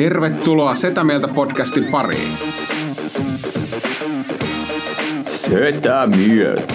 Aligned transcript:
Tervetuloa 0.00 0.74
Setä 0.74 1.04
Mieltä 1.04 1.28
podcastin 1.28 1.84
pariin. 1.84 2.32
Setä 5.22 6.06
mieltä. 6.06 6.74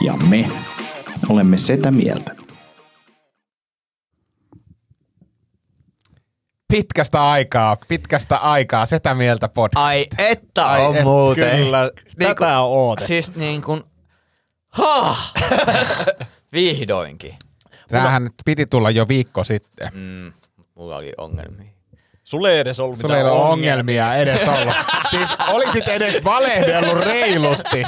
Ja 0.00 0.14
me 0.28 0.48
olemme 1.28 1.58
Setä 1.58 1.90
Mieltä. 1.90 2.36
Pitkästä 6.68 7.30
aikaa, 7.30 7.76
pitkästä 7.88 8.36
aikaa, 8.36 8.86
Setä 8.86 9.14
Mieltä 9.14 9.48
podcast. 9.48 9.84
Ai 9.84 10.06
että 10.18 10.66
Ai 10.66 10.86
on 10.86 10.96
et, 10.96 11.04
muuten. 11.04 11.56
Kyllä, 11.56 11.90
Niin 12.18 12.28
tätä 12.28 12.60
on 12.60 12.88
odotettu. 12.88 13.06
Siis 13.06 13.34
niin 13.34 13.62
kuin, 13.62 13.82
ha! 14.68 15.16
Vihdoinkin. 16.52 17.34
Tämähän 17.98 18.24
nyt 18.24 18.32
piti 18.44 18.66
tulla 18.66 18.90
jo 18.90 19.08
viikko 19.08 19.44
sitten. 19.44 19.90
Mm, 19.94 20.32
mulla 20.74 20.96
oli 20.96 21.12
ongelmia. 21.18 21.70
Sulle 22.24 22.52
ei 22.52 22.58
edes 22.58 22.80
ollut 22.80 22.98
Sulla 22.98 23.16
ei 23.16 23.22
mitään 23.22 23.36
ole 23.40 23.48
ongelmia 23.52 24.14
edes 24.14 24.48
ollut. 24.48 24.74
siis 25.10 25.28
olisit 25.48 25.88
edes 25.88 26.24
valehdellut 26.24 27.04
reilusti. 27.04 27.82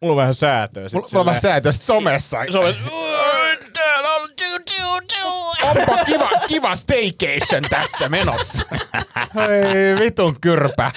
Mulla 0.00 0.12
on 0.12 0.16
vähän 0.16 0.34
säätöä. 0.34 0.88
sit 0.88 0.94
Mulla 0.94 1.20
on 1.20 1.26
vähän 1.26 1.40
silleen. 1.40 1.54
säätöstä 1.54 1.84
somessa. 1.84 2.38
On 2.38 2.74
Onpa 5.62 6.04
kiva, 6.04 6.30
kiva 6.48 6.76
staycation 6.76 7.62
tässä 7.70 8.08
menossa. 8.08 8.62
Hei 9.34 9.98
vitun 9.98 10.40
kyrpä. 10.40 10.90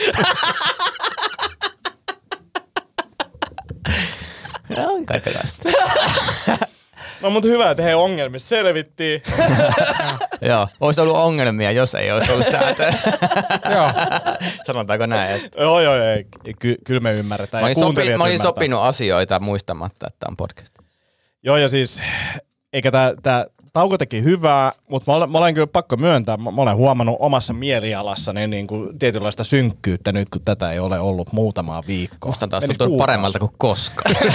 On 4.77 5.05
kaikenlaista. 5.05 5.69
no 7.21 7.29
mutta 7.29 7.49
hyvä, 7.49 7.71
että 7.71 7.83
he 7.83 7.95
ongelmista 7.95 8.49
selvittiin. 8.49 9.21
Joo, 10.49 10.67
olisi 10.79 11.01
ollut 11.01 11.17
ongelmia, 11.17 11.71
jos 11.71 11.95
ei 11.95 12.11
olisi 12.11 12.31
ollut 12.31 12.45
säätöä. 12.45 12.93
Joo. 13.75 13.91
Sanotaanko 14.65 15.05
näin, 15.05 15.35
että 15.35 15.61
joo, 15.61 15.81
joo, 15.81 15.93
ei. 15.95 16.25
Ky- 16.59 16.77
kyllä 16.85 16.99
me 16.99 17.11
ymmärretään. 17.13 17.63
Mä 17.63 17.65
olin, 17.65 17.75
sopi, 17.75 18.17
mä 18.17 18.23
olin 18.23 18.39
sopinut 18.39 18.81
asioita 18.81 19.39
muistamatta, 19.39 20.07
että 20.07 20.25
on 20.29 20.37
podcast. 20.37 20.73
Joo, 21.43 21.57
ja 21.57 21.69
siis, 21.69 22.01
eikä 22.73 22.91
tää, 22.91 23.13
tää 23.23 23.45
tauko 23.73 23.97
teki 23.97 24.23
hyvää, 24.23 24.71
mutta 24.89 25.11
mä 25.11 25.15
olen, 25.15 25.31
mä 25.31 25.37
olen 25.37 25.53
kyllä 25.53 25.67
pakko 25.67 25.97
myöntää, 25.97 26.37
mä, 26.37 26.51
mä 26.51 26.61
olen 26.61 26.75
huomannut 26.75 27.15
omassa 27.19 27.53
mielialassani 27.53 28.47
niin 28.47 28.67
kuin 28.67 28.99
tietynlaista 28.99 29.43
synkkyyttä 29.43 30.11
nyt, 30.11 30.29
kun 30.29 30.41
tätä 30.45 30.71
ei 30.71 30.79
ole 30.79 30.99
ollut 30.99 31.33
muutamaa 31.33 31.83
viikkoa. 31.87 32.29
Musta 32.29 32.45
on 32.45 32.49
taas 32.49 32.63
kuukausi. 32.65 32.97
paremmalta 32.97 33.39
kuin 33.39 33.51
koskaan. 33.57 34.15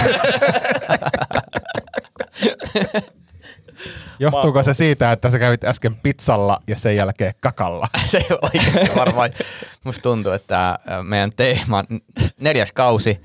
Johtuuko 4.19 4.63
se 4.63 4.73
siitä, 4.73 5.11
että 5.11 5.29
sä 5.29 5.39
kävit 5.39 5.63
äsken 5.63 5.95
pizzalla 5.95 6.61
ja 6.67 6.75
sen 6.75 6.95
jälkeen 6.95 7.33
kakalla? 7.39 7.87
se 8.07 8.17
ei 8.17 8.37
oikeasti 8.41 8.95
varmaan. 8.95 9.29
Musta 9.83 10.01
tuntuu, 10.01 10.31
että 10.31 10.69
äh, 10.69 10.77
meidän 11.03 11.31
teema, 11.35 11.83
neljäs 12.39 12.71
kausi, 12.71 13.21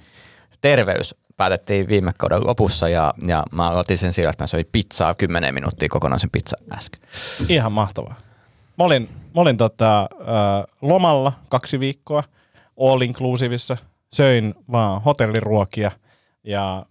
terveys, 0.61 1.15
päätettiin 1.37 1.89
viime 1.89 2.13
kauden 2.19 2.47
lopussa 2.47 2.89
ja, 2.89 3.15
ja 3.27 3.43
mä 3.53 3.71
aloitin 3.71 3.99
sen 3.99 4.13
sillä, 4.13 4.31
että 4.31 4.43
mä 4.43 4.47
söin 4.47 4.67
pizzaa 4.73 5.15
10 5.15 5.55
minuuttia 5.55 5.89
kokonaan 5.89 6.21
sen 6.21 6.31
pizza 6.31 6.57
äsken. 6.73 7.01
Ihan 7.49 7.73
mahtavaa. 7.73 8.15
Mä 8.79 8.85
olin, 8.85 9.09
mä 9.35 9.41
olin 9.41 9.57
tota, 9.57 10.03
ö, 10.03 10.07
lomalla 10.83 11.33
kaksi 11.49 11.81
viikkoa 11.81 12.23
all 12.81 13.01
inclusiveissa, 13.01 13.77
söin 14.13 14.55
vaan 14.73 15.03
hotelliruokia 15.03 15.91
ja 16.45 16.87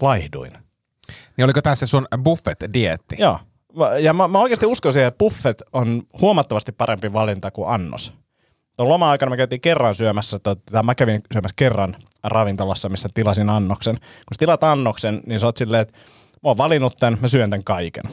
laihduin. 0.00 0.65
Niin 1.36 1.44
oliko 1.44 1.62
tässä 1.62 1.86
sun 1.86 2.06
buffet-dietti? 2.24 3.16
Joo. 3.18 3.38
Mä- 3.76 3.98
Ja 3.98 4.12
mä, 4.12 4.28
mä 4.28 4.38
oikeasti 4.40 4.66
uskoisin, 4.66 5.02
että 5.02 5.18
buffet 5.18 5.62
on 5.72 6.02
huomattavasti 6.20 6.72
parempi 6.72 7.12
valinta 7.12 7.50
kuin 7.50 7.68
annos. 7.68 8.12
Tuon 8.76 8.88
loma-aikana 8.88 9.30
me 9.30 9.36
käytiin 9.36 9.60
kerran 9.60 9.94
syömässä, 9.94 10.38
tai 10.38 10.82
mä 10.82 10.94
kävin 10.94 11.22
syömässä 11.32 11.54
kerran 11.56 11.96
ravintolassa, 12.24 12.88
missä 12.88 13.08
tilasin 13.14 13.50
annoksen. 13.50 13.94
Kun 13.94 14.34
sä 14.34 14.38
tilaat 14.38 14.64
annoksen, 14.64 15.20
niin 15.26 15.40
sä 15.40 15.46
oot 15.46 15.56
silleen, 15.56 15.82
että 15.82 15.94
mä 16.32 16.40
oon 16.50 16.58
valinnut 16.58 16.96
tämän, 17.00 17.18
mä 17.20 17.28
syön 17.28 17.50
tämän 17.50 17.64
kaiken. 17.64 18.04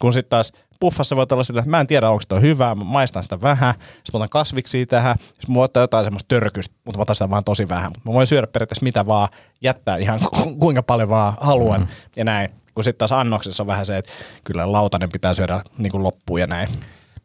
Kun 0.00 0.12
sitten 0.12 0.30
taas 0.30 0.52
buffassa 0.80 1.16
voit 1.16 1.32
olla 1.32 1.44
silleen, 1.44 1.62
että 1.62 1.70
mä 1.70 1.80
en 1.80 1.86
tiedä, 1.86 2.10
onko 2.10 2.22
toi 2.28 2.40
hyvää, 2.40 2.74
mä 2.74 2.84
maistan 2.84 3.22
sitä 3.22 3.40
vähän, 3.40 3.74
sitten 3.74 4.10
mä 4.12 4.16
otan 4.16 4.28
kasviksia 4.28 4.86
tähän, 4.86 5.16
sitten 5.18 5.52
mä 5.54 5.60
ottaa 5.60 5.82
jotain 5.82 6.04
semmoista 6.04 6.28
törkystä, 6.28 6.74
mutta 6.84 6.98
mä 6.98 7.02
otan 7.02 7.16
sitä 7.16 7.30
vaan 7.30 7.44
tosi 7.44 7.68
vähän. 7.68 7.90
Mutta 7.94 8.08
mä 8.08 8.12
voin 8.12 8.26
syödä 8.26 8.46
periaatteessa 8.46 8.84
mitä 8.84 9.06
vaan, 9.06 9.28
jättää 9.60 9.96
ihan 9.96 10.20
ku- 10.20 10.56
kuinka 10.56 10.82
paljon 10.82 11.08
vaan 11.08 11.34
haluan 11.40 11.80
mm. 11.80 11.86
ja 12.16 12.24
näin. 12.24 12.50
Kun 12.74 12.84
sitten 12.84 12.98
taas 12.98 13.12
annoksessa 13.12 13.62
on 13.62 13.66
vähän 13.66 13.86
se, 13.86 13.96
että 13.96 14.12
kyllä 14.44 14.72
lautanen 14.72 15.12
pitää 15.12 15.34
syödä 15.34 15.60
niin 15.78 15.90
kuin 15.90 16.02
loppuun 16.02 16.40
ja 16.40 16.46
näin. 16.46 16.68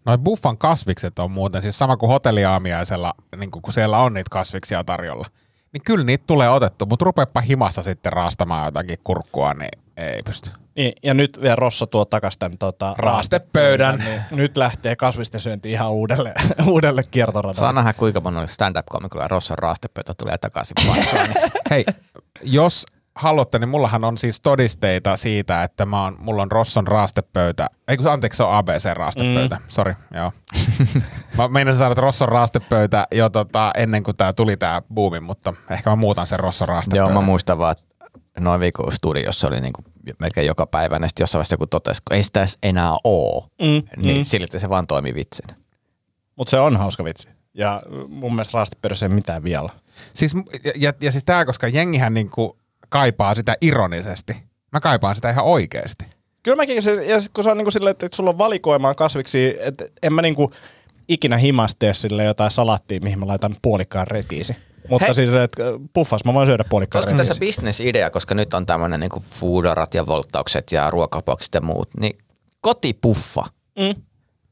Noi 0.06 0.18
buffan 0.18 0.58
kasvikset 0.58 1.20
on 1.20 1.32
muuten 1.32 1.62
siis 1.62 1.78
sama 1.78 1.98
kuin 1.98 2.10
hotelliaamiaisella, 2.10 3.14
niin 3.38 3.52
kun 3.52 3.74
siellä 3.74 3.98
on 3.98 4.14
niitä 4.14 4.30
kasviksia 4.32 4.84
tarjolla. 4.84 5.28
Niin 5.74 5.82
kyllä 5.86 6.06
niitä 6.06 6.24
tulee 6.28 6.50
otettu, 6.50 6.86
mutta 6.86 7.06
rupeepa 7.06 7.42
himassa 7.42 7.84
sitten 7.84 8.14
raastamaan 8.14 8.66
jotakin 8.66 8.98
kurkkua, 9.04 9.54
niin 9.54 9.82
ei 9.98 10.24
pysty. 10.26 10.50
Niin, 10.76 10.94
ja 11.04 11.14
nyt 11.14 11.42
vielä 11.42 11.56
Rossa 11.56 11.88
tuo 11.88 12.06
takas 12.06 12.38
tämän 12.38 12.58
tota, 12.58 12.96
Raastepöydän. 12.98 14.00
Niin 14.00 14.22
nyt 14.32 14.58
lähtee 14.58 14.96
kasvisten 14.96 15.42
syönti 15.42 15.72
ihan 15.72 15.92
uudelle, 15.92 16.34
uudelle 16.68 17.04
kiertoradalle. 17.04 17.60
Saa 17.60 17.74
nähdä, 17.74 17.94
kuinka 17.94 18.22
monella 18.22 18.48
stand-up-komikolla 18.48 19.28
Rossan 19.28 19.58
raastepöytä 19.58 20.14
tulee 20.14 20.38
takaisin. 20.38 20.76
Hei, 21.72 21.86
jos 22.42 22.86
haluatte, 23.16 23.60
niin 23.60 23.70
mullahan 23.70 24.04
on 24.04 24.18
siis 24.18 24.42
todisteita 24.42 25.18
siitä, 25.18 25.64
että 25.64 25.86
mä 25.86 26.04
oon, 26.04 26.16
mulla 26.20 26.42
on 26.42 26.52
Rosson 26.52 26.88
raastepöytä. 26.88 27.68
Ei 27.88 27.98
kun 27.98 28.08
anteeksi, 28.08 28.38
se 28.38 28.44
on 28.44 28.54
ABC 28.54 28.94
raastepöytä. 28.94 29.56
Mm. 29.56 29.64
Sori, 29.68 29.94
joo. 30.14 30.32
mä 31.38 31.48
meinasin 31.48 31.78
sanoa, 31.78 31.92
että 31.92 32.02
Rosson 32.02 32.30
raastepöytä 32.30 33.08
jo 33.12 33.30
tota, 33.30 33.72
ennen 33.78 34.04
kuin 34.04 34.18
tää 34.18 34.34
tuli 34.34 34.58
tää 34.58 34.82
buumi, 34.94 35.20
mutta 35.20 35.54
ehkä 35.70 35.90
mä 35.90 35.96
muutan 35.96 36.28
sen 36.28 36.40
Rosson 36.40 36.68
Joo, 36.68 36.74
raastepöydän. 36.74 37.14
mä 37.14 37.22
muistan 37.22 37.58
vaan, 37.58 37.72
että 37.72 37.91
noin 38.44 38.60
viikon 38.60 38.92
studiossa 38.92 39.48
oli 39.48 39.62
niinku 39.62 39.84
melkein 40.20 40.48
joka 40.48 40.66
päivä, 40.66 41.00
ja 41.02 41.08
sitten 41.08 41.24
jossain 41.24 41.40
vaiheessa 41.40 41.54
joku 41.54 41.68
totesi, 41.68 42.02
kun 42.08 42.18
ei 42.18 42.24
sitä 42.24 42.40
edes 42.40 42.58
enää 42.64 42.98
oo, 43.04 43.48
Mm, 43.62 44.04
niin 44.04 44.18
mm. 44.18 44.24
silti 44.24 44.60
se 44.60 44.70
vaan 44.70 44.88
toimi 44.88 45.16
vitsinä. 45.16 45.54
Mutta 46.36 46.52
se 46.52 46.60
on 46.60 46.78
hauska 46.78 47.04
vitsi. 47.04 47.30
Ja 47.54 47.84
mun 48.08 48.36
mielestä 48.36 48.58
raastepöydässä 48.58 49.06
ei 49.06 49.10
mitään 49.10 49.44
vielä. 49.44 49.70
Siis, 50.14 50.34
ja, 50.64 50.72
ja, 50.76 50.94
ja 51.02 51.12
siis 51.12 51.24
tää, 51.24 51.46
koska 51.46 51.68
jengihän 51.68 52.14
niinku 52.14 52.58
kaipaa 52.90 53.36
sitä 53.36 53.56
ironisesti. 53.62 54.34
Mä 54.72 54.80
kaipaan 54.80 55.16
sitä 55.16 55.30
ihan 55.30 55.46
oikeesti. 55.46 56.06
Kyllä 56.44 56.56
mäkin, 56.56 56.84
se, 56.84 57.06
ja 57.06 57.22
sit 57.22 57.32
kun 57.34 57.44
se 57.44 57.50
on 57.52 57.58
niinku 57.58 57.72
silleen, 57.72 57.92
että 57.92 58.10
sulla 58.14 58.30
on 58.30 58.38
valikoimaan 58.38 58.96
kasviksi, 58.96 59.58
että 59.60 59.86
en 60.04 60.14
mä 60.14 60.22
niinku 60.22 60.52
ikinä 61.08 61.38
himas 61.38 61.76
tee 61.80 61.94
sille 61.94 62.24
jotain 62.24 62.52
salattia, 62.52 63.00
mihin 63.04 63.20
mä 63.20 63.28
laitan 63.28 63.56
puolikkaan 63.62 64.08
retiisi. 64.08 64.56
Mutta 64.90 65.06
Hei. 65.06 65.16
siis, 65.16 65.30
että 65.30 65.64
puffas 65.94 66.26
mä 66.26 66.34
voin 66.34 66.48
syödä 66.48 66.64
puolikkaan 66.70 67.04
Olisiko 67.04 67.18
tässä 67.18 67.40
bisnesidea, 67.40 68.10
koska 68.10 68.36
nyt 68.36 68.54
on 68.54 68.66
tämmöinen 68.66 69.00
niinku 69.00 69.24
foodarat 69.32 69.94
ja 69.94 70.06
volttaukset 70.06 70.72
ja 70.72 70.90
ruokaboksit 70.90 71.54
ja 71.54 71.62
muut, 71.62 71.90
niin 72.00 72.18
kotipuffa. 72.62 73.44
Mm. 73.80 74.04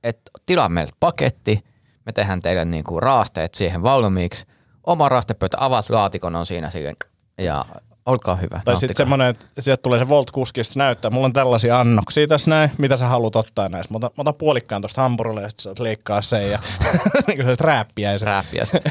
että 0.03 0.31
tilaa 0.45 0.69
meiltä 0.69 0.93
paketti, 0.99 1.63
me 2.05 2.11
tehdään 2.11 2.41
teille 2.41 2.65
niinku 2.65 2.99
raasteet 2.99 3.55
siihen 3.55 3.83
valmiiksi, 3.83 4.45
oma 4.83 5.09
raastepöytä, 5.09 5.57
avaat 5.59 5.89
laatikon, 5.89 6.35
on 6.35 6.45
siinä 6.45 6.69
siihen, 6.69 6.95
ja 7.37 7.65
olkaa 8.05 8.35
hyvä. 8.35 8.61
Tai 8.65 8.75
sitten 8.75 8.95
semmoinen, 8.95 9.27
että 9.27 9.45
sieltä 9.59 9.81
tulee 9.81 9.99
se 9.99 10.09
Volt-kuski, 10.09 10.63
sitten 10.63 10.73
se 10.73 10.79
näyttää, 10.79 11.11
mulla 11.11 11.25
on 11.25 11.33
tällaisia 11.33 11.79
annoksia 11.79 12.27
tässä 12.27 12.49
näin, 12.49 12.71
mitä 12.77 12.97
sä 12.97 13.07
haluat 13.07 13.35
ottaa 13.35 13.69
näistä. 13.69 13.93
Mä 13.93 13.97
otan, 13.97 14.09
mä 14.17 14.21
otan 14.21 14.35
puolikkaan 14.35 14.81
tuosta 14.81 15.01
hampurille 15.01 15.41
ja 15.41 15.49
sitten 15.49 15.73
leikkaa 15.79 16.21
sen 16.21 16.51
ja 16.51 16.59
niin 17.27 17.37
kuin 17.37 17.47
se 17.47 17.55
rääppiäisen. 17.59 18.27
Rääppiä 18.27 18.65
sit. 18.65 18.83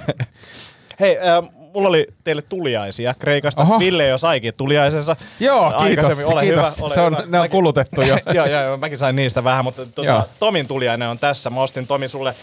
Hei, 1.01 1.19
äh, 1.19 1.51
mulla 1.75 1.89
oli 1.89 2.07
teille 2.25 2.43
tuliaisia 2.43 3.15
Kreikasta. 3.19 3.63
Oho. 3.63 3.79
Ville 3.79 4.07
jo 4.07 4.19
saikin 4.19 4.55
tuliaisensa. 4.55 5.17
Joo, 5.41 5.73
kiitos. 5.83 6.25
Ole 6.25 6.41
kiitos. 6.43 6.77
Hyvä, 6.77 6.85
ole 6.87 6.95
se 6.95 7.01
on, 7.01 7.13
hyvä. 7.17 7.27
ne 7.27 7.39
on 7.39 7.45
Mäkin- 7.45 7.51
kulutettu 7.51 8.03
jo. 8.03 8.19
joo, 8.35 8.47
joo, 8.47 8.63
joo, 8.63 8.77
mäkin 8.77 8.99
sain 8.99 9.17
niistä 9.17 9.45
vähän, 9.45 9.65
mutta 9.65 9.87
tuota, 9.87 10.27
Tomin 10.39 10.67
tuliainen 10.67 11.09
on 11.09 11.19
tässä. 11.19 11.51
Mä 11.51 11.61
ostin 11.61 11.87
Tomi 11.87 12.09
sulle 12.09 12.35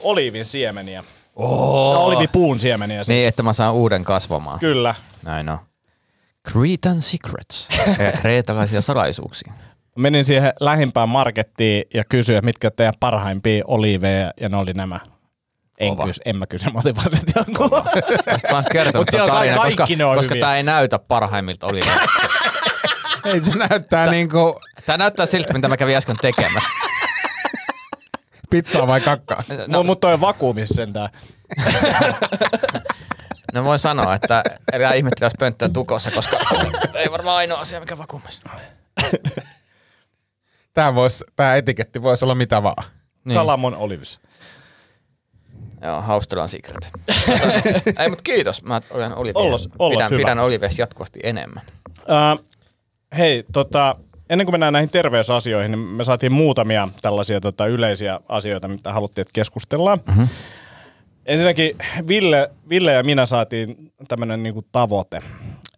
oliivin 0.00 0.44
siemeniä. 0.44 1.04
Oh. 1.36 2.12
No, 2.12 2.58
siemeniä 2.58 2.98
siis. 2.98 3.08
niin, 3.08 3.28
että 3.28 3.42
mä 3.42 3.52
saan 3.52 3.74
uuden 3.74 4.04
kasvamaan. 4.04 4.58
Kyllä. 4.58 4.94
Näin 5.22 5.48
on. 5.48 5.58
Cretan 6.50 7.00
Secrets. 7.00 7.68
Kreetalaisia 8.20 8.82
salaisuuksia. 8.92 9.52
Menin 9.98 10.24
siihen 10.24 10.52
lähimpään 10.60 11.08
markettiin 11.08 11.84
ja 11.94 12.04
kysyin, 12.04 12.44
mitkä 12.44 12.70
teidän 12.70 12.94
parhaimpia 13.00 13.64
oliiveja, 13.66 14.32
ja 14.40 14.48
ne 14.48 14.56
oli 14.56 14.72
nämä. 14.72 15.00
En, 15.82 15.96
kysy, 16.06 16.20
en 16.24 16.36
mä 16.36 16.46
kysy. 16.46 16.66
Mä 16.70 16.80
oon 18.52 18.64
kertonut 18.72 19.06
tämän 19.06 19.30
on 19.30 19.36
tarinan, 19.36 19.58
koska, 19.60 19.76
kaikki 19.76 19.96
ne 19.96 20.04
on 20.04 20.16
koska 20.16 20.34
tämä 20.40 20.56
ei 20.56 20.62
näytä 20.62 20.98
parhaimmilta 20.98 21.66
oliveilta. 21.66 22.02
Ei 23.24 23.40
se 23.40 23.50
näyttää 23.56 24.10
niinku 24.10 24.60
Tämä 24.86 24.96
näyttää 24.96 25.26
siltä, 25.26 25.52
mitä 25.52 25.68
mä 25.68 25.76
kävin 25.76 25.96
äsken 25.96 26.16
tekemässä. 26.20 26.68
pizzaa 28.50 28.86
vai 28.86 29.00
kakkaa. 29.00 29.42
No, 29.66 29.82
mutta 29.82 30.00
toi 30.00 30.14
on 30.14 30.20
vakuumissa 30.20 30.74
sentään. 30.74 31.08
No 33.54 33.64
voin 33.64 33.78
sanoa, 33.78 34.14
että 34.14 34.42
älä 34.72 34.92
ihmettele, 34.92 35.26
jos 35.26 35.32
pönttö 35.38 35.64
on 35.64 35.72
tukossa, 35.72 36.10
koska 36.10 36.36
ei 36.94 37.10
varmaan 37.10 37.36
ainoa 37.36 37.60
asia, 37.60 37.80
mikä 37.80 37.98
vakuumissa. 37.98 38.50
Tää, 40.74 40.94
vois, 40.94 41.24
tää 41.36 41.56
etiketti 41.56 42.02
voisi 42.02 42.24
olla 42.24 42.34
mitä 42.34 42.62
vaan. 42.62 42.84
Niin. 43.24 43.36
Kalamon 43.36 43.74
Olives. 43.76 44.20
Joo, 45.82 46.00
Haustelan 46.00 46.48
secret. 46.48 46.90
ei, 47.98 48.08
mutta 48.08 48.22
kiitos. 48.24 48.64
Mä 48.64 48.80
olen 48.90 49.14
Olive. 49.16 49.40
Ollos- 49.40 49.68
ollos 49.78 49.96
pidän, 49.96 50.10
hyvä. 50.10 50.18
pidän 50.18 50.38
Olives 50.38 50.78
jatkuvasti 50.78 51.20
enemmän. 51.22 51.62
Uh, 52.00 52.44
hei, 53.18 53.44
tota, 53.52 53.96
ennen 54.30 54.46
kuin 54.46 54.54
mennään 54.54 54.72
näihin 54.72 54.90
terveysasioihin, 54.90 55.70
niin 55.70 55.78
me 55.78 56.04
saatiin 56.04 56.32
muutamia 56.32 56.88
tällaisia 57.02 57.40
tota, 57.40 57.66
yleisiä 57.66 58.20
asioita, 58.28 58.68
mitä 58.68 58.92
haluttiin, 58.92 59.22
että 59.22 59.32
keskustellaan. 59.32 60.00
Mm-hmm. 60.08 60.28
Ensinnäkin 61.26 61.76
Ville, 62.08 62.50
Ville 62.68 62.92
ja 62.92 63.02
minä 63.02 63.26
saatiin 63.26 63.92
tämmöinen 64.08 64.42
niinku 64.42 64.64
tavoite, 64.72 65.20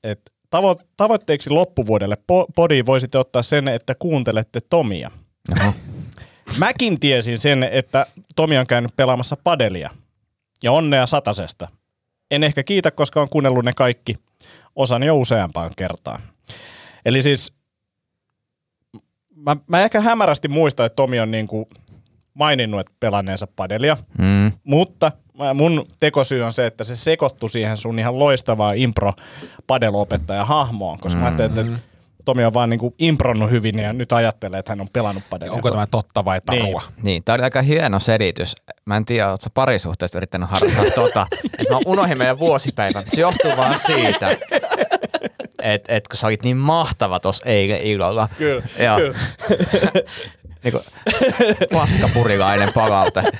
että 0.04 0.32
tavo- 0.56 0.84
tavoitteeksi 0.96 1.50
loppuvuodelle 1.50 2.14
po- 2.14 2.52
podiin 2.54 2.86
voisitte 2.86 3.18
ottaa 3.18 3.42
sen, 3.42 3.68
että 3.68 3.94
kuuntelette 3.94 4.60
Tomia. 4.70 5.10
Mäkin 6.58 7.00
tiesin 7.00 7.38
sen, 7.38 7.62
että 7.62 8.06
Tomi 8.36 8.58
on 8.58 8.66
käynyt 8.66 8.96
pelaamassa 8.96 9.36
padelia. 9.44 9.90
Ja 10.62 10.72
onnea 10.72 11.06
satasesta. 11.06 11.68
En 12.30 12.44
ehkä 12.44 12.62
kiitä, 12.62 12.90
koska 12.90 13.20
on 13.22 13.28
kuunnellut 13.28 13.64
ne 13.64 13.72
kaikki 13.72 14.16
osan 14.76 15.02
jo 15.02 15.16
useampaan 15.16 15.70
kertaan. 15.76 16.20
Eli 17.04 17.22
siis 17.22 17.52
mä, 19.36 19.56
mä 19.66 19.82
ehkä 19.82 20.00
hämärästi 20.00 20.48
muistan, 20.48 20.86
että 20.86 20.96
Tomi 20.96 21.20
on 21.20 21.30
niinku 21.30 21.68
maininnut, 22.34 22.80
että 22.80 22.92
pelanneensa 23.00 23.46
padelia, 23.56 23.96
Mm. 24.18 24.52
mutta 24.64 25.12
mä- 25.38 25.54
mun 25.54 25.86
tekosyy 26.00 26.42
on 26.42 26.52
se, 26.52 26.66
että 26.66 26.84
se 26.84 26.96
sekoittui 26.96 27.50
siihen 27.50 27.76
sun 27.76 27.98
ihan 27.98 28.18
loistavaan 28.18 28.76
impro 28.78 29.12
padelopettaja 29.66 30.44
hahmoon, 30.44 30.98
koska 30.98 31.20
mä 31.20 31.26
ajattelin, 31.26 31.58
että 31.58 31.78
Tomi 32.24 32.44
on 32.44 32.54
vaan 32.54 32.70
niinku 32.70 32.94
impronnut 32.98 33.50
hyvin 33.50 33.78
ja 33.78 33.92
nyt 33.92 34.12
ajattelee, 34.12 34.58
että 34.58 34.72
hän 34.72 34.80
on 34.80 34.88
pelannut 34.92 35.24
padelia. 35.30 35.52
Onko 35.52 35.70
tämä 35.70 35.86
totta 35.86 36.24
vai 36.24 36.40
tarua? 36.46 36.82
Niin, 37.02 37.24
tää 37.24 37.34
oli 37.34 37.42
aika 37.42 37.62
hieno 37.62 38.00
selitys. 38.00 38.54
Mä 38.84 38.96
en 38.96 39.04
tiedä, 39.04 39.30
ootko 39.30 39.44
sä 39.44 39.50
parisuhteesta 39.54 40.18
yrittänyt 40.18 40.50
harrastaa 40.50 40.84
tota. 41.04 41.26
että 41.58 41.74
mä 41.74 41.80
unohdin 41.86 42.18
meidän 42.18 42.38
vuosipäivän. 42.38 43.04
Se 43.14 43.20
johtuu 43.20 43.50
vaan 43.56 43.78
siitä, 43.78 44.36
että 45.62 45.94
et 45.94 46.08
kun 46.08 46.18
sä 46.18 46.26
olit 46.26 46.42
niin 46.42 46.56
mahtava 46.56 47.20
tossa 47.20 47.44
eilen 47.46 47.80
illalla. 47.80 48.28
Kyllä, 48.38 48.62
Joo. 48.78 48.98
kyllä. 48.98 49.18
Niinku, 50.64 50.80
paskapurilainen 51.72 52.72
palaute. 52.74 53.22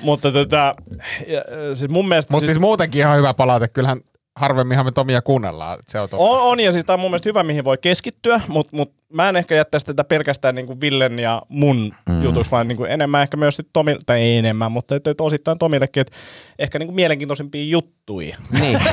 Mutta 0.00 0.32
tota, 0.32 0.74
ja, 1.26 1.42
siis 1.74 1.90
mun 1.90 2.08
mielestä... 2.08 2.32
Mutta 2.32 2.46
siis 2.46 2.58
muutenkin 2.58 3.00
ihan 3.00 3.16
hyvä 3.16 3.34
palaute. 3.34 3.68
Kyllähän 3.68 4.00
harvemminhan 4.38 4.86
me 4.86 4.92
Tomia 4.92 5.22
kuunnellaan. 5.22 5.78
Se 5.86 6.00
on 6.00 6.08
totta. 6.08 6.24
On, 6.24 6.40
on, 6.40 6.60
ja 6.60 6.72
siis 6.72 6.84
tämä 6.84 6.94
on 6.94 7.00
mun 7.00 7.10
mielestä 7.10 7.28
hyvä, 7.28 7.42
mihin 7.42 7.64
voi 7.64 7.78
keskittyä, 7.78 8.40
mutta 8.48 8.76
mut 8.76 8.92
mä 9.12 9.28
en 9.28 9.36
ehkä 9.36 9.54
jättäisi 9.54 9.86
tätä 9.86 10.04
pelkästään 10.04 10.54
niinku 10.54 10.80
Villen 10.80 11.18
ja 11.18 11.42
mun 11.48 11.94
mm. 12.08 12.22
jutuksi, 12.22 12.50
vaan 12.50 12.68
niinku 12.68 12.84
enemmän 12.84 13.22
ehkä 13.22 13.36
myös 13.36 13.56
sit 13.56 13.68
Tomille, 13.72 14.00
tai 14.06 14.20
ei 14.20 14.36
enemmän, 14.36 14.72
mutta 14.72 14.96
et, 14.96 15.06
et 15.06 15.20
osittain 15.20 15.58
Tomillekin, 15.58 16.00
että 16.00 16.12
ehkä 16.58 16.78
niinku 16.78 16.94
mielenkiintoisempia 16.94 17.64
juttuja. 17.64 18.36
Niin. 18.60 18.80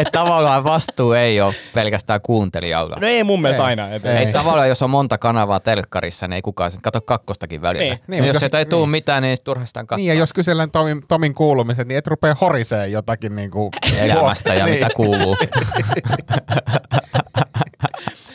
että 0.00 0.18
tavallaan 0.18 0.64
vastuu 0.64 1.12
ei 1.12 1.40
ole 1.40 1.54
pelkästään 1.74 2.20
kuuntelijalla. 2.20 2.96
No 3.00 3.06
ei 3.06 3.24
mun 3.24 3.42
mielestä 3.42 3.62
Ei. 3.62 3.66
aina. 3.66 3.88
Et, 3.88 4.06
Ei. 4.06 4.16
ei. 4.16 4.26
ei 4.26 4.32
tavallaan, 4.32 4.68
jos 4.68 4.82
on 4.82 4.90
monta 4.90 5.18
kanavaa 5.18 5.60
telkkarissa, 5.60 6.28
niin 6.28 6.34
ei 6.34 6.42
kukaan 6.42 6.70
sit 6.70 6.82
kato 6.82 7.00
kakkostakin 7.00 7.62
välillä. 7.62 7.84
Niin. 7.84 7.90
Niin, 7.92 8.00
Niin, 8.08 8.22
niin, 8.22 8.34
jos 8.34 8.42
jos- 8.42 8.54
ei 8.54 8.66
tuu 8.66 8.80
niin. 8.80 8.90
mitään, 8.90 9.22
niin 9.22 9.38
turhastaan 9.44 9.86
katsoa 9.86 9.96
Niin, 10.00 10.08
ja 10.08 10.14
jos 10.14 10.32
kysellään 10.32 10.70
Tomin, 10.70 11.02
Tomin 11.08 11.34
kuulumiset, 11.34 11.88
niin 11.88 11.98
et 11.98 12.06
rupea 12.06 12.34
horisee 12.40 12.88
jotakin 12.88 13.34
niinku... 13.36 13.70
elämästä 13.98 14.54
ja 14.54 14.64
niin. 14.66 14.74
mitä 14.74 14.88
kuuluu. 14.96 15.36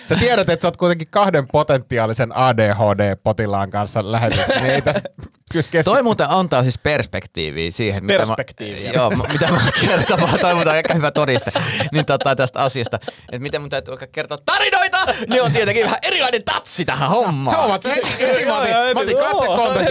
Sä 0.06 0.15
tiedät, 0.15 0.50
että 0.50 0.62
sä 0.62 0.67
oot 0.67 0.77
kuitenkin 0.77 1.07
kahden 1.12 1.47
potentiaalisen 1.47 2.31
ADHD-potilaan 2.35 3.69
kanssa 3.69 4.12
lähetyksessä, 4.12 4.59
niin 4.62 4.73
ei 4.73 4.81
tässä 4.81 5.01
kyllä. 5.51 5.83
Toi 5.83 6.03
muuten 6.03 6.30
antaa 6.30 6.63
siis 6.63 6.77
perspektiiviä 6.77 7.71
siihen, 7.71 8.07
Perspektiiviä. 8.07 8.88
Mitä 8.88 8.97
mä, 8.97 9.03
joo, 9.03 9.09
mitä 9.09 9.51
mä 9.51 9.62
kertomaan, 9.88 10.39
toi 10.39 10.56
muuten 10.56 10.74
aika 10.74 10.94
hyvä 10.94 11.12
todiste 11.12 11.51
niin 11.92 12.06
tota, 12.06 12.36
tästä 12.36 12.63
asiasta. 12.63 13.00
Että 13.06 13.39
miten 13.39 13.62
mun 13.62 13.69
täytyy 13.69 13.92
alkaa 13.92 14.07
kertoa 14.12 14.38
tarinoita, 14.45 15.06
niin 15.30 15.42
on 15.42 15.51
tietenkin 15.51 15.83
vähän 15.83 16.00
erilainen 16.03 16.44
tatsi 16.44 16.86
tähän 16.86 17.09
hommaan. 17.09 17.57
Huomaat, 17.57 17.81
sä 17.81 17.89
heti, 17.89 18.09
heti 18.19 18.45
mä 18.45 18.57
otin, 18.57 18.71
Joo, 18.71 18.83
joo, 18.83 18.94
mä 18.94 19.00
otin 19.00 19.18
joo, 19.18 19.30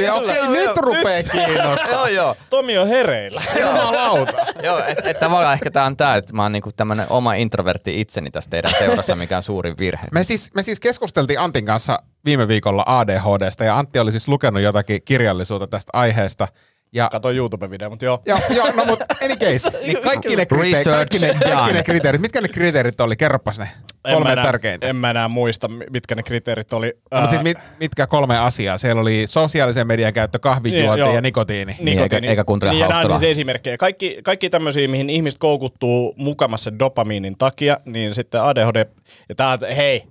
joo, 0.01 0.17
okei, 0.17 0.37
joo, 0.37 0.51
nyt 0.51 0.65
joo. 0.65 0.75
rupee 0.75 1.23
kiinnostaa. 1.23 1.91
joo, 1.91 2.07
joo. 2.07 2.37
Tomi 2.51 2.79
on 2.79 2.89
hereillä. 2.89 3.43
Jumalauta. 3.61 4.33
Joo, 4.63 4.79
että 4.87 5.11
et 5.11 5.19
tavallaan 5.19 5.55
ehkä 5.55 5.71
tää 5.71 5.85
on 5.85 5.97
tää, 5.97 6.17
että 6.17 6.33
mä 6.33 6.43
oon 6.43 6.53
niinku 6.53 6.73
tämmönen 6.73 7.07
oma 7.11 7.35
introvertti 7.35 8.01
itseni 8.01 8.31
tässä 8.31 8.51
teidän 8.51 8.73
seurassa, 8.79 9.17
mikä 9.17 9.37
on 9.37 9.43
suurin 9.43 9.79
virhe. 9.79 10.07
Me 10.13 10.25
siis, 10.25 10.51
me 10.55 10.63
siis 10.63 10.81
keskusteltiin 10.81 11.41
Antin 11.41 11.65
kanssa 11.65 11.99
viime 12.25 12.49
viikolla 12.49 12.83
ADHDsta 12.87 13.65
ja 13.65 13.79
Antti 13.79 13.99
oli 13.99 14.13
siis 14.13 14.29
lukenut 14.29 14.63
jotakin 14.63 15.01
kirjallisuutta 15.05 15.67
tästä 15.67 15.91
aiheesta. 15.93 16.49
Ja 16.93 17.09
Katoin 17.13 17.37
YouTube-video, 17.37 17.91
mutta 17.91 18.05
joo. 18.05 18.23
Joo, 18.27 18.39
joo, 18.57 18.73
no 18.73 18.85
mutta 18.85 19.05
any 19.25 19.37
case, 19.37 19.71
niin 19.87 20.03
kaikki 20.03 20.37
ne, 20.37 20.47
kriteerit, 20.47 20.85
kaikki, 20.85 21.19
ne, 21.19 21.35
kaikki 21.55 21.73
ne 21.73 21.83
kriteerit, 21.83 22.21
mitkä 22.21 22.41
ne 22.41 22.49
kriteerit 22.49 23.01
oli? 23.01 23.17
Kerropas 23.17 23.59
ne 23.59 23.69
En 24.05 24.15
kolme 24.15 24.33
enää- 24.33 24.45
tärkeintä. 24.45 24.87
En 24.87 24.97
mä 24.97 25.11
enää 25.11 25.29
muista, 25.29 25.69
mitkä 25.91 26.15
ne 26.15 26.23
kriteerit 26.23 26.73
oli. 26.73 26.93
No, 27.11 27.21
mutta 27.21 27.31
siis 27.31 27.43
mit, 27.43 27.59
mitkä 27.81 28.07
kolme 28.07 28.39
asiaa? 28.39 28.79
Siellä 28.79 29.03
oli 29.03 29.23
sosiaalisen 29.27 29.87
median 29.87 30.13
käyttö, 30.13 30.39
kahvijuonti 30.39 31.03
Niin, 31.05 31.15
ja 31.15 31.21
nikotiini. 31.21 31.77
Niin, 31.81 31.99
eikä- 31.99 32.21
eikä 32.23 32.45
kuuntele 32.45 32.71
niin, 32.73 32.81
ja 32.81 32.89
nämä 32.89 33.01
on 33.01 33.11
siis 33.11 33.23
esimerkkejä. 33.31 33.77
Kaikki, 33.77 34.19
kaikki 34.25 34.51
tämmöisiä, 34.51 34.89
mihin 34.89 35.11
ihmiset 35.11 35.39
koukuttuu 35.39 36.15
mukamassa 36.17 36.79
dopamiinin 36.79 37.39
takia, 37.39 37.79
niin 37.85 38.15
sitten 38.15 38.43
ADHD, 38.43 38.85
ja 39.29 39.35
tää, 39.35 39.49
on- 39.51 39.59
hei, 39.77 40.05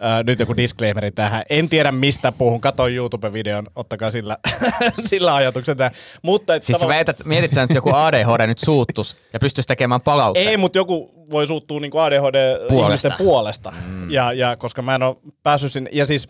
ää, 0.00 0.22
nyt 0.22 0.38
joku 0.38 0.56
disclaimeri 0.56 1.10
tähän. 1.10 1.42
En 1.50 1.68
tiedä 1.68 1.92
mistä 1.92 2.32
puhun, 2.32 2.60
katoin 2.60 2.94
YouTube-videon, 2.96 3.66
ottakaa 3.76 4.10
sillä, 4.10 4.36
sillä 5.04 5.34
ajatuksella. 5.34 5.90
Mutta 6.22 6.54
et 6.54 6.62
Siis 6.62 6.78
tavallaan- 6.78 6.96
väität, 6.96 7.24
mietit 7.24 7.54
sä, 7.54 7.62
että 7.62 7.74
joku 7.78 7.90
ADHD 7.94 8.46
nyt 8.46 8.58
suuttus 8.58 9.16
ja 9.32 9.38
pystyisi 9.38 9.68
tekemään 9.68 10.00
palautteen? 10.00 10.48
Ei, 10.48 10.56
mutta 10.56 10.78
joku 10.78 11.24
voi 11.30 11.46
suuttua 11.46 11.80
niin 11.80 11.92
ADHD-ihmisten 11.94 12.68
Puolesta. 12.68 13.14
puolesta. 13.18 13.72
Mm. 13.86 14.10
Ja, 14.10 14.32
ja 14.32 14.56
koska 14.58 14.82
mä 14.82 14.94
en 14.94 15.02
ole 15.02 15.16
päässyt 15.42 15.72
sinne, 15.72 15.90
ja 15.92 16.04
siis 16.06 16.28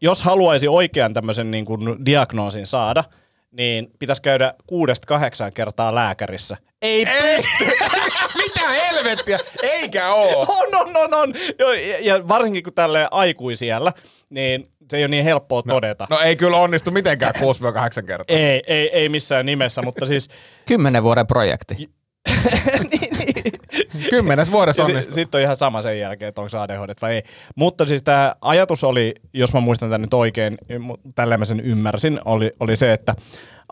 jos 0.00 0.22
haluaisi 0.22 0.68
oikean 0.68 1.14
tämmöisen 1.14 1.50
niin 1.50 1.64
kuin 1.64 2.04
diagnoosin 2.06 2.66
saada, 2.66 3.04
niin 3.50 3.90
pitäisi 3.98 4.22
käydä 4.22 4.54
kuudesta 4.66 5.06
kahdeksaan 5.06 5.52
kertaa 5.52 5.94
lääkärissä. 5.94 6.56
Ei, 6.82 7.06
Ei. 7.08 7.42
Mitä 8.42 8.68
helvettiä? 8.68 9.38
Eikä 9.62 10.14
oo. 10.14 10.46
on, 10.60 10.68
on, 10.74 10.96
on, 10.96 11.14
on. 11.14 11.34
Joo, 11.58 11.72
ja, 11.72 11.98
ja 12.00 12.28
varsinkin 12.28 12.62
kun 12.62 12.72
tälle 12.72 13.08
aikuisiellä, 13.10 13.92
niin 14.30 14.66
se 14.90 14.96
ei 14.96 15.02
ole 15.02 15.08
niin 15.08 15.24
helppoa 15.24 15.62
no, 15.64 15.74
todeta. 15.74 16.06
No. 16.10 16.16
No 16.16 16.22
ei 16.22 16.36
kyllä 16.36 16.56
onnistu 16.56 16.90
mitenkään 16.90 17.34
6-8 17.34 17.40
kertaa. 18.06 18.36
Ei, 18.36 18.62
ei, 18.66 18.90
ei 18.92 19.08
missään 19.08 19.46
nimessä, 19.46 19.82
mutta 19.82 20.06
siis 20.06 20.28
Kymmenen 20.66 21.02
vuoden 21.02 21.26
projekti. 21.26 21.90
Kymmenes 24.10 24.52
vuodessa 24.52 24.82
Sitten 24.82 24.96
onnistuu. 24.96 25.14
sit 25.14 25.34
on 25.34 25.40
ihan 25.40 25.56
sama 25.56 25.82
sen 25.82 25.98
jälkeen, 25.98 26.28
että 26.28 26.40
onko 26.40 26.48
se 26.48 26.58
ADHD 26.58 26.92
vai 27.02 27.14
ei. 27.14 27.22
Mutta 27.56 27.86
siis 27.86 28.02
tämä 28.02 28.34
ajatus 28.40 28.84
oli, 28.84 29.14
jos 29.34 29.52
mä 29.52 29.60
muistan 29.60 29.88
tämän 29.90 30.00
nyt 30.00 30.14
oikein, 30.14 30.58
mu- 30.72 31.10
tällä 31.14 31.38
mä 31.38 31.44
sen 31.44 31.60
ymmärsin, 31.60 32.20
oli, 32.24 32.50
oli 32.60 32.76
se, 32.76 32.92
että 32.92 33.14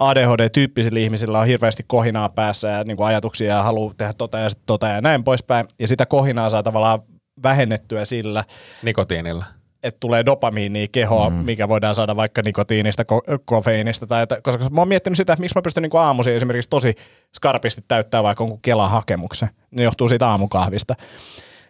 ADHD-tyyppisillä 0.00 0.98
ihmisillä 0.98 1.38
on 1.40 1.46
hirveästi 1.46 1.82
kohinaa 1.86 2.28
päässä 2.28 2.68
ja 2.68 2.84
niin 2.84 2.96
kuin 2.96 3.06
ajatuksia 3.06 3.54
ja 3.54 3.62
haluaa 3.62 3.94
tehdä 3.96 4.12
tota 4.12 4.38
ja 4.38 4.50
tota 4.66 4.86
ja 4.88 5.00
näin 5.00 5.24
poispäin. 5.24 5.66
Ja 5.78 5.88
sitä 5.88 6.06
kohinaa 6.06 6.50
saa 6.50 6.62
tavallaan 6.62 6.98
vähennettyä 7.42 8.04
sillä, 8.04 8.44
Nikotiinilla. 8.82 9.44
Että 9.82 10.00
tulee 10.00 10.24
dopamiinia 10.26 10.86
kehoon, 10.92 11.32
mm. 11.32 11.38
mikä 11.38 11.68
voidaan 11.68 11.94
saada 11.94 12.16
vaikka 12.16 12.42
nikotiinista, 12.44 13.02
ko- 13.02 13.38
kofeiinista. 13.44 14.06
Tai, 14.06 14.22
että- 14.22 14.40
koska 14.42 14.70
mä 14.70 14.80
oon 14.80 14.88
miettinyt 14.88 15.16
sitä, 15.16 15.32
että 15.32 15.40
miksi 15.40 15.58
mä 15.58 15.62
pystyn 15.62 15.82
niin 15.82 15.90
aamuisin 15.94 16.34
esimerkiksi 16.34 16.70
tosi 16.70 16.94
skarpisti 17.36 17.82
täyttää 17.88 18.22
vaikka 18.22 18.44
jonkun 18.44 18.60
Kelan 18.62 18.90
hakemuksen. 18.90 19.48
Ne 19.70 19.82
johtuu 19.82 20.08
siitä 20.08 20.28
aamukahvista. 20.28 20.94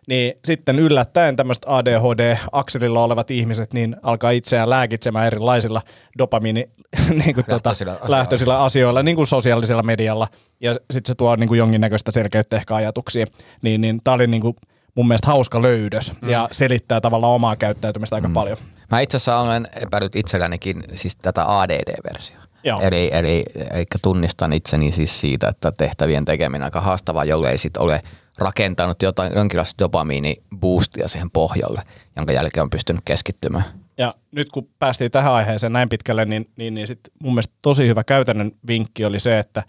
niin 0.09 0.33
sitten 0.45 0.79
yllättäen 0.79 1.37
tämmöiset 1.37 1.63
ADHD-akselilla 1.67 3.05
olevat 3.05 3.31
ihmiset 3.31 3.73
niin 3.75 3.97
alkaa 4.03 4.31
itseään 4.31 4.71
lääkitsemään 4.71 5.27
erilaisilla 5.27 5.83
dopamiini 6.19 6.71
niin 7.25 7.35
kuin 7.35 7.45
tota, 7.45 7.69
Lähtöisillä 7.69 7.93
asioilla. 7.93 8.17
lähtöisillä 8.17 8.63
asioilla, 8.65 9.03
niin 9.03 9.17
kuin 9.17 9.27
sosiaalisella 9.27 9.83
medialla. 9.83 10.29
Ja 10.61 10.73
sitten 10.75 11.11
se 11.11 11.15
tuo 11.15 11.37
niin 11.37 11.49
kuin 11.49 11.59
jonkinnäköistä 11.59 12.13
selkeyttä 12.13 12.57
ehkä 12.57 12.75
ajatuksiin. 12.75 13.27
Niin, 13.63 13.81
niin 13.81 13.99
tämä 14.05 14.15
oli 14.15 14.27
niin 14.27 14.41
kuin 14.43 14.57
mun 14.95 15.09
mielestä 15.09 15.27
hauska 15.27 15.63
löydös 15.63 16.13
mm. 16.23 16.29
ja 16.29 16.49
selittää 16.53 17.01
tavallaan 17.01 17.33
omaa 17.33 17.57
käyttäytymistä 17.57 18.17
aika 18.17 18.29
mm. 18.29 18.35
paljon. 18.35 18.59
Mä 18.91 19.01
itse 19.01 19.17
asiassa 19.17 19.39
olen 19.39 19.69
epäillyt 19.83 20.17
itsellänikin 20.17 20.83
siis 20.95 21.17
tätä 21.17 21.61
ADD-versiota. 21.61 22.49
Joo. 22.65 22.81
Eli, 22.81 23.11
eli, 23.13 23.45
eli 23.71 23.87
tunnistan 24.03 24.53
itseni 24.53 24.93
siis 24.93 25.21
siitä, 25.21 25.49
että 25.49 25.73
tehtävien 25.73 26.25
tekeminen 26.25 26.63
on 26.63 26.65
aika 26.65 26.81
haastavaa, 26.81 27.25
jollei 27.25 27.59
sit 27.59 27.77
ole 27.77 28.03
rakentanut 28.39 29.03
jotain, 29.03 29.33
jonkinlaista 29.37 29.85
dopamiiniboostia 29.85 31.09
siihen 31.09 31.31
pohjalle, 31.31 31.83
jonka 32.17 32.33
jälkeen 32.33 32.63
on 32.63 32.71
pystynyt 32.71 33.03
keskittymään. 33.05 33.65
Ja 33.99 34.15
nyt 34.31 34.49
kun 34.53 34.69
päästiin 34.79 35.11
tähän 35.11 35.33
aiheeseen 35.33 35.73
näin 35.73 35.89
pitkälle, 35.89 36.25
niin, 36.25 36.51
niin, 36.57 36.75
niin 36.75 36.87
sit 36.87 37.01
mun 37.23 37.35
mielestä 37.35 37.55
tosi 37.63 37.87
hyvä 37.87 38.05
käytännön 38.05 38.53
vinkki 38.67 39.05
oli 39.05 39.21
se, 39.21 39.39
että 39.39 39.63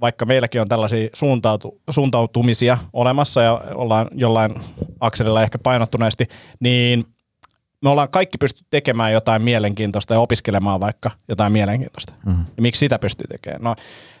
vaikka 0.00 0.24
meilläkin 0.24 0.60
on 0.60 0.68
tällaisia 0.68 1.08
suuntautu, 1.12 1.80
suuntautumisia 1.90 2.78
olemassa 2.92 3.42
ja 3.42 3.60
ollaan 3.74 4.08
jollain 4.14 4.54
akselilla 5.00 5.42
ehkä 5.42 5.58
painottuneesti, 5.58 6.26
niin 6.60 7.04
me 7.82 7.90
ollaan 7.90 8.10
kaikki 8.10 8.38
pysty 8.38 8.64
tekemään 8.70 9.12
jotain 9.12 9.42
mielenkiintoista 9.42 10.14
ja 10.14 10.20
opiskelemaan 10.20 10.80
vaikka 10.80 11.10
jotain 11.28 11.52
mielenkiintoista. 11.52 12.12
Mm. 12.26 12.38
Ja 12.56 12.62
miksi 12.62 12.78
sitä 12.78 12.98
pystyy 12.98 13.26
tekemään? 13.26 13.62
No 13.62 13.74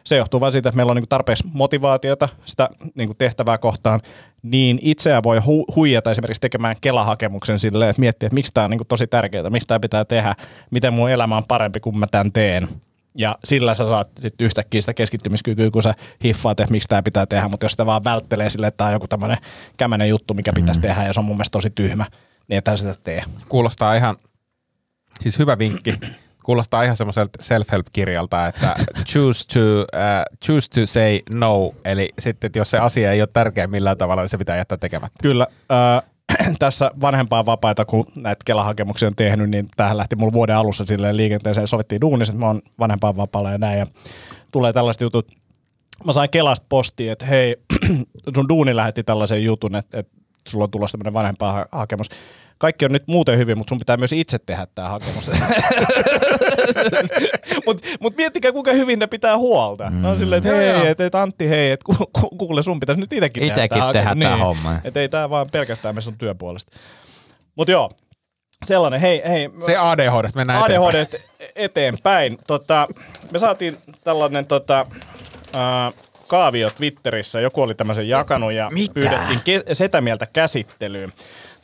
se 0.04 0.16
johtuu 0.16 0.40
vain 0.40 0.52
siitä, 0.52 0.68
että 0.68 0.76
meillä 0.76 0.90
on 0.90 0.96
niinku 0.96 1.06
tarpeeksi 1.06 1.44
motivaatiota 1.52 2.28
sitä 2.44 2.68
niinku 2.94 3.14
tehtävää 3.14 3.58
kohtaan, 3.58 4.00
niin 4.42 4.78
itseään 4.82 5.22
voi 5.22 5.38
hu- 5.38 5.74
huijata 5.76 6.10
esimerkiksi 6.10 6.40
tekemään 6.40 6.76
kelahakemuksen 6.80 7.58
silleen, 7.58 7.90
että 7.90 8.00
miettiä, 8.00 8.26
että 8.26 8.34
miksi 8.34 8.52
tämä 8.54 8.64
on 8.64 8.70
niinku 8.70 8.84
tosi 8.84 9.06
tärkeää, 9.06 9.50
miksi 9.50 9.68
tämä 9.68 9.80
pitää 9.80 10.04
tehdä, 10.04 10.34
miten 10.70 10.92
mun 10.92 11.10
elämä 11.10 11.36
on 11.36 11.44
parempi, 11.48 11.80
kun 11.80 11.98
mä 11.98 12.06
tämän 12.06 12.32
teen. 12.32 12.68
Ja 13.18 13.38
sillä 13.44 13.74
sä 13.74 13.88
saat 13.88 14.10
sit 14.20 14.40
yhtäkkiä 14.40 14.80
sitä 14.80 14.94
keskittymiskykyä, 14.94 15.70
kun 15.70 15.82
sä 15.82 15.94
hiffaat, 16.24 16.60
että 16.60 16.72
miksi 16.72 16.88
tämä 16.88 17.02
pitää 17.02 17.26
tehdä, 17.26 17.48
mutta 17.48 17.64
jos 17.64 17.72
sitä 17.72 17.86
vaan 17.86 18.04
välttelee 18.04 18.50
silleen, 18.50 18.68
että 18.68 18.76
tämä 18.76 18.88
on 18.88 18.94
joku 18.94 19.08
tämmöinen 19.08 19.38
kämänen 19.76 20.08
juttu, 20.08 20.34
mikä 20.34 20.52
pitäisi 20.52 20.80
tehdä 20.80 21.04
ja 21.04 21.12
se 21.12 21.20
on 21.20 21.24
mun 21.24 21.36
mielestä 21.36 21.52
tosi 21.52 21.70
tyhmä, 21.70 22.06
niin 22.48 22.58
että 22.58 22.76
sitä 22.76 22.94
tee. 23.04 23.22
Kuulostaa 23.48 23.94
ihan, 23.94 24.16
siis 25.20 25.38
hyvä 25.38 25.58
vinkki, 25.58 25.94
kuulostaa 26.44 26.82
ihan 26.82 26.96
semmoiselta 26.96 27.42
self-help-kirjalta, 27.42 28.46
että 28.46 28.74
choose 29.12 29.48
to, 29.48 29.60
uh, 29.60 30.38
choose 30.46 30.70
to 30.70 30.86
say 30.86 31.20
no, 31.30 31.74
eli 31.84 32.08
sitten 32.18 32.50
jos 32.54 32.70
se 32.70 32.78
asia 32.78 33.12
ei 33.12 33.20
ole 33.20 33.28
tärkeä 33.32 33.66
millään 33.66 33.98
tavalla, 33.98 34.22
niin 34.22 34.28
se 34.28 34.38
pitää 34.38 34.56
jättää 34.56 34.78
tekemättä. 34.78 35.18
Kyllä. 35.22 35.46
Äh, 35.72 36.10
tässä 36.58 36.90
vanhempaa 37.00 37.46
vapaita, 37.46 37.84
kun 37.84 38.04
näitä 38.16 38.42
kelahakemuksia 38.44 39.08
on 39.08 39.16
tehnyt, 39.16 39.50
niin 39.50 39.68
tähän 39.76 39.96
lähti 39.96 40.16
mulla 40.16 40.32
vuoden 40.32 40.56
alussa 40.56 40.84
silleen 40.84 41.16
liikenteeseen. 41.16 41.66
Sovittiin 41.66 42.00
duunissa, 42.00 42.32
että 42.32 42.40
mä 42.40 42.46
oon 42.46 42.62
vanhempaan 42.78 43.16
vapaalla 43.16 43.50
ja 43.50 43.58
näin. 43.58 43.78
Ja 43.78 43.86
tulee 44.50 44.72
tällaiset 44.72 45.00
jutut. 45.00 45.32
Mä 46.04 46.12
sain 46.12 46.30
Kelasta 46.30 46.66
postia, 46.68 47.12
että 47.12 47.26
hei, 47.26 47.56
sun 48.34 48.48
duuni 48.48 48.76
lähetti 48.76 49.02
tällaisen 49.02 49.44
jutun, 49.44 49.74
että, 49.74 49.98
että 49.98 50.12
sulla 50.48 50.64
on 50.64 50.70
tulossa 50.70 50.98
tämmöinen 50.98 51.14
vanhempaa 51.14 51.52
ha- 51.52 51.66
hakemus. 51.72 52.08
Kaikki 52.58 52.84
on 52.84 52.92
nyt 52.92 53.02
muuten 53.06 53.38
hyvin, 53.38 53.58
mutta 53.58 53.68
sun 53.68 53.78
pitää 53.78 53.96
myös 53.96 54.12
itse 54.12 54.38
tehdä 54.38 54.66
tämä 54.74 54.88
hakemus. 54.88 55.30
mutta 57.66 57.88
mut 58.00 58.16
miettikää, 58.16 58.52
kuinka 58.52 58.72
hyvin 58.72 58.98
ne 58.98 59.06
pitää 59.06 59.38
huolta. 59.38 59.90
Mm. 59.90 60.02
No 60.02 60.18
silleen, 60.18 60.38
että 60.46 60.56
hei, 60.56 60.86
että 60.86 61.06
et 61.06 61.14
Antti, 61.14 61.48
hei, 61.48 61.70
että 61.70 61.84
ku, 61.84 61.94
ku, 62.20 62.28
kuule 62.28 62.62
sun 62.62 62.80
pitäisi 62.80 63.00
nyt 63.00 63.12
itekin 63.12 63.40
tehdä 63.40 63.64
Itekin 63.64 63.82
tää 63.82 63.92
tehdä 63.92 64.16
tää 64.20 64.36
homma. 64.36 64.74
Että 64.84 65.00
ei 65.00 65.08
tää 65.08 65.30
vaan 65.30 65.46
pelkästään 65.52 65.94
me 65.94 66.00
sun 66.00 66.18
työpuolesta. 66.18 66.76
Mutta 67.56 67.72
joo, 67.72 67.90
sellainen, 68.64 69.00
hei, 69.00 69.22
hei. 69.28 69.50
Se 69.66 69.76
ADHD, 69.76 70.28
mennään 70.34 70.64
eteenpäin. 70.64 70.96
ADHD 70.96 71.18
eteenpäin. 71.56 72.38
Tota, 72.46 72.88
me 73.30 73.38
saatiin 73.38 73.78
tällainen 74.04 74.46
tota, 74.46 74.86
äh, 75.56 75.94
kaavio 76.26 76.70
Twitterissä, 76.70 77.40
joku 77.40 77.62
oli 77.62 77.74
tämmöisen 77.74 78.08
jakanut 78.08 78.52
ja 78.52 78.70
Mitä? 78.70 78.94
pyydettiin 78.94 79.40
ke- 79.40 79.74
setämieltä 79.74 80.26
käsittelyyn. 80.26 81.12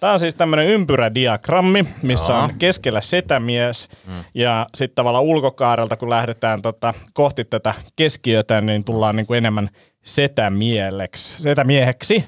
Tämä 0.03 0.13
on 0.13 0.21
siis 0.21 0.35
tämmöinen 0.35 0.67
ympyrädiagrammi, 0.67 1.85
missä 2.03 2.33
Joo. 2.33 2.43
on 2.43 2.51
keskellä 2.59 3.01
setämies 3.01 3.89
mm. 4.07 4.25
ja 4.35 4.67
sitten 4.75 4.95
tavallaan 4.95 5.25
ulkokaarelta, 5.25 5.97
kun 5.97 6.11
lähdetään 6.11 6.63
tota, 6.63 6.95
kohti 7.13 7.45
tätä 7.45 7.75
keskiötä, 7.97 8.61
niin 8.61 8.85
tullaan 8.85 9.17
niin 9.17 9.27
kuin 9.27 9.39
enemmän 9.39 9.69
setämieleksi, 10.03 11.43
setämieheksi. 11.43 12.25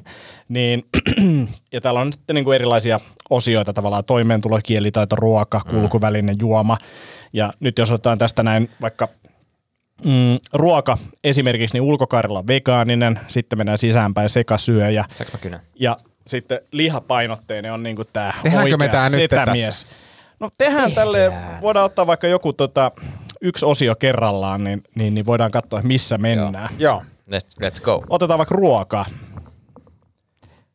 Niin, 0.49 0.85
ja 1.73 1.81
täällä 1.81 2.00
on 2.00 2.12
sitten 2.12 2.35
niin 2.35 2.45
kuin 2.45 2.54
erilaisia 2.54 3.00
osioita 3.31 3.73
tavallaan 3.73 4.04
toimeentulo, 4.04 4.61
kielitaito, 4.62 5.16
ruoka, 5.16 5.61
kulkuväline, 5.71 6.33
juoma. 6.38 6.78
Ja 7.33 7.52
nyt 7.61 7.78
jos 7.78 7.90
otetaan 7.90 8.19
tästä 8.19 8.43
näin 8.43 8.71
vaikka 8.81 9.09
mm, 10.04 10.38
ruoka 10.52 10.99
esimerkiksi, 11.25 11.76
niin 11.76 11.83
ulkokaarella 11.83 12.38
on 12.38 12.47
vegaaninen, 12.47 13.21
sitten 13.26 13.59
mennään 13.59 13.78
sisäänpäin 13.78 14.28
sekasyöjä. 14.28 15.04
Saanko 15.14 15.33
mä 15.33 15.38
kynän? 15.38 15.61
Ja 15.81 15.97
sitten 16.26 16.61
lihapainotteinen 16.73 17.73
on 17.73 17.83
niinku 17.83 18.04
tää 18.04 18.35
Tehdäänkö 18.43 18.76
me 18.76 18.85
oikea 18.85 19.00
tää 19.00 19.09
nyt 19.09 19.31
tässä? 19.31 19.87
No 20.40 20.50
tehdään 20.59 20.93
tälle, 20.93 21.33
voidaan 21.61 21.87
ottaa 21.87 22.07
vaikka 22.07 22.26
joku 22.26 22.52
tota, 22.52 22.90
yksi 23.40 23.66
osio 23.66 23.95
kerrallaan, 23.97 24.64
niin, 24.64 24.83
niin, 24.95 25.14
niin 25.14 25.26
voidaan 25.26 25.50
katsoa, 25.50 25.78
että 25.78 25.88
missä 25.88 26.19
mennään. 26.19 26.69
Joo. 26.78 27.02
Let's, 27.31 27.64
let's 27.64 27.83
go. 27.83 28.04
Otetaan 28.11 28.38
vaikka 28.38 28.54
ruokaa. 28.54 29.07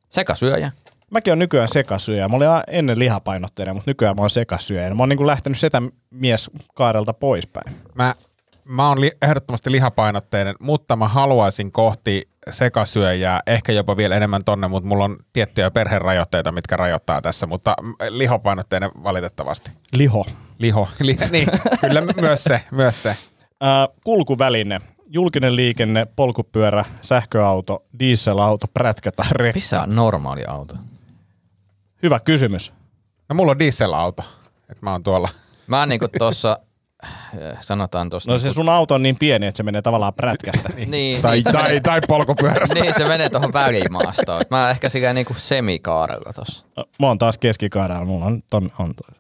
Sekasyöjä. 0.10 0.72
Mäkin 1.12 1.34
on 1.34 1.40
nykyään 1.40 1.68
sekasyöjä. 1.68 2.28
Mä 2.28 2.36
olin 2.36 2.48
ennen 2.68 3.00
lihapainotteinen, 3.00 3.76
mutta 3.76 3.92
nykyään 3.92 4.16
mä 4.16 4.22
oon 4.22 4.30
sekasyöjä. 4.30 4.96
Mä 4.96 5.02
oon 5.02 5.10
niinku 5.10 5.28
lähtenyt 5.28 5.60
setämies 5.60 6.52
kaarelta 6.74 7.14
poispäin. 7.14 7.76
Mä, 7.96 8.16
mä 8.64 8.90
oon 8.90 9.02
li, 9.02 9.12
ehdottomasti 9.22 9.72
lihapainotteinen, 9.72 10.56
mutta 10.60 10.96
mä 10.96 11.08
haluaisin 11.08 11.72
kohti 11.72 12.30
sekasyöjää, 12.52 13.42
ehkä 13.48 13.72
jopa 13.72 13.98
vielä 13.98 14.16
enemmän 14.16 14.44
tonne, 14.44 14.68
mutta 14.68 14.90
mulla 14.90 15.04
on 15.04 15.18
tiettyjä 15.34 15.72
perherajoitteita, 15.72 16.52
mitkä 16.52 16.78
rajoittaa 16.78 17.22
tässä, 17.22 17.48
mutta 17.48 17.76
mm, 17.82 17.94
lihapainotteinen 18.10 18.92
valitettavasti. 19.04 19.72
Liho. 19.94 20.26
Liho, 20.60 20.90
li, 21.00 21.18
niin, 21.32 21.48
kyllä 21.82 22.02
myös 22.22 22.44
se, 22.44 22.62
myös 22.72 23.04
se. 23.04 23.10
Äh, 23.10 23.88
kulkuväline. 24.04 24.82
Julkinen 25.12 25.56
liikenne, 25.56 26.08
polkupyörä, 26.16 26.86
sähköauto, 27.02 27.86
dieselauto, 28.00 28.68
prätkä 28.74 29.12
tai 29.12 29.26
rekka. 29.32 29.58
Missä 29.58 29.82
on 29.82 29.96
normaali 29.96 30.46
auto? 30.48 30.76
Hyvä 32.04 32.20
kysymys. 32.20 32.74
No 33.30 33.36
mulla 33.36 33.52
on 33.52 33.60
dieselauto, 33.60 34.24
että 34.70 34.86
mä 34.86 34.92
oon 34.92 35.04
tuolla. 35.04 35.30
Mä 35.68 35.80
oon 35.80 35.90
niinku 35.90 36.08
tossa, 36.18 36.52
äh, 36.52 36.69
sanotaan 37.60 38.10
tossa. 38.10 38.32
No 38.32 38.38
se 38.38 38.54
sun 38.54 38.70
auto 38.70 38.96
on 38.96 39.04
niin 39.04 39.18
pieni, 39.20 39.46
että 39.48 39.58
se 39.58 39.64
menee 39.64 39.82
tavallaan 39.82 40.14
prätkästä. 40.14 40.70
niin, 40.86 41.22
Tai, 41.22 41.36
niin, 41.36 41.44
tai, 41.54 41.82
tai 41.82 42.00
polkupyörästä. 42.08 42.80
niin, 42.80 42.94
se 42.94 43.06
menee 43.08 43.30
tuohon 43.30 43.54
välimaastoon. 43.54 44.42
Mä 44.50 44.70
ehkä 44.70 44.90
sillä 44.90 45.14
niinku 45.14 45.34
semikaarella 45.34 46.34
tossa 46.34 46.66
Mä 47.00 47.08
oon 47.08 47.18
taas 47.18 47.38
keskikaarella, 47.38 48.06
mulla 48.06 48.26
on 48.26 48.44
ton, 48.50 48.72
on 48.80 48.94
toi. 48.96 49.16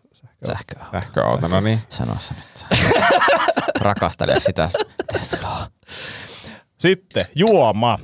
sähköä. 0.47 0.85
Sähköauto, 0.91 1.47
no 1.47 1.59
niin. 1.59 1.79
Sano 1.89 2.15
se 2.19 2.33
nyt. 2.33 2.79
Rakastele 3.81 4.39
sitä 4.39 4.69
Teslaa. 5.13 5.67
Sitten 6.79 7.25
juoma. 7.35 7.99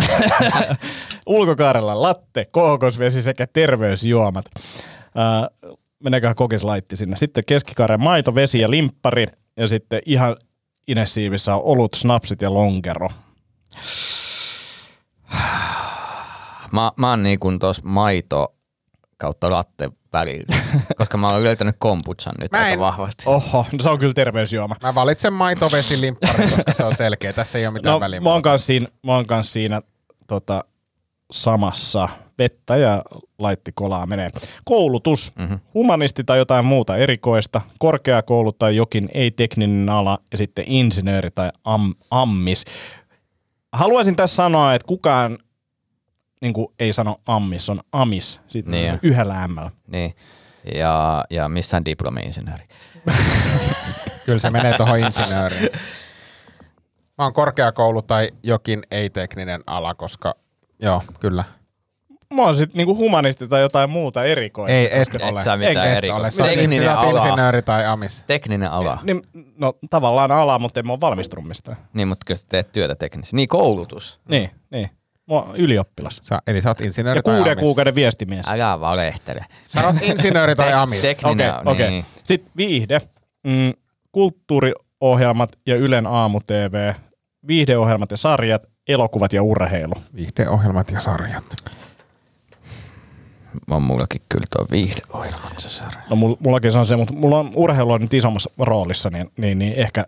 Ulkokaarella 1.26 2.02
latte, 2.02 2.44
kookosvesi 2.44 3.22
sekä 3.22 3.46
terveysjuomat. 3.46 4.44
Äh, 5.18 5.72
meneeköhän 6.02 6.36
kokislaitti 6.36 6.96
sinne. 6.96 7.16
Sitten 7.16 7.44
keskikaaren 7.46 8.00
maito, 8.00 8.34
vesi 8.34 8.60
ja 8.60 8.70
limppari. 8.70 9.26
Ja 9.56 9.68
sitten 9.68 10.00
ihan 10.06 10.36
inessiivissä 10.88 11.54
on 11.54 11.62
olut, 11.64 11.94
snapsit 11.94 12.42
ja 12.42 12.54
lonkero. 12.54 13.08
Mä, 16.72 16.92
mä 16.96 17.10
oon 17.10 17.22
niinku 17.22 17.58
tos 17.58 17.82
maito 17.84 18.54
kautta 19.18 19.50
latte 19.50 19.90
välillä, 20.12 20.56
koska 20.98 21.18
mä 21.18 21.30
oon 21.30 21.44
löytänyt 21.44 21.76
kombuchan 21.78 22.34
nyt 22.40 22.52
Mä 22.52 22.58
aika 22.58 22.68
en- 22.72 22.78
vahvasti. 22.78 23.22
Oho, 23.26 23.66
no 23.72 23.78
se 23.82 23.88
on 23.88 23.98
kyllä 23.98 24.14
terveysjuoma. 24.14 24.76
Mä 24.82 24.94
valitsen 24.94 25.32
maitovesilimppari, 25.32 26.48
koska 26.50 26.74
se 26.74 26.84
on 26.84 26.94
selkeä. 26.94 27.32
Tässä 27.32 27.58
ei 27.58 27.66
ole 27.66 27.72
mitään 27.72 27.92
No, 27.92 28.00
väliä. 28.00 28.20
mä 28.20 28.30
oon 28.32 28.42
kanssa 28.42 28.66
siinä, 28.66 28.86
mä 29.06 29.14
oon 29.14 29.26
kanssa 29.26 29.52
siinä 29.52 29.80
tota, 30.26 30.64
samassa 31.32 32.08
vettä 32.38 32.76
ja 32.76 33.02
laitti 33.38 33.72
kolaa 33.74 34.06
menee. 34.06 34.30
Koulutus, 34.64 35.32
mm-hmm. 35.36 35.60
humanisti 35.74 36.24
tai 36.24 36.38
jotain 36.38 36.64
muuta 36.64 36.96
erikoista, 36.96 37.60
korkeakoulu 37.78 38.52
tai 38.52 38.76
jokin 38.76 39.08
ei-tekninen 39.14 39.88
ala 39.88 40.18
ja 40.32 40.38
sitten 40.38 40.64
insinööri 40.66 41.30
tai 41.30 41.50
am, 41.64 41.94
ammis. 42.10 42.64
Haluaisin 43.72 44.16
tässä 44.16 44.36
sanoa, 44.36 44.74
että 44.74 44.86
kukaan 44.86 45.38
niin 46.40 46.52
kuin 46.52 46.66
ei 46.78 46.92
sano 46.92 47.16
ammis, 47.26 47.70
on 47.70 47.80
amis, 47.92 48.40
sitten 48.48 48.70
Niin 48.70 48.98
yhdellä 49.02 49.42
ämmällä. 49.42 49.70
Niin. 49.86 50.14
Ja, 50.74 51.24
ja 51.30 51.48
missään 51.48 51.84
diplomi-insinööri. 51.84 52.64
Kyllä 54.26 54.38
se 54.38 54.50
menee 54.50 54.76
tuohon 54.76 54.98
insinööriin. 54.98 55.68
Mä 57.18 57.24
oon 57.24 57.32
korkeakoulu 57.32 58.02
tai 58.02 58.30
jokin 58.42 58.82
ei-tekninen 58.90 59.62
ala, 59.66 59.94
koska 59.94 60.34
joo, 60.82 61.02
kyllä. 61.20 61.44
Mä 62.32 62.42
oon 62.42 62.54
sit 62.56 62.74
niinku 62.74 62.96
humanisti 62.96 63.48
tai 63.48 63.60
jotain 63.60 63.90
muuta 63.90 64.24
erikoista. 64.24 64.72
Ei, 64.72 65.00
et 65.00 65.14
Et 65.14 65.22
ole. 65.22 65.42
sä 65.44 65.56
mitään 65.56 65.88
erikoista. 65.88 66.42
ole. 66.44 66.52
Tekninen 66.56 66.84
sä 66.88 67.00
oot 67.00 67.08
ala. 67.08 67.18
insinööri 67.24 67.62
tai 67.62 67.86
amis. 67.86 68.24
Tekninen 68.26 68.70
ala. 68.70 68.98
Niin, 69.02 69.22
no 69.58 69.72
tavallaan 69.90 70.32
ala, 70.32 70.58
mutta 70.58 70.80
en 70.80 70.86
mä 70.86 70.92
oo 70.92 71.00
valmistunut 71.00 71.48
mistään. 71.48 71.76
niin 71.94 72.08
mutta 72.08 72.24
kyllä 72.26 72.38
sä 72.38 72.46
teet 72.48 72.72
työtä 72.72 72.94
teknisesti. 72.94 73.36
Niin, 73.36 73.48
koulutus. 73.48 74.20
Niin, 74.28 74.50
niin. 74.70 74.90
Mä 75.28 75.34
oon 75.34 75.56
ylioppilas. 75.56 76.20
Sä, 76.22 76.38
eli 76.46 76.60
sä 76.62 76.70
oot 76.70 76.80
insinööri 76.80 77.18
Ja 77.18 77.22
tai 77.22 77.34
kuuden 77.36 77.52
amis. 77.52 77.62
kuukauden 77.62 77.94
viestimies. 77.94 78.46
Älä 78.50 78.80
valehtele. 78.80 79.44
Sä 79.66 79.86
oot 79.86 79.96
insinööri 80.02 80.56
tai 80.56 80.72
amis. 80.72 81.00
Tekninen, 81.00 81.50
Okei, 81.54 81.72
okei. 81.72 81.90
niin. 81.90 82.04
Sitten 82.22 82.52
viihde, 82.56 83.00
mm, 83.46 83.72
kulttuuriohjelmat 84.12 85.50
ja 85.66 85.76
Ylen 85.76 86.06
aamu-tv, 86.06 86.92
viihdeohjelmat 87.46 88.10
ja 88.10 88.16
sarjat, 88.16 88.66
elokuvat 88.88 89.32
ja 89.32 89.42
urheilu. 89.42 89.94
Viihdeohjelmat 90.16 90.90
ja 90.90 91.00
sarjat. 91.00 91.44
On 93.70 93.82
mullakin 93.82 94.22
kyllä 94.28 94.46
tuo 94.50 94.66
sarja. 95.56 96.00
No 96.10 96.16
mul- 96.16 96.36
mullakin 96.40 96.72
se 96.72 96.78
on 96.78 96.86
se, 96.86 96.96
mutta 96.96 97.14
mulla 97.14 97.38
on 97.38 97.50
urheilu 97.54 97.92
on 97.92 98.00
nyt 98.00 98.14
isommassa 98.14 98.50
roolissa, 98.58 99.10
niin, 99.10 99.30
niin, 99.36 99.58
niin 99.58 99.74
ehkä 99.74 100.04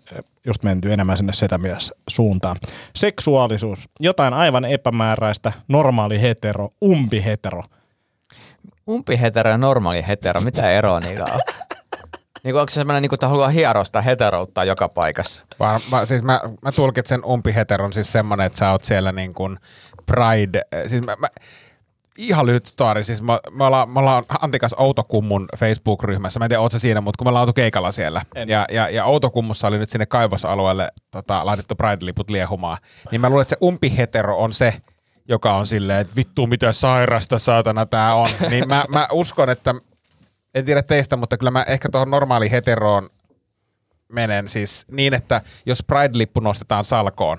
just 0.47 0.63
menty 0.63 0.93
enemmän 0.93 1.17
sinne 1.17 1.33
setämies 1.33 1.95
suuntaan. 2.09 2.57
Seksuaalisuus, 2.97 3.89
jotain 4.01 4.35
aivan 4.35 4.65
epämääräistä, 4.65 5.53
normaali 5.69 6.21
hetero, 6.21 6.71
umpi 6.85 7.25
hetero. 7.25 7.63
Umpi 8.91 9.21
hetero 9.21 9.51
ja 9.51 9.59
normaali 9.59 10.05
hetero, 10.09 10.41
mitä 10.41 10.71
eroa 10.71 11.01
niillä 11.01 11.27
on? 11.35 11.41
Niin 12.45 12.57
onko 12.57 12.71
se 12.71 12.75
sellainen, 12.75 13.03
niin 13.03 13.09
kuin, 13.09 13.17
että 13.17 13.29
haluaa 13.29 13.49
hierosta 13.49 14.01
heteroutta 14.01 14.65
joka 14.65 14.89
paikassa? 14.89 15.47
Var, 15.61 15.81
mä, 15.91 16.05
siis 16.05 16.23
mä, 16.23 16.41
mä 16.63 16.73
tulkitsen 16.73 17.25
umpiheteron 17.25 17.93
siis 17.93 18.13
semmonen, 18.13 18.47
että 18.47 18.59
sä 18.59 18.71
oot 18.71 18.85
siellä 18.85 19.13
niin 19.13 19.35
kuin 19.35 19.59
Pride, 20.07 20.63
siis 20.87 21.03
mä, 21.03 21.17
mä, 21.19 21.29
ihan 22.19 22.47
lyhyt 22.47 22.67
story, 22.67 23.05
siis 23.05 23.23
mä, 23.23 23.41
me, 23.51 23.65
ollaan, 23.65 23.91
me 23.91 24.01
ollaan 24.01 24.25
Antikas 24.41 24.75
Outokummun 24.79 25.49
Facebook-ryhmässä, 25.57 26.39
mä 26.39 26.45
en 26.45 26.49
tiedä, 26.49 26.61
oot 26.61 26.73
mutta 27.01 27.19
kun 27.19 27.27
me 27.27 27.29
ollaan 27.29 27.43
oltu 27.43 27.53
keikalla 27.53 27.93
siellä, 27.93 28.23
ja, 28.47 28.67
ja, 28.71 28.89
ja 28.91 29.05
Outokummussa 29.05 29.69
oli 29.69 29.79
nyt 29.79 29.91
sinne 29.91 30.07
kaivosalueelle 30.07 30.89
tota, 31.11 31.47
laitettu 31.47 31.75
Pride-liput 31.75 32.31
liehumaan, 32.31 32.79
niin 33.11 33.21
mä 33.21 33.29
luulen, 33.29 33.43
että 33.43 33.57
se 33.61 33.67
umpihetero 33.67 34.39
on 34.39 34.53
se, 34.53 34.75
joka 35.29 35.55
on 35.55 35.67
silleen, 35.67 36.01
että 36.01 36.17
vittu 36.17 36.47
mitä 36.47 36.73
sairasta 36.73 37.39
saatana 37.39 37.87
tää 37.87 38.15
on, 38.15 38.29
niin 38.51 38.69
mä, 38.69 38.85
mä 38.89 39.09
uskon, 39.13 39.51
että 39.51 39.75
en 40.55 40.65
tiedä 40.65 40.83
teistä, 40.83 41.17
mutta 41.17 41.37
kyllä 41.37 41.51
mä 41.51 41.63
ehkä 41.63 41.89
tuohon 41.93 42.11
normaali 42.11 42.51
heteroon 42.51 43.11
menen 44.09 44.49
siis 44.49 44.87
niin, 44.91 45.15
että 45.15 45.41
jos 45.67 45.85
Pride-lippu 45.93 46.41
nostetaan 46.41 46.85
salkoon, 46.85 47.39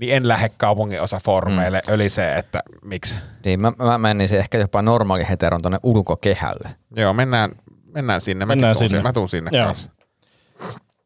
niin 0.00 0.14
en 0.14 0.28
lähde 0.28 0.48
kaupungin 0.58 1.02
osa 1.02 1.20
foorumeille 1.24 1.82
mm. 1.86 1.94
ölisee, 1.94 2.38
että 2.38 2.62
miksi. 2.82 3.14
Niin, 3.44 3.60
mä, 3.60 3.72
mä 3.78 3.98
menisin 3.98 4.38
ehkä 4.38 4.58
jopa 4.58 4.82
normaali 4.82 5.28
heteron 5.28 5.62
tonne 5.62 5.78
ulkokehälle. 5.82 6.76
Joo, 6.96 7.12
mennään, 7.12 7.50
mennään 7.84 8.20
sinne. 8.20 8.46
Mäkin 8.46 8.58
Mennään 8.58 8.74
tuun 8.74 8.78
sinne. 8.78 8.88
sinne. 8.88 9.08
Mä 9.08 9.12
tuun 9.12 9.28
sinne 9.28 9.50
Joo. 9.52 9.66
kanssa. 9.66 9.90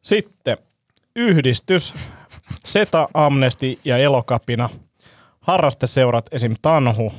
Sitten 0.02 0.58
yhdistys, 1.16 1.94
Seta, 2.64 3.08
Amnesty 3.14 3.78
ja 3.84 3.96
Elokapina, 3.98 4.70
harrasteseurat, 5.40 6.26
esim. 6.32 6.54
Tanhu, 6.62 7.12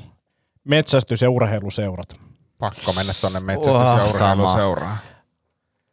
metsästys- 0.64 1.22
ja 1.22 1.30
urheiluseurat. 1.30 2.16
Pakko 2.58 2.94
mennä 2.94 3.14
tonne 3.22 3.40
metsästys- 3.40 3.82
ja 3.82 4.06
urheiluseuraan. 4.06 4.98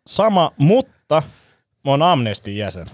Sama, 0.07 0.53
mutta 0.57 1.23
mä 1.85 1.91
oon 1.91 2.03
Amnesty 2.03 2.51
jäsen. 2.51 2.87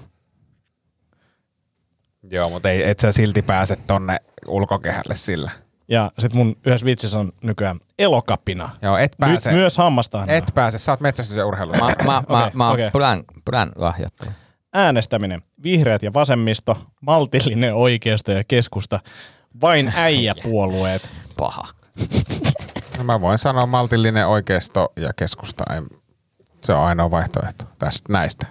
Joo, 2.30 2.50
mutta 2.50 2.70
ei, 2.70 2.90
et 2.90 3.00
sä 3.00 3.12
silti 3.12 3.42
pääse 3.42 3.76
tonne 3.76 4.16
ulkokehälle 4.46 5.16
sillä. 5.16 5.50
Ja 5.88 6.10
sit 6.18 6.32
mun 6.32 6.56
yhdessä 6.66 6.84
vitsissä 6.84 7.18
on 7.18 7.32
nykyään 7.42 7.80
Elokapina. 7.98 8.70
Joo, 8.82 8.96
et 8.96 9.12
Nyt 9.12 9.18
pääse. 9.18 9.52
myös 9.52 9.78
hammastahna. 9.78 10.32
Et 10.32 10.44
pääse, 10.54 10.78
sä 10.78 10.92
oot 10.92 11.00
metsästys- 11.00 11.36
ja 11.36 11.46
urheilu. 11.46 11.72
Mä, 11.72 11.86
mä, 12.04 12.22
mä, 12.54 12.70
Okei, 12.70 12.84
mä 12.84 12.90
plän, 12.92 13.24
plän 13.44 13.72
lahjoittaja. 13.76 14.32
Äänestäminen, 14.74 15.42
vihreät 15.62 16.02
ja 16.02 16.12
vasemmisto, 16.14 16.86
maltillinen 17.00 17.74
oikeisto 17.74 18.32
ja 18.32 18.44
keskusta, 18.48 19.00
vain 19.60 19.92
äijäpuolueet. 19.96 21.10
Paha. 21.36 21.62
No 22.98 23.04
mä 23.04 23.20
voin 23.20 23.38
sanoa 23.38 23.66
maltillinen 23.66 24.26
oikeisto 24.26 24.92
ja 24.96 25.12
keskusta. 25.16 25.64
Ei, 25.74 25.80
se 26.64 26.72
on 26.72 26.84
ainoa 26.84 27.10
vaihtoehto 27.10 27.64
tästä 27.78 28.12
näistä. 28.12 28.46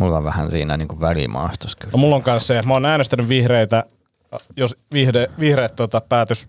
Mulla 0.00 0.16
on 0.16 0.24
vähän 0.24 0.50
siinä 0.50 0.76
niin 0.76 0.88
kuin 0.88 1.00
välimaastos 1.00 1.76
kyllä. 1.76 1.92
No 1.92 1.98
mulla 1.98 2.16
on 2.16 2.22
kanssa 2.22 2.46
se, 2.46 2.58
että 2.58 2.68
mä 2.68 2.74
oon 2.74 2.84
äänestänyt 2.84 3.28
vihreitä, 3.28 3.84
jos 4.56 4.76
vihde, 4.92 5.30
vihreät 5.40 5.76
tota, 5.76 6.00
päätös 6.08 6.48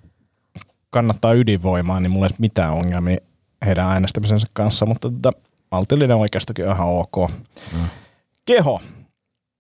kannattaa 0.90 1.34
ydinvoimaa, 1.34 2.00
niin 2.00 2.12
mulla 2.12 2.26
ei 2.26 2.30
ole 2.30 2.36
mitään 2.40 2.74
ongelmia 2.74 3.18
heidän 3.66 3.88
äänestämisensä 3.88 4.48
kanssa, 4.54 4.86
mutta 4.86 5.12
tota, 5.12 5.32
maltillinen 5.72 6.18
oikeistokin 6.18 6.68
on 6.68 6.76
ihan 6.76 6.88
ok. 6.88 7.32
Mm. 7.74 7.86
Keho, 8.46 8.82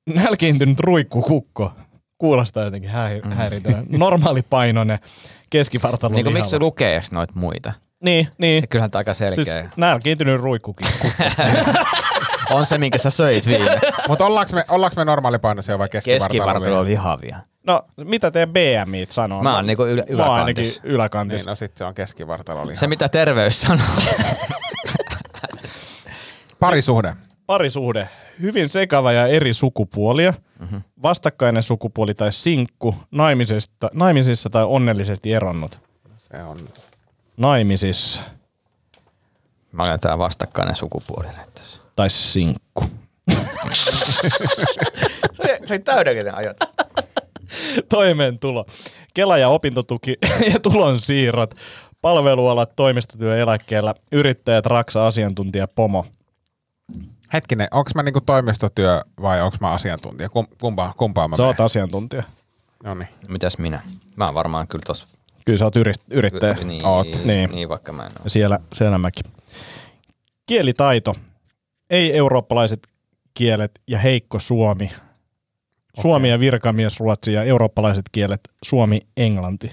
nälkiintynyt 0.09 0.79
ruikkukukko, 0.79 1.71
kuulostaa 2.17 2.63
jotenkin 2.63 2.89
häi, 2.89 3.21
mm. 3.21 3.31
häiritöinen. 3.31 3.85
Normaalipainoinen, 3.89 4.99
keskivartalon 5.49 6.15
Niin 6.15 6.33
miksi 6.33 6.49
se 6.49 6.59
lukee 6.59 6.93
edes 6.93 7.11
noita 7.11 7.33
muita? 7.35 7.73
Niin, 8.03 8.27
niin. 8.37 8.61
Ja 8.61 8.67
kyllähän 8.67 8.91
tämä 8.91 8.99
aika 8.99 9.13
selkeä. 9.13 9.43
Siis 9.43 9.57
Siis... 9.57 9.77
nälkiintynyt 9.77 10.41
ruikkukin. 10.41 10.87
On 12.53 12.65
se, 12.65 12.77
minkä 12.77 12.97
sä 12.97 13.09
söit 13.09 13.47
viime. 13.47 13.79
Mutta 14.07 14.25
ollaanko 14.25 14.53
me, 14.53 14.65
ollaanko 14.69 14.95
me 14.95 15.05
normaalipainoisia 15.05 15.79
vai 15.79 15.89
keskivartalo? 15.89 16.29
Keskivartalo 16.29 16.79
on 16.79 16.85
lihavia. 16.85 17.39
No, 17.67 17.81
mitä 17.97 18.31
teidän 18.31 18.53
BMIt 18.53 19.11
sanoo? 19.11 19.43
Mä 19.43 19.55
oon 19.55 19.65
niinku 19.65 19.85
ylä, 19.85 20.03
Mä 20.17 20.25
oon 20.25 20.35
ainakin 20.35 20.65
yläkantis. 20.83 21.37
Niin, 21.37 21.45
no 21.49 21.55
sit 21.55 21.77
se 21.77 21.85
on 21.85 21.93
keskivartalo 21.93 22.75
Se, 22.75 22.87
mitä 22.87 23.09
terveys 23.09 23.61
sanoo. 23.61 23.85
Parisuhde. 26.59 27.15
Parisuhde. 27.45 28.09
Hyvin 28.41 28.69
sekava 28.69 29.11
ja 29.11 29.27
eri 29.27 29.53
sukupuolia. 29.53 30.33
Mm-hmm. 30.59 30.81
Vastakkainen 31.03 31.63
sukupuoli 31.63 32.13
tai 32.13 32.33
sinkku. 32.33 32.95
Naimisista, 33.11 33.89
naimisissa 33.93 34.49
tai 34.49 34.63
onnellisesti 34.63 35.33
eronnut. 35.33 35.79
Se 36.17 36.43
on. 36.43 36.57
Naimisissa 37.37 38.21
Mä 39.71 39.83
olen 39.83 39.99
tää 39.99 40.17
vastakkainen 40.17 40.75
sukupuoli 40.75 41.27
nyt 41.27 41.53
tässä. 41.53 41.80
Tai 41.95 42.09
sinkku. 42.09 42.85
Se, 45.33 45.59
se 45.65 45.73
oli 45.73 45.79
täydellinen 45.79 46.35
ajatus. 46.35 46.69
Toimeentulo. 47.89 48.65
Kela 49.13 49.37
ja 49.37 49.49
opintotuki 49.49 50.17
ja 50.53 50.59
tulonsiirrot. 50.59 51.55
Palvelualat, 52.01 52.75
toimistotyö 52.75 53.37
eläkkeellä, 53.37 53.93
yrittäjät, 54.11 54.65
raksa, 54.65 55.07
asiantuntija, 55.07 55.67
pomo. 55.67 56.05
Hetkinen, 57.33 57.67
onko 57.71 57.91
mä 57.95 58.03
niinku 58.03 58.21
toimistotyö 58.21 59.01
vai 59.21 59.41
onko 59.41 59.57
mä 59.61 59.69
asiantuntija? 59.71 60.29
Kum, 60.29 60.47
kumpaa, 60.61 60.93
kumpaa 60.97 61.27
mä 61.27 61.35
Sä 61.35 61.45
oot 61.45 61.59
asiantuntija. 61.59 62.23
No 62.83 62.93
niin. 62.93 63.07
Mitäs 63.27 63.57
minä? 63.57 63.81
Mä 64.15 64.25
oon 64.25 64.33
varmaan 64.33 64.67
kyllä 64.67 64.83
tossa. 64.87 65.07
Kyllä 65.45 65.57
sä 65.57 65.65
oot 65.65 65.75
yrit- 65.75 66.03
yrittäjä. 66.09 66.53
Niin, 66.53 66.85
Oot. 66.85 67.07
Niin. 67.07 67.27
niin. 67.27 67.51
niin, 67.51 67.69
vaikka 67.69 67.91
mä 67.91 68.05
en 68.05 68.11
oo. 68.11 68.23
Siellä, 68.29 68.59
siellä 68.73 68.97
mäkin. 68.97 69.25
Kielitaito. 70.45 71.15
Ei-eurooppalaiset 71.91 72.87
kielet 73.33 73.71
ja 73.87 73.97
heikko 73.97 74.39
suomi. 74.39 74.91
Suomi 76.01 76.29
ja 76.29 76.39
virkamiesruotsi 76.39 77.33
ja 77.33 77.43
eurooppalaiset 77.43 78.05
kielet 78.11 78.41
suomi, 78.63 78.99
englanti. 79.17 79.71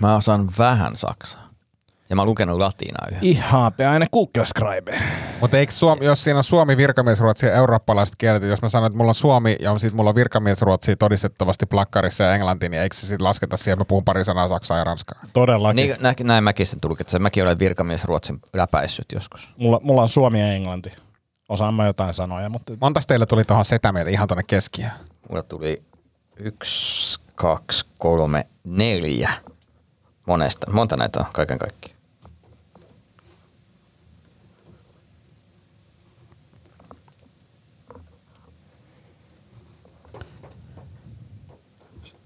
Mä 0.00 0.16
osaan 0.16 0.50
vähän 0.58 0.96
saksaa. 0.96 1.52
Ja 2.10 2.16
mä 2.16 2.22
oon 2.22 2.28
lukenut 2.28 2.58
latinaa 2.58 3.06
yhden. 3.10 3.24
Ihan 3.24 3.72
aina 3.90 4.06
Google 4.12 4.44
Scribe. 4.44 4.98
Mutta 5.40 5.58
eikö 5.58 5.72
Suomi, 5.72 6.04
jos 6.04 6.24
siinä 6.24 6.38
on 6.38 6.44
Suomi, 6.44 6.76
virkamiesruotsi 6.76 7.46
ja 7.46 7.52
eurooppalaiset 7.52 8.16
kielet, 8.18 8.42
jos 8.42 8.62
mä 8.62 8.68
sanon, 8.68 8.86
että 8.86 8.96
mulla 8.96 9.10
on 9.10 9.14
Suomi 9.14 9.56
ja 9.60 9.72
on 9.72 9.80
sit 9.80 9.92
mulla 9.92 10.10
on 10.10 10.16
virkamiesruotsi 10.16 10.96
todistettavasti 10.96 11.66
plakkarissa 11.66 12.24
ja 12.24 12.34
englanti, 12.34 12.68
niin 12.68 12.82
eikö 12.82 12.96
se 12.96 13.06
sitten 13.06 13.24
lasketa 13.24 13.56
siihen, 13.56 13.78
mä 13.78 13.84
puhun 13.84 14.04
pari 14.04 14.24
sanaa 14.24 14.48
saksaa 14.48 14.78
ja 14.78 14.84
ranskaa? 14.84 15.20
Todellakin. 15.32 15.76
Niin, 15.76 15.96
näin, 16.00 16.16
näin 16.22 16.44
mäkin 16.44 16.66
sen 16.66 16.80
tulkitsen. 16.80 17.22
Mäkin 17.22 17.42
olen 17.42 17.58
virkamies 17.58 18.04
Ruotsin 18.04 18.38
läpäissyt 18.52 19.06
joskus. 19.14 19.48
Mulla, 19.58 19.80
mulla 19.82 20.02
on 20.02 20.08
suomi 20.08 20.40
ja 20.40 20.52
englanti. 20.52 20.92
Osaan 21.52 21.74
mä 21.74 21.86
jotain 21.86 22.14
sanoja, 22.14 22.48
mutta 22.48 22.72
Montas 22.80 23.06
teillä 23.06 23.26
tuli 23.26 23.44
tuohon 23.44 23.64
setämieltä 23.64 24.10
ihan 24.10 24.28
tonne 24.28 24.42
keskiöön? 24.46 24.92
Mulla 25.28 25.42
tuli 25.42 25.82
yksi, 26.36 27.20
kaksi, 27.34 27.86
kolme, 27.98 28.46
neljä. 28.64 29.32
Monesta. 30.26 30.70
Monta 30.70 30.96
näitä 30.96 31.20
on 31.20 31.26
kaiken 31.32 31.58
kaikkiaan. 31.58 31.98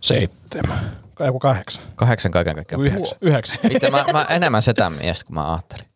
seitsemän. 0.01 0.99
Joku 1.21 1.39
kahdeksan. 1.39 1.83
Kahdeksan 1.95 2.33
kaiken 2.33 2.55
kaikkiaan. 2.55 2.87
Yhdeksän. 2.87 3.19
Yhdeksän. 3.21 3.59
Miten 3.62 3.93
mä, 3.93 4.05
mä 4.12 4.27
enemmän 4.31 4.62
setä 4.62 4.91
mies 4.91 5.25
kuin 5.25 5.35
mä 5.35 5.53
ajattelin 5.53 5.87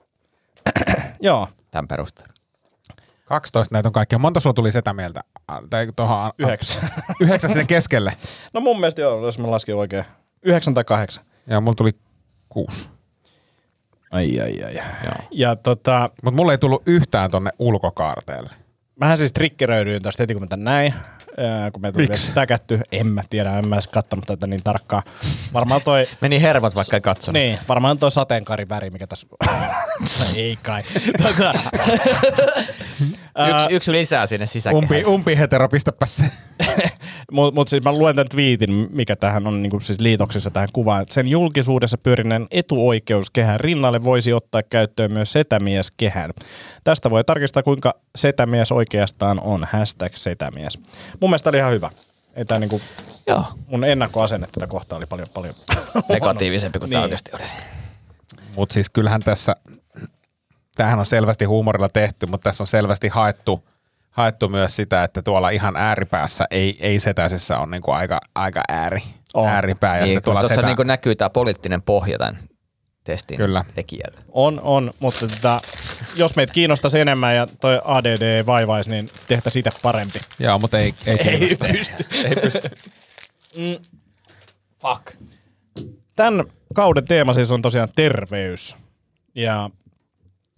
Joo. 1.21 1.49
tämän 1.71 1.88
perusteella. 1.88 2.39
12 3.31 3.75
näitä 3.75 3.88
on 3.88 3.93
kaikkia. 3.93 4.19
Monta 4.19 4.40
sulla 4.40 4.55
tuli 4.55 4.73
setämieltä? 4.73 5.21
Ah, 5.49 5.59
Tai 5.71 5.88
tuohon 5.97 6.33
Yhdeksän. 6.38 6.90
Yhdeksän 7.21 7.51
sinne 7.51 7.64
keskelle. 7.64 8.12
No 8.55 8.61
mun 8.61 8.81
mielestä 8.81 9.01
joo, 9.01 9.25
jos 9.27 9.38
mä 9.38 9.51
laskin 9.51 9.75
oikein. 9.75 10.05
Yhdeksän 10.43 10.75
tai 10.75 10.85
kahdeksan. 10.85 11.25
Ja 11.47 11.61
mulla 11.61 11.75
tuli 11.75 11.90
kuusi. 12.49 12.88
Ai, 14.11 14.40
ai, 14.40 14.64
ai. 14.64 14.75
Joo. 15.05 15.14
Ja 15.31 15.57
tota, 15.57 16.11
Mutta 16.25 16.37
mulla 16.37 16.53
ei 16.53 16.59
tullut 16.59 16.83
yhtään 16.87 17.31
tonne 17.31 17.51
ulkokaarteelle. 17.59 18.51
mähän 19.01 19.19
siis 19.19 19.33
triggeröidyin 19.33 20.03
tästä 20.03 20.23
heti, 20.23 20.35
kun 20.35 20.43
mä 20.43 20.47
tän 20.47 20.64
näin. 20.64 20.95
Kun 21.73 21.83
me 21.83 21.93
tuli 21.93 22.07
täkätty. 22.35 22.81
En 22.93 23.07
mä 23.07 23.23
tiedä, 23.31 23.59
en 23.59 23.69
mä 23.69 23.75
edes 23.77 23.88
kattonut 23.88 24.27
tätä 24.27 24.47
niin 24.47 24.62
tarkkaan. 24.64 25.03
Varmaan 25.53 25.81
toi, 25.85 26.07
Meni 26.21 26.43
hermot, 26.43 26.75
vaikka 26.75 26.97
ei 26.97 27.01
katsonut. 27.01 27.35
niin, 27.35 27.59
varmaan 27.69 27.99
toi 27.99 28.11
sateenkaariväri, 28.11 28.90
mikä 28.90 29.07
tässä... 29.07 29.27
ei 30.35 30.59
kai. 30.62 30.83
Tota, 31.23 31.55
Yksi, 33.38 33.75
yksi 33.75 33.93
lisää 33.93 34.27
sinne 34.27 34.47
sisäkehään. 34.47 34.85
Umpi, 34.85 35.05
umpi 35.05 35.38
hetero, 35.38 35.69
pistäpä 35.69 36.07
se. 36.07 36.23
Mutta 37.33 37.55
mut 37.55 37.69
siis 37.69 37.83
mä 37.83 37.93
luen 37.93 38.16
tämän 38.16 38.29
twiitin, 38.29 38.88
mikä 38.90 39.16
tähän 39.16 39.47
on 39.47 39.62
niinku 39.62 39.81
siis 39.81 40.01
liitoksissa 40.01 40.51
tähän 40.51 40.69
kuvaan. 40.73 41.07
Sen 41.11 41.29
julkisuudessa 41.29 41.99
pyörineen 41.99 42.47
etuoikeuskehän 42.51 43.61
rinnalle 43.61 44.05
voisi 44.05 44.33
ottaa 44.33 44.62
käyttöön 44.62 45.12
myös 45.12 45.33
setämieskehän. 45.33 46.31
Tästä 46.85 47.11
voi 47.11 47.25
tarkistaa, 47.25 47.62
kuinka 47.62 47.95
setämies 48.16 48.73
oikeastaan 48.73 49.40
on. 49.40 49.66
Hashtag 49.73 50.12
setämies. 50.14 50.79
Mun 51.21 51.31
mielestä 51.31 51.49
oli 51.51 51.57
ihan 51.59 51.73
hyvä. 51.73 51.90
Ei 52.35 52.45
tää 52.45 52.59
niinku, 52.59 52.81
Joo. 53.27 53.45
mun 53.66 53.85
ennakkoasenne 53.85 54.49
tätä 54.53 54.66
kohtaa 54.66 54.99
oli 54.99 55.07
paljon, 55.07 55.29
paljon 55.35 55.55
Negatiivisempi 56.09 56.79
kuin 56.79 56.88
Niin. 56.90 56.93
tämä 56.93 57.03
oikeasti 57.03 57.31
oli. 57.35 57.43
Mutta 58.57 58.73
siis 58.73 58.90
kyllähän 58.90 59.21
tässä, 59.21 59.57
tämähän 60.81 60.99
on 60.99 61.07
selvästi 61.07 61.45
huumorilla 61.45 61.88
tehty, 61.88 62.27
mutta 62.27 62.51
tässä 62.51 62.62
on 62.62 62.66
selvästi 62.66 63.09
haettu, 63.09 63.69
haettu 64.11 64.49
myös 64.49 64.77
sitä, 64.77 65.05
että 65.05 65.23
tuolla 65.23 65.51
ihan 65.51 65.77
ääripäässä 65.77 66.47
ei, 66.51 66.77
ei 66.81 67.01
setäisessä 67.01 67.59
on 67.59 67.71
niinku 67.71 67.90
aika, 67.90 68.21
aika 68.35 68.62
ääri, 68.69 69.03
On. 69.35 69.49
ääripää. 69.49 69.99
Ja 69.99 70.05
Niin, 70.05 70.23
tuolla 70.23 70.40
tuossa 70.40 70.55
setä, 70.55 70.66
niin 70.66 70.87
näkyy 70.87 71.14
tämä 71.14 71.31
poliittinen 71.31 71.83
pohja 71.83 72.19
tämän 72.19 72.38
testin 73.05 73.37
Kyllä. 73.37 73.64
tekijällä. 73.75 74.21
On, 74.29 74.61
on, 74.62 74.93
mutta 75.01 75.29
tota, 75.29 75.61
jos 76.16 76.37
meitä 76.37 76.53
kiinnostaisi 76.53 77.01
enemmän 77.01 77.37
ja 77.37 77.47
toi 77.47 77.81
ADD 77.85 78.23
ei 78.23 78.47
vaivaisi, 78.47 78.90
niin 78.90 79.11
tehtäisiin 79.29 79.53
siitä 79.53 79.71
parempi. 79.83 80.19
Joo, 80.38 80.59
mutta 80.59 80.79
ei, 80.79 80.95
ei, 81.07 81.19
Ei 81.29 81.57
pysty. 81.57 82.05
ei 82.29 82.37
pysty. 82.43 82.71
Mm. 83.57 83.79
Fuck. 84.83 85.14
Tämän 86.16 86.45
kauden 86.75 87.05
teema 87.05 87.33
siis 87.33 87.51
on 87.51 87.62
tosiaan 87.62 87.88
terveys. 87.97 88.77
Ja 89.35 89.71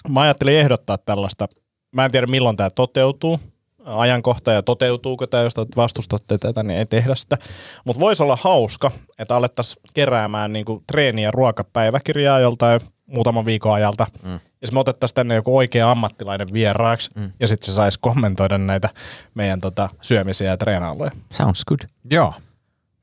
mä 0.08 0.20
ajattelin 0.20 0.58
ehdottaa 0.58 0.98
tällaista. 0.98 1.48
Mä 1.92 2.04
en 2.04 2.10
tiedä 2.10 2.26
milloin 2.26 2.56
tämä 2.56 2.70
toteutuu, 2.70 3.40
ajankohta 3.84 4.52
ja 4.52 4.62
toteutuuko 4.62 5.26
tämä, 5.26 5.42
jos 5.42 5.54
te 5.54 5.66
vastustatte 5.76 6.38
tätä, 6.38 6.62
niin 6.62 6.78
ei 6.78 6.86
tehdä 6.86 7.14
sitä. 7.14 7.38
Mutta 7.84 8.00
voisi 8.00 8.22
olla 8.22 8.38
hauska, 8.42 8.90
että 9.18 9.36
alettaisiin 9.36 9.82
keräämään 9.94 10.52
niinku 10.52 10.82
treeni- 10.86 11.22
ja 11.22 11.30
ruokapäiväkirjaa 11.30 12.40
joltain 12.40 12.80
muutaman 13.06 13.44
viikon 13.44 13.74
ajalta. 13.74 14.06
Mm. 14.22 14.32
Ja 14.32 14.38
sitten 14.38 14.74
me 14.74 14.80
otettaisiin 14.80 15.14
tänne 15.14 15.34
joku 15.34 15.56
oikea 15.56 15.90
ammattilainen 15.90 16.52
vieraaksi, 16.52 17.10
mm. 17.14 17.32
ja 17.40 17.48
sitten 17.48 17.66
se 17.66 17.74
saisi 17.74 17.98
kommentoida 18.00 18.58
näitä 18.58 18.88
meidän 19.34 19.60
tota, 19.60 19.88
syömisiä 20.02 20.50
ja 20.50 20.56
treenailuja. 20.56 21.10
Sounds 21.32 21.64
good. 21.64 21.80
Joo. 22.10 22.34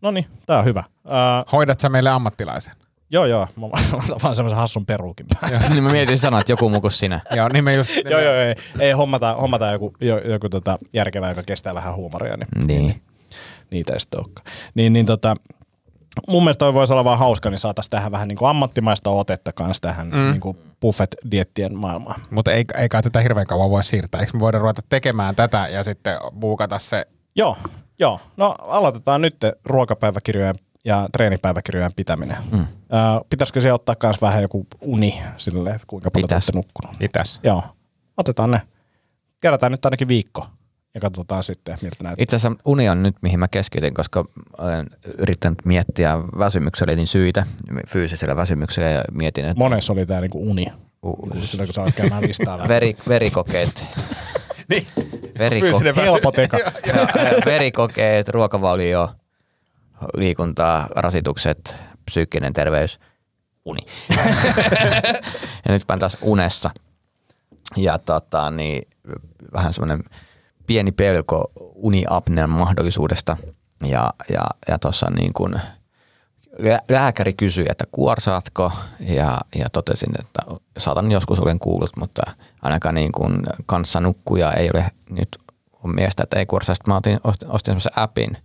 No 0.01 0.11
niin, 0.11 0.25
tää 0.45 0.59
on 0.59 0.65
hyvä. 0.65 0.83
Uh, 1.05 1.51
Hoidat 1.51 1.79
sä 1.79 1.89
meille 1.89 2.09
ammattilaisen? 2.09 2.75
Joo, 3.11 3.25
joo, 3.25 3.47
mä 3.55 3.65
otan 3.65 3.81
vaan 4.23 4.35
semmoisen 4.35 4.57
hassun 4.57 4.85
peruukin 4.85 5.25
päälle. 5.41 5.59
niin 5.69 5.83
mä 5.83 5.89
mietin 5.89 6.17
sanoa, 6.17 6.39
että 6.39 6.51
joku 6.51 6.69
muu 6.69 6.81
kuin 6.81 6.91
sinä. 6.91 7.21
Joo, 7.35 7.49
niin 7.53 7.63
me 7.63 7.73
just... 7.73 7.91
joo, 8.09 8.19
joo, 8.19 8.33
ei, 8.33 8.55
ei 8.79 8.91
hommata, 8.91 9.33
hommata 9.33 9.71
joku, 9.71 9.93
jo, 10.01 10.17
joku 10.17 10.49
tota 10.49 10.77
järkevä, 10.93 11.29
joka 11.29 11.43
kestää 11.43 11.73
vähän 11.75 11.95
huumoria, 11.95 12.37
niin, 12.37 12.67
Niin. 12.67 13.01
niitä 13.71 13.93
ei 13.93 13.99
sitten 13.99 14.19
olekaan. 14.19 14.45
Niin, 14.73 14.93
niin 14.93 15.05
tota, 15.05 15.35
mun 16.27 16.43
mielestä 16.43 16.59
toi 16.59 16.73
voisi 16.73 16.93
olla 16.93 17.03
vaan 17.03 17.19
hauska, 17.19 17.49
niin 17.49 17.59
saataisiin 17.59 17.89
tähän 17.91 18.11
vähän 18.11 18.27
niin 18.27 18.37
kuin 18.37 18.49
ammattimaista 18.49 19.09
otetta 19.09 19.51
kanssa 19.53 19.81
tähän 19.81 20.07
mm. 20.07 20.31
niin 20.31 20.39
kuin 20.39 20.57
buffet-diettien 20.81 21.73
maailmaan. 21.75 22.21
Mutta 22.29 22.51
ei, 22.51 22.65
ei 22.77 22.89
kai 22.89 23.01
tätä 23.03 23.21
hirveän 23.21 23.47
kauan 23.47 23.69
voi 23.69 23.83
siirtää. 23.83 24.21
Eikö 24.21 24.31
me 24.33 24.39
voida 24.39 24.59
ruveta 24.59 24.81
tekemään 24.89 25.35
tätä 25.35 25.67
ja 25.67 25.83
sitten 25.83 26.17
buukata 26.39 26.79
se? 26.79 27.05
Joo, 27.35 27.57
joo. 27.99 28.19
No 28.37 28.55
aloitetaan 28.59 29.21
nyt 29.21 29.35
ruokapäiväkirjojen 29.65 30.55
ja 30.85 31.07
treenipäiväkirjojen 31.11 31.91
pitäminen. 31.95 32.37
Mm. 32.51 32.59
Äh, 32.59 32.67
pitäisikö 33.29 33.61
siellä 33.61 33.75
ottaa 33.75 33.95
myös 34.03 34.21
vähän 34.21 34.41
joku 34.41 34.67
uni 34.81 35.21
silleen, 35.37 35.75
että 35.75 35.87
kuinka 35.87 36.11
paljon 36.11 36.27
Pitäis. 36.27 36.49
olette 36.49 36.57
nukkunut? 36.57 36.97
Itäs. 37.01 37.39
Joo, 37.43 37.63
otetaan 38.17 38.51
ne. 38.51 38.61
Kerätään 39.41 39.71
nyt 39.71 39.85
ainakin 39.85 40.07
viikko 40.07 40.47
ja 40.93 40.99
katsotaan 41.01 41.43
sitten, 41.43 41.77
miltä 41.81 42.03
näyttää. 42.03 42.23
Itse 42.23 42.35
asiassa 42.35 42.61
uni 42.65 42.89
on 42.89 43.03
nyt, 43.03 43.15
mihin 43.21 43.39
mä 43.39 43.47
keskityn, 43.47 43.93
koska 43.93 44.25
olen 44.57 44.87
yrittänyt 45.17 45.65
miettiä 45.65 46.17
väsymykselleni 46.17 47.05
syitä, 47.05 47.45
fyysisellä 47.87 48.35
väsymyksellä 48.35 48.89
ja 48.89 49.03
mietin, 49.11 49.45
että 49.45 49.63
Monessa 49.63 49.93
oli 49.93 50.05
tämä 50.05 50.21
niinku 50.21 50.49
uni. 50.51 50.65
Silloin 51.41 51.67
kun 51.67 51.73
sä 51.73 51.81
oot 51.81 51.95
käymään 51.95 52.23
listaa 52.27 52.67
veri, 52.67 52.95
verikokeet, 53.07 53.85
niin. 54.69 54.87
veriko, 55.39 55.67
Fyysinen 55.67 55.95
Helpot 55.95 56.39
eka. 56.39 56.57
verikokeet, 57.45 58.29
ruokavalio, 58.29 59.09
liikuntaa, 60.13 60.87
rasitukset, 60.95 61.77
psyykkinen 62.05 62.53
terveys, 62.53 62.99
uni. 63.65 63.79
ja 65.65 65.71
nyt 65.71 65.83
mä 65.87 65.93
oon 65.93 65.99
taas 65.99 66.17
unessa. 66.21 66.69
Ja 67.77 67.99
tota, 67.99 68.51
niin, 68.51 68.87
vähän 69.53 69.73
semmoinen 69.73 70.03
pieni 70.67 70.91
pelko 70.91 71.51
uniapnean 71.75 72.49
mahdollisuudesta. 72.49 73.37
Ja, 73.83 74.13
ja, 74.29 74.41
ja 74.67 74.79
tuossa 74.79 75.09
niin 75.09 75.33
kuin 75.33 75.61
lää- 76.59 76.81
lääkäri 76.89 77.33
kysyi, 77.33 77.65
että 77.69 77.85
kuorsaatko 77.91 78.71
ja, 78.99 79.37
ja 79.55 79.69
totesin, 79.69 80.13
että 80.19 80.39
saatan 80.77 81.11
joskus 81.11 81.39
olen 81.39 81.59
kuullut, 81.59 81.89
mutta 81.99 82.21
ainakaan 82.61 82.95
niin 82.95 83.11
kuin 83.11 83.39
kanssanukkuja 83.65 84.53
ei 84.53 84.69
ole 84.73 84.91
nyt 85.09 85.29
on 85.83 85.95
miestä, 85.95 86.23
että 86.23 86.39
ei 86.39 86.45
kuorsaa. 86.45 86.75
Sitten 86.75 86.91
mä 86.91 86.97
otin, 86.97 87.19
ostin, 87.23 87.49
ostin 87.49 87.71
semmoisen 87.71 87.91
appin, 87.95 88.37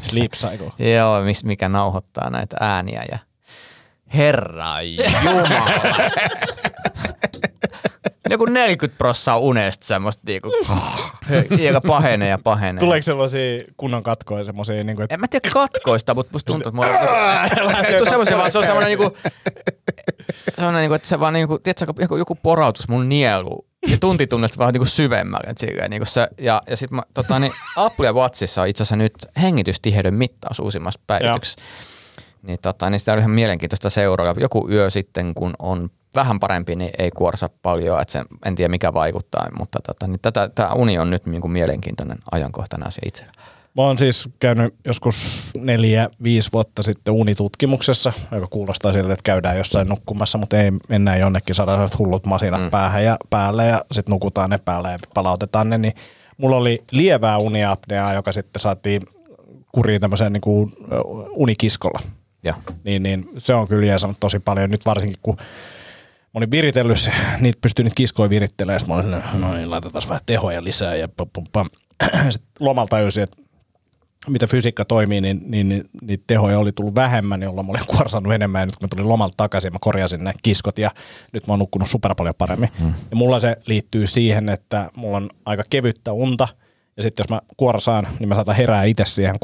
Sleep 0.00 0.32
cycle. 0.32 0.72
Joo, 0.96 1.20
mikä 1.44 1.68
nauhoittaa 1.68 2.30
näitä 2.30 2.56
ääniä 2.60 3.04
ja 3.12 3.18
herra 4.14 4.82
jumala. 4.82 5.48
Joku 8.30 8.44
40 8.44 8.98
prossaa 8.98 9.38
unesta 9.38 9.86
semmoista 9.86 10.22
niinku, 10.26 10.52
joka 11.64 11.80
pahenee 11.80 12.28
ja 12.28 12.38
pahenee. 12.38 12.80
Tuleeko 12.80 13.02
sellaisia 13.02 13.64
kunnon 13.76 14.02
katkoja, 14.02 14.44
semmoisia, 14.44 14.84
niin 14.84 14.96
kuin, 14.96 15.04
että 15.04 15.14
En 15.14 15.20
mä 15.20 15.26
tiedä 15.28 15.50
katkoista, 15.52 16.14
mutta 16.14 16.32
musta 16.32 16.52
tuntuu, 16.52 16.68
että 16.68 16.76
mulla 16.76 17.78
on 17.78 17.84
niinku, 17.84 18.04
semmoisen 18.04 18.38
vaan, 18.38 18.50
se 18.50 18.58
on 18.58 18.64
semmoinen 18.64 18.98
niinku, 18.98 19.16
semmoinen 20.56 20.80
niinku, 20.80 20.94
että 20.94 21.08
se 21.08 21.20
vaan 21.20 21.32
niinku, 21.32 21.58
tiedätkö, 21.58 21.92
joku, 22.00 22.16
joku 22.16 22.34
porautus 22.34 22.88
mun 22.88 23.08
nielu 23.08 23.66
ja 23.86 23.98
tuntitunnesta 24.00 24.58
vaan 24.58 24.72
niinku 24.72 24.84
syvemmälle. 24.84 25.50
et 25.50 25.58
Silleen, 25.58 25.90
niinku 25.90 26.04
se, 26.04 26.28
ja, 26.38 26.62
ja 26.70 26.76
sit 26.76 26.90
mä, 26.90 27.02
tota, 27.14 27.38
niin 27.38 27.52
Apple 27.76 28.12
Watchissa 28.12 28.62
on 28.62 28.68
itse 28.68 28.82
asiassa 28.82 28.96
nyt 28.96 29.14
hengitystiheyden 29.42 30.14
mittaus 30.14 30.60
uusimmassa 30.60 31.00
päivityksessä. 31.06 31.60
Niin, 32.42 32.58
tota, 32.62 32.90
niin 32.90 33.00
sitä 33.00 33.12
oli 33.12 33.20
ihan 33.20 33.30
mielenkiintoista 33.30 33.90
seuraa. 33.90 34.34
Joku 34.38 34.68
yö 34.70 34.90
sitten, 34.90 35.34
kun 35.34 35.54
on 35.58 35.90
vähän 36.14 36.40
parempi, 36.40 36.76
niin 36.76 36.90
ei 36.98 37.10
kuorsa 37.10 37.50
paljon, 37.62 38.00
että 38.00 38.12
sen, 38.12 38.24
en 38.44 38.54
tiedä 38.54 38.68
mikä 38.68 38.94
vaikuttaa, 38.94 39.48
mutta 39.58 39.78
tota, 39.86 40.06
niin 40.06 40.20
tätä, 40.22 40.50
tämä 40.54 40.72
uni 40.72 40.98
on 40.98 41.10
nyt 41.10 41.26
niin 41.26 41.40
kuin 41.40 41.52
mielenkiintoinen 41.52 42.18
ajankohtainen 42.30 42.88
asia 42.88 43.02
itsellä. 43.06 43.32
Mä 43.76 43.82
oon 43.82 43.98
siis 43.98 44.28
käynyt 44.40 44.74
joskus 44.84 45.50
neljä, 45.56 46.08
viisi 46.22 46.52
vuotta 46.52 46.82
sitten 46.82 47.14
unitutkimuksessa, 47.14 48.12
joka 48.32 48.46
kuulostaa 48.46 48.92
siltä, 48.92 49.12
että 49.12 49.22
käydään 49.22 49.58
jossain 49.58 49.88
nukkumassa, 49.88 50.38
mutta 50.38 50.60
ei 50.60 50.70
mennään 50.88 51.20
jonnekin, 51.20 51.54
saadaan 51.54 51.88
hullut 51.98 52.26
masinat 52.26 52.62
mm. 52.62 52.70
päähän 52.70 53.04
ja 53.04 53.16
päälle 53.30 53.66
ja 53.66 53.84
sitten 53.92 54.12
nukutaan 54.12 54.50
ne 54.50 54.58
päälle 54.58 54.92
ja 54.92 54.98
palautetaan 55.14 55.70
ne. 55.70 55.78
Niin 55.78 55.94
mulla 56.36 56.56
oli 56.56 56.84
lievää 56.90 57.38
uniapneaa, 57.38 58.14
joka 58.14 58.32
sitten 58.32 58.60
saatiin 58.60 59.02
kuriin 59.72 60.00
tämmöiseen 60.00 60.32
niin 60.32 60.40
kuin 60.40 60.72
unikiskolla. 61.30 62.00
Joo. 62.42 62.56
Niin, 62.84 63.02
niin 63.02 63.28
se 63.38 63.54
on 63.54 63.68
kyllä 63.68 63.86
jeesannut 63.86 64.20
tosi 64.20 64.38
paljon 64.38 64.70
nyt 64.70 64.86
varsinkin, 64.86 65.18
kun 65.22 65.36
mä 65.36 66.34
olin 66.34 66.50
viritellyt 66.50 67.00
se, 67.00 67.12
niitä 67.40 67.58
pystyy 67.60 67.84
nyt 67.84 67.94
kiskoja 67.94 68.30
virittelemään, 68.30 68.80
sitten 68.80 68.96
mä 68.96 69.02
olin, 69.02 69.40
no 69.40 69.54
niin, 69.54 69.70
laitetaan 69.70 70.08
vähän 70.08 70.20
tehoja 70.26 70.64
lisää 70.64 70.94
ja 70.94 71.08
pam, 71.08 71.26
pam, 71.34 71.44
pam. 71.52 71.68
Sitten 72.30 72.52
lomalla 72.60 72.88
tajusin, 72.88 73.22
että 73.22 73.41
miten 74.28 74.48
fysiikka 74.48 74.84
toimii, 74.84 75.20
niin, 75.20 75.40
niin, 75.46 75.68
niin 75.68 75.84
niitä 76.02 76.24
tehoja 76.26 76.58
oli 76.58 76.72
tullut 76.72 76.94
vähemmän, 76.94 77.42
jolloin 77.42 77.66
mä 77.66 77.70
olin 77.70 77.86
kuorsannut 77.96 78.32
enemmän 78.32 78.60
ja 78.60 78.66
nyt 78.66 78.76
kun 78.76 78.84
mä 78.84 78.88
tulin 78.88 79.08
lomalta 79.08 79.34
takaisin, 79.36 79.72
mä 79.72 79.78
korjasin 79.80 80.24
ne 80.24 80.32
kiskot 80.42 80.78
ja 80.78 80.90
nyt 81.32 81.46
mä 81.46 81.52
oon 81.52 81.58
nukkunut 81.58 81.88
super 81.88 82.14
paljon 82.14 82.34
paremmin. 82.38 82.68
Hmm. 82.78 82.94
Ja 83.10 83.16
mulla 83.16 83.38
se 83.38 83.56
liittyy 83.66 84.06
siihen, 84.06 84.48
että 84.48 84.90
mulla 84.96 85.16
on 85.16 85.30
aika 85.44 85.62
kevyttä 85.70 86.12
unta 86.12 86.48
ja 86.96 87.02
sitten 87.02 87.22
jos 87.22 87.30
mä 87.30 87.40
kuorsaan, 87.56 88.08
niin 88.18 88.28
mä 88.28 88.34
saatan 88.34 88.56
herää 88.56 88.84
itse 88.84 89.04
siihen 89.06 89.36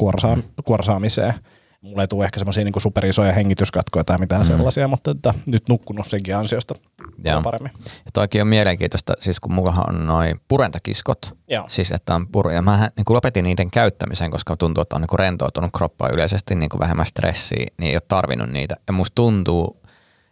kuorsaamiseen. 0.65 1.33
Mulla 1.81 2.01
ei 2.01 2.07
tule 2.07 2.25
ehkä 2.25 2.39
semmoisia 2.39 2.63
niin 2.63 2.81
superisoja 2.81 3.33
hengityskatkoja 3.33 4.03
tai 4.03 4.17
mitään 4.17 4.41
mm. 4.41 4.45
sellaisia, 4.45 4.87
mutta 4.87 5.11
että 5.11 5.33
nyt 5.45 5.69
nukkunut 5.69 6.07
senkin 6.07 6.35
ansiosta 6.35 6.75
Joo. 7.23 7.41
paremmin. 7.41 7.71
Ja 7.79 8.11
toikin 8.13 8.41
on 8.41 8.47
mielenkiintoista, 8.47 9.13
siis 9.19 9.39
kun 9.39 9.53
mulla 9.53 9.83
on 9.87 10.07
noin 10.07 10.41
purentakiskot, 10.47 11.37
Joo. 11.47 11.65
siis 11.69 11.91
että 11.91 12.15
on 12.15 12.27
puru, 12.27 12.49
ja 12.49 12.61
mä 12.61 12.91
niin 12.97 13.05
lopetin 13.09 13.43
niiden 13.43 13.71
käyttämisen, 13.71 14.31
koska 14.31 14.57
tuntuu, 14.57 14.81
että 14.81 14.95
on 14.95 15.01
niin 15.01 15.19
rentoutunut 15.19 15.69
kroppaa 15.77 16.09
yleisesti 16.09 16.55
niin 16.55 16.69
kuin 16.69 16.79
vähemmän 16.79 17.05
stressiä, 17.05 17.65
niin 17.77 17.89
ei 17.89 17.95
ole 17.95 18.01
tarvinnut 18.07 18.49
niitä. 18.49 18.75
Ja 18.87 18.93
musta 18.93 19.15
tuntuu, 19.15 19.81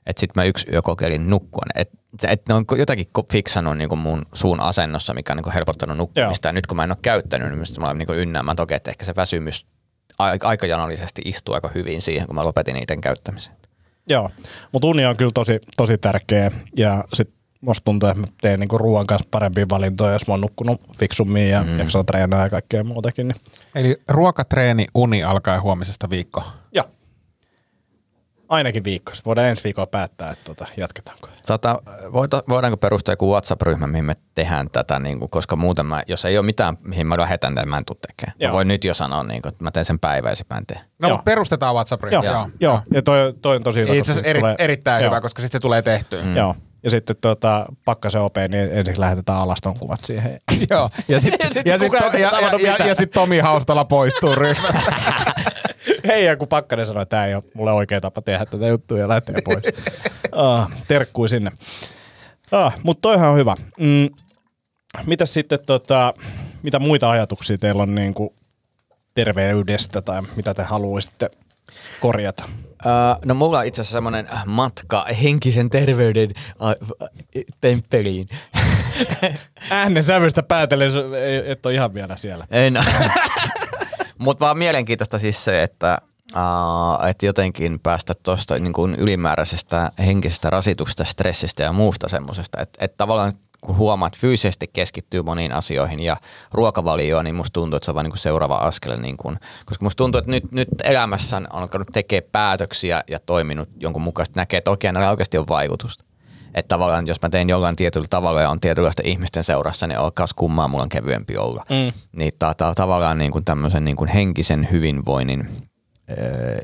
että 0.05 0.19
sitten 0.19 0.41
mä 0.41 0.45
yksi 0.45 0.67
yö 0.71 0.81
kokeilin 0.81 1.29
nukkua. 1.29 1.63
Että 1.75 1.97
et 2.27 2.41
ne 2.49 2.53
on 2.53 2.65
jotakin 2.77 3.07
fiksannut 3.31 3.77
niin 3.77 3.89
kuin 3.89 3.99
mun 3.99 4.25
suun 4.33 4.59
asennossa, 4.59 5.13
mikä 5.13 5.33
on 5.33 5.37
niin 5.37 5.43
kuin 5.43 5.53
helpottanut 5.53 5.97
nukkumista. 5.97 6.47
Ja 6.47 6.53
nyt 6.53 6.67
kun 6.67 6.75
mä 6.77 6.83
en 6.83 6.91
ole 6.91 6.97
käyttänyt, 7.01 7.49
niin 7.49 7.59
musta 7.59 7.81
mä 7.81 7.87
olen 7.87 7.97
niin 7.97 8.17
ynnäämään 8.17 8.57
toki, 8.57 8.73
että 8.73 8.91
ehkä 8.91 9.05
se 9.05 9.15
väsymys 9.15 9.65
aikajanallisesti 10.19 11.21
istuu 11.25 11.55
aika 11.55 11.69
hyvin 11.75 12.01
siihen, 12.01 12.27
kun 12.27 12.35
mä 12.35 12.43
lopetin 12.43 12.73
niiden 12.73 13.01
käyttämisen. 13.01 13.53
Joo, 14.09 14.29
mutta 14.71 14.87
uni 14.87 15.05
on 15.05 15.17
kyllä 15.17 15.31
tosi, 15.33 15.59
tosi 15.77 15.97
tärkeä 15.97 16.51
ja 16.77 17.03
sit 17.13 17.29
musta 17.61 17.85
tuntuu, 17.85 18.09
että 18.09 18.21
mä 18.21 18.27
teen 18.41 18.59
niinku 18.59 18.77
ruoan 18.77 19.07
kanssa 19.07 19.27
parempia 19.31 19.65
valintoja, 19.69 20.13
jos 20.13 20.27
mä 20.27 20.33
oon 20.33 20.41
nukkunut 20.41 20.81
fiksummin 20.97 21.49
ja 21.49 21.63
mm. 21.63 21.79
jaksaa 21.79 22.03
treenaa 22.03 22.43
ja 22.43 22.49
kaikkea 22.49 22.83
muutakin. 22.83 23.27
Niin. 23.27 23.41
Eli 23.75 23.97
ruokatreeni, 24.07 24.85
uni 24.95 25.23
alkaa 25.23 25.61
huomisesta 25.61 26.09
viikko. 26.09 26.43
Joo. 26.71 26.85
Ainakin 28.49 28.83
viikko. 28.83 29.11
Voidaan 29.25 29.47
ensi 29.47 29.63
viikolla 29.63 29.87
päättää, 29.87 30.31
että 30.31 30.43
tota, 30.45 30.65
jatketaanko. 30.77 31.29
Tota, 31.47 31.81
voidaanko 32.49 32.77
perustaa 32.77 33.13
joku 33.13 33.31
WhatsApp-ryhmä, 33.31 33.87
mihin 33.87 34.05
me 34.05 34.15
tehdään 34.35 34.69
tätä, 34.69 34.99
niin 34.99 35.19
kuin, 35.19 35.29
koska 35.29 35.55
muuten 35.55 35.85
mä, 35.85 36.03
jos 36.07 36.25
ei 36.25 36.37
ole 36.37 36.45
mitään, 36.45 36.77
mihin 36.83 37.07
mä 37.07 37.17
lähetän, 37.17 37.55
niin 37.55 37.69
mä 37.69 37.77
en 37.77 37.85
tule 37.85 37.97
tekemään. 38.07 38.37
Mä 38.39 38.45
Joo. 38.45 38.53
voin 38.53 38.67
nyt 38.67 38.83
jo 38.83 38.93
sanoa, 38.93 39.23
niin 39.23 39.41
kuin, 39.41 39.49
että 39.53 39.63
mä 39.63 39.71
teen 39.71 39.85
sen 39.85 39.99
päiväisin, 39.99 40.45
mä 40.53 40.57
en 40.57 40.65
tee. 40.65 40.79
No, 41.01 41.09
Joo. 41.09 41.17
perustetaan 41.25 41.75
WhatsApp-ryhmä. 41.75 42.15
Joo, 42.15 42.33
joo. 42.33 42.49
joo. 42.59 42.81
Ja 42.93 43.01
toi, 43.01 43.33
toi 43.41 43.55
on 43.55 43.63
tosi 43.63 43.79
hyvä. 43.79 43.93
Itse 43.93 43.99
koska 43.99 44.11
asiassa 44.13 44.29
eri, 44.29 44.39
tulee- 44.39 44.55
erittäin 44.59 45.03
joo. 45.03 45.09
hyvä, 45.11 45.21
koska 45.21 45.41
sitten 45.41 45.59
se 45.59 45.61
tulee 45.61 45.81
tehtyä. 45.81 46.23
Mm. 46.23 46.35
Joo. 46.37 46.55
Ja 46.83 46.89
sitten 46.91 47.15
tuota, 47.21 47.65
pakkasen 47.85 48.21
OP, 48.21 48.35
niin 48.49 48.69
ensiksi 48.71 49.01
lähetetään 49.01 49.39
alaston 49.39 49.79
kuvat 49.79 49.99
siihen. 50.05 50.41
Joo. 50.69 50.89
Ja 51.07 51.19
sitten 51.19 51.53
Sit 51.53 51.65
ja 51.67 51.77
sit, 51.77 51.93
ja, 51.93 52.19
ja, 52.19 52.41
ja, 52.41 52.57
mitään. 52.57 52.87
ja 52.89 52.95
sit 52.95 53.11
Tomi 53.11 53.39
Haustala 53.39 53.85
poistuu 53.85 54.35
ryhmästä. 54.35 54.73
Hei, 56.07 56.25
ja 56.25 56.37
kun 56.37 56.47
Pakkanen 56.47 56.85
sanoi, 56.85 57.03
että 57.03 57.09
tämä 57.09 57.25
ei 57.25 57.35
ole 57.35 57.43
mulle 57.53 57.71
oikea 57.71 58.01
tapa 58.01 58.21
tehdä 58.21 58.45
tätä 58.45 58.67
juttua 58.67 58.99
ja 58.99 59.07
lähtee 59.07 59.35
pois. 59.45 59.63
ah, 60.31 60.69
terkkui 60.87 61.29
sinne. 61.29 61.51
Ah, 62.51 62.75
Mutta 62.83 63.01
toihan 63.01 63.29
on 63.29 63.37
hyvä. 63.37 63.55
Mm, 63.79 64.09
mitäs 65.05 65.33
sitten, 65.33 65.59
tota, 65.65 66.13
mitä 66.63 66.79
muita 66.79 67.11
ajatuksia 67.11 67.57
teillä 67.57 67.83
on 67.83 67.95
niin 67.95 68.13
kuin 68.13 68.29
terveydestä 69.15 70.01
tai 70.01 70.21
mitä 70.35 70.53
te 70.53 70.63
haluaisitte 70.63 71.29
korjata? 71.99 72.43
Öö, 72.85 72.91
no 73.25 73.33
mulla 73.33 73.59
on 73.59 73.65
itse 73.65 73.81
asiassa 73.81 73.97
semmoinen 73.97 74.27
matka 74.45 75.05
henkisen 75.23 75.69
terveyden 75.69 76.29
äh, 76.49 76.75
temppeliin. 77.61 78.27
Äänen 79.71 80.03
sävystä 80.03 80.43
päätellen, 80.43 80.91
su- 80.91 81.15
ei- 81.15 81.51
et 81.51 81.65
ole 81.65 81.73
ihan 81.73 81.93
vielä 81.93 82.17
siellä. 82.17 82.47
En. 82.51 82.73
Mutta 84.17 84.45
vaan 84.45 84.57
mielenkiintoista 84.57 85.19
siis 85.19 85.45
se, 85.45 85.63
että 85.63 85.97
Uh, 86.35 87.07
että 87.07 87.25
jotenkin 87.25 87.79
päästä 87.79 88.13
tuosta 88.23 88.59
niin 88.59 88.73
kuin 88.73 88.95
ylimääräisestä 88.95 89.91
henkisestä 89.99 90.49
rasituksesta, 90.49 91.05
stressistä 91.05 91.63
ja 91.63 91.73
muusta 91.73 92.07
semmoisesta. 92.07 92.61
Että 92.61 92.85
et 92.85 92.97
tavallaan 92.97 93.33
kun 93.61 93.77
huomaat, 93.77 94.13
että 94.13 94.21
fyysisesti 94.21 94.69
keskittyy 94.73 95.21
moniin 95.21 95.51
asioihin 95.51 95.99
ja 95.99 96.17
ruokavalioon, 96.51 97.25
niin 97.25 97.35
musta 97.35 97.53
tuntuu, 97.53 97.77
että 97.77 97.85
se 97.85 97.91
on 97.91 97.95
vaan 97.95 98.05
niin 98.05 98.17
seuraava 98.17 98.55
askel. 98.55 98.99
Niin 98.99 99.17
kuin, 99.17 99.39
koska 99.65 99.85
musta 99.85 99.97
tuntuu, 99.97 100.19
että 100.19 100.31
nyt, 100.31 100.51
nyt 100.51 100.67
elämässä 100.83 101.37
on 101.37 101.55
alkanut 101.55 101.87
tekemään 101.93 102.29
päätöksiä 102.31 103.03
ja 103.09 103.19
toiminut 103.19 103.69
jonkun 103.79 104.01
mukaisesti, 104.01 104.39
näkee, 104.39 104.57
että 104.57 104.71
oikein 104.71 104.97
oikeasti 104.97 105.37
on 105.37 105.47
vaikutusta. 105.47 106.06
Että 106.53 106.67
tavallaan 106.67 107.07
jos 107.07 107.21
mä 107.21 107.29
teen 107.29 107.49
jollain 107.49 107.75
tietyllä 107.75 108.07
tavalla 108.09 108.41
ja 108.41 108.49
on 108.49 108.59
tietynlaista 108.59 109.01
ihmisten 109.05 109.43
seurassa, 109.43 109.87
niin 109.87 109.99
olkaas 109.99 110.33
kummaa, 110.33 110.67
mulla 110.67 110.83
on 110.83 110.89
kevyempi 110.89 111.37
olla. 111.37 111.65
Mm. 111.69 111.99
Niin 112.17 112.33
ta- 112.39 112.53
ta- 112.53 112.73
tavallaan 112.75 113.17
niin 113.17 113.31
kuin 113.31 113.45
tämmöisen 113.45 113.85
niin 113.85 113.97
kuin 113.97 114.09
henkisen 114.09 114.67
hyvinvoinnin 114.71 115.49
öö, 116.09 116.57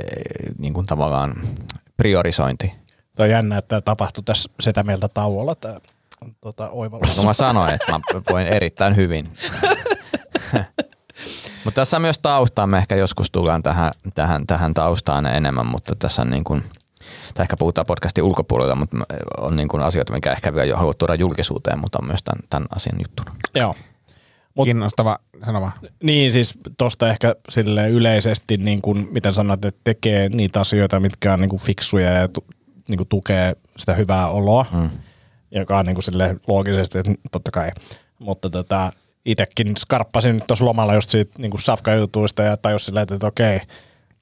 niin 0.57 0.73
kuin 0.73 0.85
tavallaan 0.85 1.47
priorisointi. 1.97 2.73
Toi 3.15 3.25
on 3.25 3.29
jännä, 3.29 3.57
että 3.57 3.67
tämä 3.67 3.81
tapahtui 3.81 4.23
tässä 4.23 4.49
sitä 4.59 4.83
mieltä 4.83 5.07
tauolla, 5.07 5.55
tämä 5.55 5.79
tota, 6.41 6.69
oivallus. 6.69 7.17
No 7.17 7.23
mä 7.23 7.33
sanoin, 7.33 7.73
että 7.73 7.91
mä 7.91 7.99
voin 8.31 8.47
erittäin 8.47 8.95
hyvin. 8.95 9.29
mutta 11.63 11.81
tässä 11.81 11.97
on 11.97 12.01
myös 12.01 12.19
taustaa, 12.19 12.67
me 12.67 12.77
ehkä 12.77 12.95
joskus 12.95 13.31
tullaan 13.31 13.63
tähän, 13.63 13.91
tähän, 14.15 14.47
tähän 14.47 14.73
taustaan 14.73 15.25
enemmän, 15.25 15.65
mutta 15.65 15.95
tässä 15.95 16.21
on 16.21 16.29
niin 16.29 16.43
kuin, 16.43 16.63
tai 17.33 17.43
ehkä 17.43 17.57
puhutaan 17.57 17.87
podcastin 17.87 18.23
ulkopuolella, 18.23 18.75
mutta 18.75 18.97
on 19.37 19.55
niin 19.55 19.67
kuin 19.67 19.83
asioita, 19.83 20.13
mikä 20.13 20.31
ehkä 20.31 20.53
vielä 20.53 20.65
jo 20.65 20.77
haluat 20.77 20.97
tuoda 20.97 21.15
julkisuuteen, 21.15 21.79
mutta 21.79 21.99
on 22.01 22.07
myös 22.07 22.23
tämän, 22.23 22.43
tämän 22.49 22.67
asian 22.75 22.99
juttuna. 22.99 23.35
Joo. 23.55 23.75
Mut- 24.55 24.65
Kiinnostava, 24.65 25.19
sano 25.43 25.61
vaan. 25.61 25.71
Niin, 26.03 26.31
siis 26.31 26.53
tuosta 26.77 27.09
ehkä 27.09 27.35
sille 27.49 27.89
yleisesti, 27.89 28.57
niin 28.57 28.81
kuin, 28.81 29.07
miten 29.11 29.33
sanoit, 29.33 29.65
että 29.65 29.81
tekee 29.83 30.29
niitä 30.29 30.59
asioita, 30.59 30.99
mitkä 30.99 31.33
on 31.33 31.39
niin 31.39 31.49
kuin 31.49 31.61
fiksuja 31.61 32.09
ja 32.09 32.27
tu, 32.27 32.45
niin 32.89 32.97
kuin 32.97 33.07
tukee 33.07 33.55
sitä 33.77 33.93
hyvää 33.93 34.27
oloa, 34.27 34.65
mm. 34.71 34.89
joka 35.51 35.77
on 35.77 35.85
niin 35.85 35.95
kuin 35.95 36.03
sille 36.03 36.35
loogisesti, 36.47 36.97
että 36.97 37.11
totta 37.31 37.51
kai. 37.51 37.69
Mutta 38.19 38.49
tota, 38.49 38.91
itsekin 39.25 39.77
skarppasin 39.77 40.35
nyt 40.35 40.47
tuossa 40.47 40.65
lomalla 40.65 40.93
just 40.93 41.09
siitä 41.09 41.33
niin 41.37 41.51
kuin 41.51 41.61
safkajutuista 41.61 42.43
ja 42.43 42.57
tajus 42.57 42.85
silleen, 42.85 43.07
että 43.11 43.27
okei, 43.27 43.59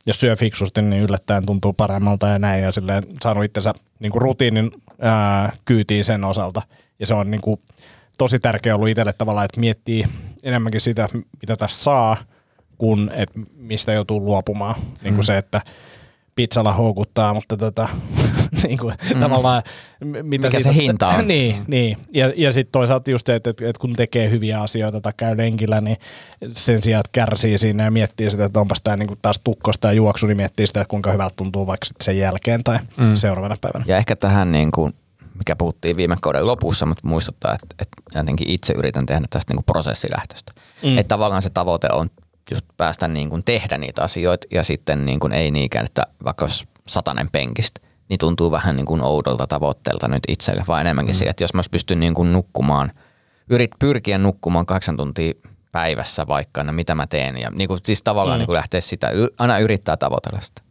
jos 0.06 0.20
syö 0.20 0.36
fiksusti, 0.36 0.82
niin 0.82 1.04
yllättäen 1.04 1.46
tuntuu 1.46 1.74
paremmalta 1.74 2.28
ja 2.28 2.40
näin. 2.40 2.64
Ja 2.64 2.72
silleen 2.72 3.04
saanut 3.22 3.44
itsensä 3.44 3.74
niin 4.00 4.12
kuin 4.12 4.22
rutiinin 4.22 4.72
ää, 5.02 5.52
kyytiin 5.66 6.06
sen 6.06 6.24
osalta. 6.24 6.62
Ja 7.00 7.06
se 7.06 7.14
on 7.14 7.32
niin 7.32 7.42
kuin, 7.42 7.62
tosi 8.18 8.40
tärkeä 8.40 8.76
ollut 8.76 8.90
itselle 8.90 9.14
tavallaan, 9.14 9.46
että 9.46 9.60
miettii 9.60 10.04
enemmänkin 10.44 10.82
sitä, 10.82 11.08
mitä 11.42 11.56
tässä 11.56 11.84
saa, 11.84 12.18
kuin 12.78 13.12
että 13.14 13.40
mistä 13.56 13.94
joutuu 13.94 14.26
luopumaan. 14.26 14.76
Niin 15.02 15.14
kuin 15.14 15.26
se, 15.26 15.38
että 15.38 15.62
pizzalla 16.36 16.74
houkuttaa, 16.74 17.34
mutta 17.34 17.58
tota, 17.58 17.90
niin 18.64 18.78
kuin, 18.78 18.94
mm. 19.14 19.20
tavallaan 19.20 19.64
mitä 20.24 20.48
Mikä 20.48 20.60
se 20.60 20.74
hinta 20.74 21.08
on. 21.08 21.28
niin, 21.28 21.64
niin. 21.68 21.98
Ja, 22.14 22.34
ja 22.36 22.52
sitten 22.52 22.72
toisaalta 22.72 23.12
just 23.12 23.28
se, 23.28 23.36
että, 23.36 23.50
että, 23.50 23.70
että 23.70 23.80
kun 23.80 23.94
tekee 23.94 24.30
hyviä 24.30 24.62
asioita 24.62 25.02
tai 25.02 25.14
käy 25.18 25.38
lenkillä, 25.38 25.82
niin 25.82 25.98
sen 26.52 26.82
sijaan, 26.82 27.00
että 27.00 27.10
kärsii 27.12 27.58
siinä 27.58 27.84
ja 27.84 27.92
miettii 27.92 28.32
sitä, 28.32 28.46
että 28.46 28.60
onpas 28.60 28.82
tämä 28.82 28.98
niin 28.98 29.18
taas 29.22 29.40
tukkosta 29.44 29.88
ja 29.88 29.94
juoksu, 29.94 30.28
niin 30.28 30.38
miettii 30.38 30.68
sitä, 30.68 30.82
että 30.82 30.90
kuinka 30.90 31.12
hyvältä 31.12 31.36
tuntuu 31.36 31.68
vaikka 31.68 31.88
sen 32.02 32.18
jälkeen 32.18 32.64
tai 32.64 32.80
mm. 32.98 33.16
seuraavana 33.16 33.56
päivänä. 33.62 33.86
Ja 33.88 33.98
ehkä 33.98 34.16
tähän, 34.16 34.52
niin 34.52 34.72
kuin, 34.72 34.94
mikä 35.38 35.56
puhuttiin 35.56 35.98
viime 35.98 36.16
kauden 36.22 36.46
lopussa, 36.46 36.86
mutta 36.86 37.08
muistuttaa, 37.08 37.54
että, 37.54 37.76
että 37.80 38.20
jotenkin 38.20 38.50
itse 38.50 38.74
yritän 38.74 39.06
tehdä 39.06 39.22
tästä 39.30 39.52
niin 39.52 39.58
kuin 39.58 39.66
prosessilähtöistä. 39.66 40.52
Mm. 40.84 40.98
Että 40.98 41.08
tavallaan 41.08 41.42
se 41.42 41.50
tavoite 41.50 41.88
on 41.92 42.10
just 42.52 42.66
päästä 42.78 43.08
niin 43.08 43.30
kuin 43.30 43.44
tehdä 43.44 43.78
niitä 43.78 44.04
asioita 44.04 44.48
ja 44.52 44.64
sitten 44.64 45.06
niin 45.06 45.20
kuin 45.20 45.34
ei 45.34 45.52
niinkään, 45.52 45.86
että 45.86 46.08
vaikka 46.24 46.46
olisi 46.46 46.68
satanen 46.88 47.30
penkistä, 47.32 47.82
niin 48.12 48.20
tuntuu 48.20 48.52
vähän 48.52 48.76
niin 48.76 48.86
kuin 48.86 49.02
oudolta 49.02 49.48
tavoitteelta 49.48 50.08
nyt 50.08 50.24
itselle, 50.28 50.64
vaan 50.68 50.82
enemmänkin 50.82 51.16
mm. 51.16 51.18
siihen, 51.18 51.30
että 51.30 51.44
jos 51.44 51.54
mä 51.54 51.62
pystyn 51.72 52.00
niin 52.00 52.14
kuin 52.14 52.34
nukkumaan, 52.34 52.92
yrit, 53.50 53.72
pyrkiä 53.80 54.18
nukkumaan 54.18 54.66
kahdeksan 54.66 54.98
tuntia 54.98 55.34
päivässä 55.72 56.28
vaikka, 56.28 56.64
no 56.64 56.74
mitä 56.74 56.96
mä 56.96 57.08
teen. 57.08 57.38
Ja 57.38 57.50
niin 57.50 57.68
kuin, 57.68 57.80
siis 57.84 58.04
tavallaan 58.04 58.38
mm. 58.38 58.40
niin 58.40 58.46
kuin 58.46 58.56
lähteä 58.56 58.82
sitä, 58.82 59.12
aina 59.38 59.60
yrittää 59.60 59.98
tavoitella 59.98 60.40
sitä. 60.42 60.62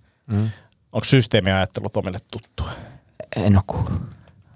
Onko 0.93 1.05
systeemiajattelu 1.05 1.89
Tomille 1.89 2.19
tuttua? 2.31 2.71
En 3.37 3.57
ole 3.57 3.63
kuullut. 3.67 3.93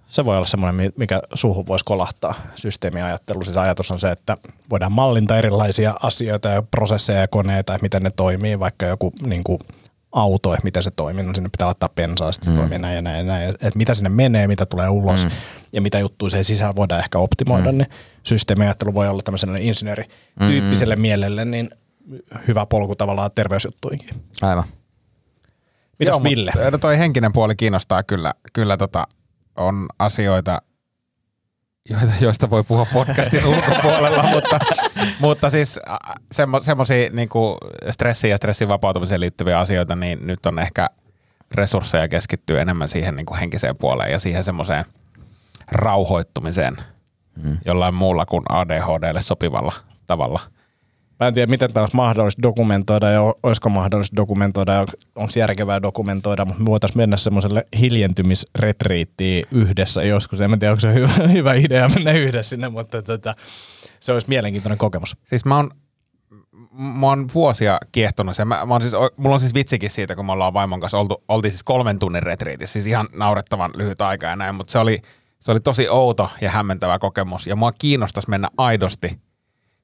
Se 0.07 0.25
voi 0.25 0.37
olla 0.37 0.47
semmoinen, 0.47 0.75
mi- 0.75 0.92
mikä 0.97 1.23
suuhun 1.35 1.66
voisi 1.66 1.85
kolahtaa 1.85 2.35
systeemiajattelu. 2.55 3.42
Siis 3.42 3.57
ajatus 3.57 3.90
on 3.90 3.99
se, 3.99 4.11
että 4.11 4.37
voidaan 4.70 4.92
mallintaa 4.92 5.38
erilaisia 5.38 5.94
asioita 6.03 6.49
ja 6.49 6.62
prosesseja 6.62 7.20
ja 7.20 7.29
koneita, 7.29 7.75
että 7.75 7.83
miten 7.83 8.03
ne 8.03 8.11
toimii, 8.16 8.61
vaikka 8.61 8.87
joku 8.87 9.12
niin 9.27 9.44
kuin 9.44 9.59
auto, 10.14 10.53
että 10.53 10.64
miten 10.64 10.83
se 10.83 10.90
toimii, 10.90 11.24
no 11.24 11.35
sinne 11.35 11.48
pitää 11.53 11.66
laittaa 11.66 11.88
bensaa, 11.88 12.33
sitten 12.33 12.53
se 12.53 12.59
toimii 12.59 12.79
näin 12.79 12.94
ja 12.94 13.03
näin 13.03 13.18
ja 13.18 13.24
näin. 13.24 13.50
Että 13.50 13.70
mitä 13.74 13.94
sinne 13.94 14.09
menee, 14.09 14.46
mitä 14.46 14.66
tulee 14.66 14.88
ulos 14.88 15.24
mm. 15.24 15.31
ja 15.72 15.81
mitä 15.81 15.98
juttuja 15.98 16.31
se 16.31 16.42
sisällä 16.42 16.72
voidaan 16.77 17.00
ehkä 17.00 17.18
optimoida, 17.18 17.72
mm. 17.72 17.79
niin 17.79 17.88
systeemiajattelu 18.22 18.94
voi 18.94 19.09
olla 19.09 19.22
tämmöiselle 19.24 19.59
insinöörityyppiselle 19.61 20.96
mm. 20.96 21.03
mielelle 21.03 21.44
niin 21.44 21.70
hyvä 22.48 22.66
polku 22.66 22.96
tavallaan 22.96 23.31
terveysjuttuihin. 23.35 24.09
Aivan. 24.42 24.64
Mitäs 25.98 26.12
Joo, 26.12 26.22
Ville? 26.22 26.53
No 26.70 26.79
toi 26.79 26.98
henkinen 26.98 27.33
puoli 27.33 27.57
kiinnostaa 27.57 28.03
kyllä. 28.03 28.35
Kyllä 28.53 28.77
tota, 28.77 29.07
on 29.57 29.87
asioita, 29.98 30.62
joista 32.20 32.51
voi 32.51 32.64
puhua 32.64 32.87
podcastin 32.92 33.47
ulkopuolella, 33.55 34.23
mutta, 34.23 34.59
mutta 35.18 35.51
siis 35.51 35.81
semmo, 36.33 36.61
semmoisia 36.61 37.11
niinku 37.11 37.59
stressiin 37.90 38.31
ja 38.31 38.37
stressin 38.37 38.68
vapautumiseen 38.68 39.20
liittyviä 39.20 39.59
asioita, 39.59 39.97
niin 39.97 40.27
nyt 40.27 40.47
on 40.47 40.59
ehkä 40.59 40.87
resursseja 41.55 42.09
keskittyy 42.09 42.61
enemmän 42.61 42.88
siihen 42.88 43.16
niinku 43.16 43.35
henkiseen 43.40 43.75
puoleen 43.81 44.12
ja 44.12 44.18
siihen 44.18 44.44
semmoiseen 44.44 44.85
rauhoittumiseen 45.70 46.77
mm. 47.42 47.59
jollain 47.64 47.94
muulla 47.94 48.27
kuin 48.27 48.42
ADHDlle 48.49 49.20
sopivalla 49.20 49.73
tavalla. 50.07 50.40
Mä 51.20 51.29
en 51.29 51.35
tiedä, 51.35 51.50
miten 51.50 51.72
tämä 51.72 51.83
olisi 51.83 51.96
mahdollista 51.96 52.42
dokumentoida 52.42 53.11
ja 53.11 53.20
olisiko 53.42 53.68
mahdollista 53.68 54.16
dokumentoida 54.16 54.72
ja 54.72 54.87
onko 55.14 55.33
järkevää 55.37 55.83
dokumentoida, 55.83 56.44
mutta 56.44 56.62
me 56.62 56.66
voitaisiin 56.66 56.98
mennä 56.98 57.16
semmoiselle 57.16 57.64
hiljentymisretriittiin 57.79 59.44
yhdessä 59.50 60.03
joskus. 60.03 60.40
En 60.40 60.59
tiedä, 60.59 60.72
onko 60.72 60.81
se 60.81 60.94
hyvä, 60.94 61.12
hyvä 61.33 61.55
idea 61.55 61.88
mennä 61.88 62.12
yhdessä 62.12 62.50
sinne, 62.50 62.68
mutta 62.68 63.03
tota, 63.03 63.35
se 64.00 64.12
olisi 64.12 64.29
mielenkiintoinen 64.29 64.79
kokemus. 64.79 65.16
Siis 65.24 65.44
mä 65.44 65.57
oon, 65.57 65.70
mä 66.72 67.07
oon 67.07 67.29
vuosia 67.35 67.79
kiehtonut 67.92 68.37
sen. 68.37 68.48
Mä, 68.48 68.66
mä 68.66 68.74
oon 68.74 68.81
siis, 68.81 68.94
mulla 69.16 69.35
on 69.35 69.40
siis 69.40 69.55
vitsikin 69.55 69.90
siitä, 69.90 70.14
kun 70.14 70.27
me 70.27 70.33
ollaan 70.33 70.55
vaimon 70.55 70.81
kanssa 70.81 70.98
oltu, 70.98 71.24
oltiin 71.29 71.53
siis 71.53 71.64
kolmen 71.64 71.98
tunnin 71.98 72.22
retriitissä, 72.22 72.72
siis 72.72 72.87
ihan 72.87 73.09
naurettavan 73.12 73.70
lyhyt 73.77 74.00
aika 74.00 74.27
ja 74.27 74.37
näin, 74.37 74.55
mutta 74.55 74.72
se 74.72 74.79
oli, 74.79 74.98
se 75.40 75.50
oli 75.50 75.61
tosi 75.61 75.88
outo 75.88 76.31
ja 76.40 76.50
hämmentävä 76.50 76.98
kokemus 76.98 77.46
ja 77.46 77.57
mua 77.57 77.70
kiinnostaisi 77.79 78.31
mennä 78.31 78.48
aidosti 78.57 79.23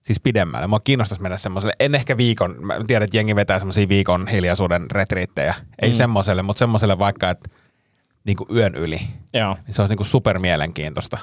siis 0.02 0.20
pidemmälle. 0.20 0.66
Mua 0.66 0.80
kiinnostaisi 0.84 1.22
mennä 1.22 1.38
semmoiselle, 1.38 1.74
en 1.80 1.94
ehkä 1.94 2.16
viikon, 2.16 2.56
mä 2.66 2.78
tiedän, 2.86 3.04
että 3.04 3.16
jengi 3.16 3.36
vetää 3.36 3.58
semmoisia 3.58 3.88
viikon 3.88 4.28
hiljaisuuden 4.28 4.90
retriittejä, 4.90 5.54
ei 5.82 5.90
mm. 5.90 5.94
semmoiselle, 5.94 6.42
mutta 6.42 6.58
semmoiselle 6.58 6.98
vaikka, 6.98 7.30
että 7.30 7.50
niin 8.24 8.36
kuin 8.36 8.56
yön 8.56 8.74
yli, 8.74 9.00
Joo. 9.34 9.56
niin 9.66 9.74
se 9.74 9.82
olisi 9.82 9.92
niin 9.92 9.96
kuin 9.96 10.06
super 10.06 10.38
mielenkiintoista. 10.38 11.18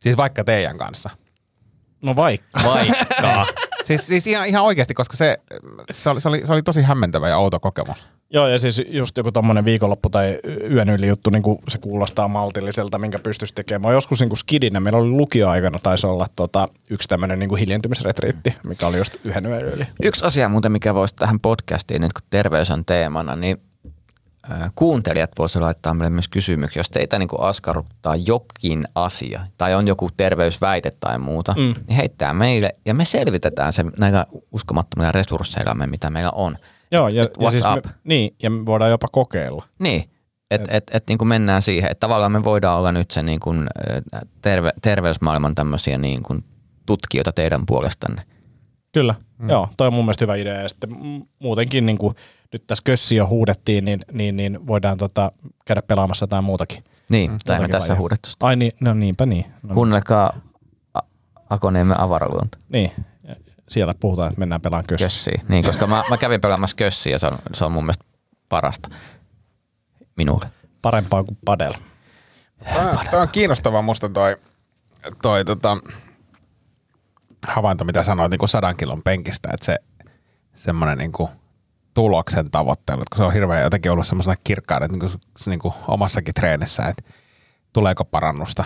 Siis 0.00 0.16
vaikka 0.16 0.44
teidän 0.44 0.78
kanssa. 0.78 1.10
No 2.02 2.16
vaikka. 2.16 2.60
Vaikka. 2.64 3.44
Siis, 3.84 4.06
siis 4.06 4.26
ihan, 4.26 4.48
ihan 4.48 4.64
oikeasti, 4.64 4.94
koska 4.94 5.16
se, 5.16 5.38
se, 5.90 6.10
oli, 6.10 6.20
se, 6.20 6.28
oli, 6.28 6.46
se 6.46 6.52
oli 6.52 6.62
tosi 6.62 6.82
hämmentävä 6.82 7.28
ja 7.28 7.38
outo 7.38 7.60
kokemus. 7.60 8.08
Joo, 8.32 8.48
ja 8.48 8.58
siis 8.58 8.82
just 8.88 9.16
joku 9.16 9.32
tommonen 9.32 9.64
viikonloppu 9.64 10.10
tai 10.10 10.38
yön 10.70 10.88
yli 10.88 11.08
juttu, 11.08 11.30
niin 11.30 11.42
se 11.68 11.78
kuulostaa 11.78 12.28
maltilliselta, 12.28 12.98
minkä 12.98 13.18
pystyisi 13.18 13.54
tekemään. 13.54 13.94
Joskus 13.94 14.20
niin 14.20 14.36
skidinä, 14.36 14.80
meillä 14.80 14.98
oli 14.98 15.10
lukioaikana, 15.10 15.78
taisi 15.82 16.06
olla 16.06 16.26
tota, 16.36 16.68
yksi 16.90 17.08
tämmöinen 17.08 17.38
niin 17.38 17.56
hiljentymisretriitti, 17.56 18.54
mikä 18.62 18.86
oli 18.86 18.98
just 18.98 19.16
yhden 19.24 19.46
yön 19.46 19.62
yli. 19.62 19.86
Yksi 20.02 20.24
asia 20.24 20.48
muuten, 20.48 20.72
mikä 20.72 20.94
voisi 20.94 21.14
tähän 21.16 21.40
podcastiin, 21.40 22.00
nyt 22.00 22.12
kun 22.12 22.22
terveys 22.30 22.70
on 22.70 22.84
teemana, 22.84 23.36
niin 23.36 23.60
kuuntelijat 24.74 25.30
voisivat 25.38 25.64
laittaa 25.64 25.94
meille 25.94 26.10
myös 26.10 26.28
kysymyksiä. 26.28 26.80
Jos 26.80 26.90
teitä 26.90 27.18
niin 27.18 27.28
kuin 27.28 27.42
askarruttaa 27.42 28.16
jokin 28.16 28.88
asia 28.94 29.40
tai 29.58 29.74
on 29.74 29.88
joku 29.88 30.08
terveysväite 30.16 30.92
tai 31.00 31.18
muuta, 31.18 31.54
mm. 31.56 31.74
niin 31.86 31.96
heittää 31.96 32.34
meille 32.34 32.72
ja 32.86 32.94
me 32.94 33.04
selvitetään 33.04 33.72
se 33.72 33.84
näillä 33.98 34.26
uskomattomilla 34.52 35.12
resursseilla, 35.12 35.74
mitä 35.74 36.10
meillä 36.10 36.30
on. 36.30 36.56
Joo, 36.92 37.08
ja, 37.08 37.22
Et 37.22 37.30
ja 37.40 37.50
siis 37.50 37.64
up? 37.64 37.84
me, 37.84 37.92
niin, 38.04 38.34
ja 38.42 38.50
me 38.50 38.66
voidaan 38.66 38.90
jopa 38.90 39.08
kokeilla. 39.12 39.64
Niin, 39.78 40.10
että 40.50 40.76
et, 40.76 40.90
et, 40.92 41.04
niin 41.08 41.18
kuin 41.18 41.28
mennään 41.28 41.62
siihen, 41.62 41.90
että 41.90 42.00
tavallaan 42.00 42.32
me 42.32 42.44
voidaan 42.44 42.78
olla 42.78 42.92
nyt 42.92 43.10
se 43.10 43.22
niin 43.22 43.40
kuin, 43.40 43.66
terve, 44.42 44.70
terveysmaailman 44.82 45.54
tämmöisiä 45.54 45.98
niin 45.98 46.22
kuin 46.22 46.44
tutkijoita 46.86 47.32
teidän 47.32 47.66
puolestanne. 47.66 48.22
Kyllä, 48.92 49.14
mm. 49.38 49.48
joo, 49.50 49.68
toi 49.76 49.86
on 49.86 49.94
mun 49.94 50.04
mielestä 50.04 50.22
hyvä 50.24 50.34
idea. 50.34 50.54
Ja 50.62 50.68
sitten 50.68 50.90
muutenkin, 51.38 51.86
niin 51.86 51.98
kuin 51.98 52.14
nyt 52.52 52.66
tässä 52.66 52.82
kössi 52.84 53.16
jo 53.16 53.26
huudettiin, 53.26 53.84
niin, 53.84 54.00
niin, 54.12 54.36
niin 54.36 54.66
voidaan 54.66 54.98
tota, 54.98 55.32
käydä 55.66 55.82
pelaamassa 55.82 56.22
jotain 56.22 56.44
muutakin. 56.44 56.84
Niin, 57.10 57.30
mm, 57.30 57.38
tai 57.44 57.60
me 57.60 57.68
tässä 57.68 57.92
lajia. 57.92 58.00
huudettu. 58.00 58.28
Ai 58.40 58.56
niin, 58.56 58.72
no 58.80 58.94
niinpä 58.94 59.26
niin. 59.26 59.44
No, 59.62 59.74
Kuunnelkaa 59.74 60.40
A- 60.94 61.00
Akoniemen 61.50 62.00
avaraluonto. 62.00 62.58
niin, 62.68 62.92
siellä 63.70 63.94
puhutaan, 64.00 64.28
että 64.28 64.38
mennään 64.38 64.60
pelaan 64.60 64.84
kössiä. 64.88 65.06
Kössiä. 65.06 65.42
Niin, 65.48 65.64
koska 65.64 65.86
mä, 65.86 66.02
mä 66.10 66.16
kävin 66.16 66.40
pelaamassa 66.40 66.76
kössiä 66.76 67.12
ja 67.12 67.18
se 67.18 67.26
on, 67.26 67.38
se 67.54 67.64
on 67.64 67.72
mun 67.72 67.84
mielestä 67.84 68.04
parasta 68.48 68.88
minulle. 70.16 70.46
Parempaa 70.82 71.24
kuin 71.24 71.38
padel. 71.44 71.74
Tämä 73.10 73.22
on 73.22 73.28
kiinnostavaa 73.28 73.82
musta 73.82 74.08
toi, 74.08 74.36
toi 75.22 75.44
tota, 75.44 75.76
havainto, 77.48 77.84
mitä 77.84 78.02
sanoit 78.02 78.30
niin 78.30 78.38
kuin 78.38 78.48
sadan 78.48 78.76
kilon 78.76 79.02
penkistä, 79.02 79.48
että 79.52 79.66
se 79.66 79.78
semmoinen 80.54 80.98
niin 80.98 81.12
kuin 81.12 81.30
tuloksen 81.94 82.50
tavoittelu, 82.50 83.02
kun 83.10 83.16
se 83.16 83.22
on 83.22 83.32
hirveän 83.32 83.62
jotenkin 83.62 83.92
ollut 83.92 84.06
semmoisena 84.06 84.36
kirkkaana 84.44 84.84
että 84.84 84.98
niin 84.98 85.10
kuin, 85.10 85.20
niin 85.46 85.58
kuin 85.58 85.74
omassakin 85.88 86.34
treenissä, 86.34 86.82
että 86.82 87.02
tuleeko 87.72 88.04
parannusta 88.04 88.64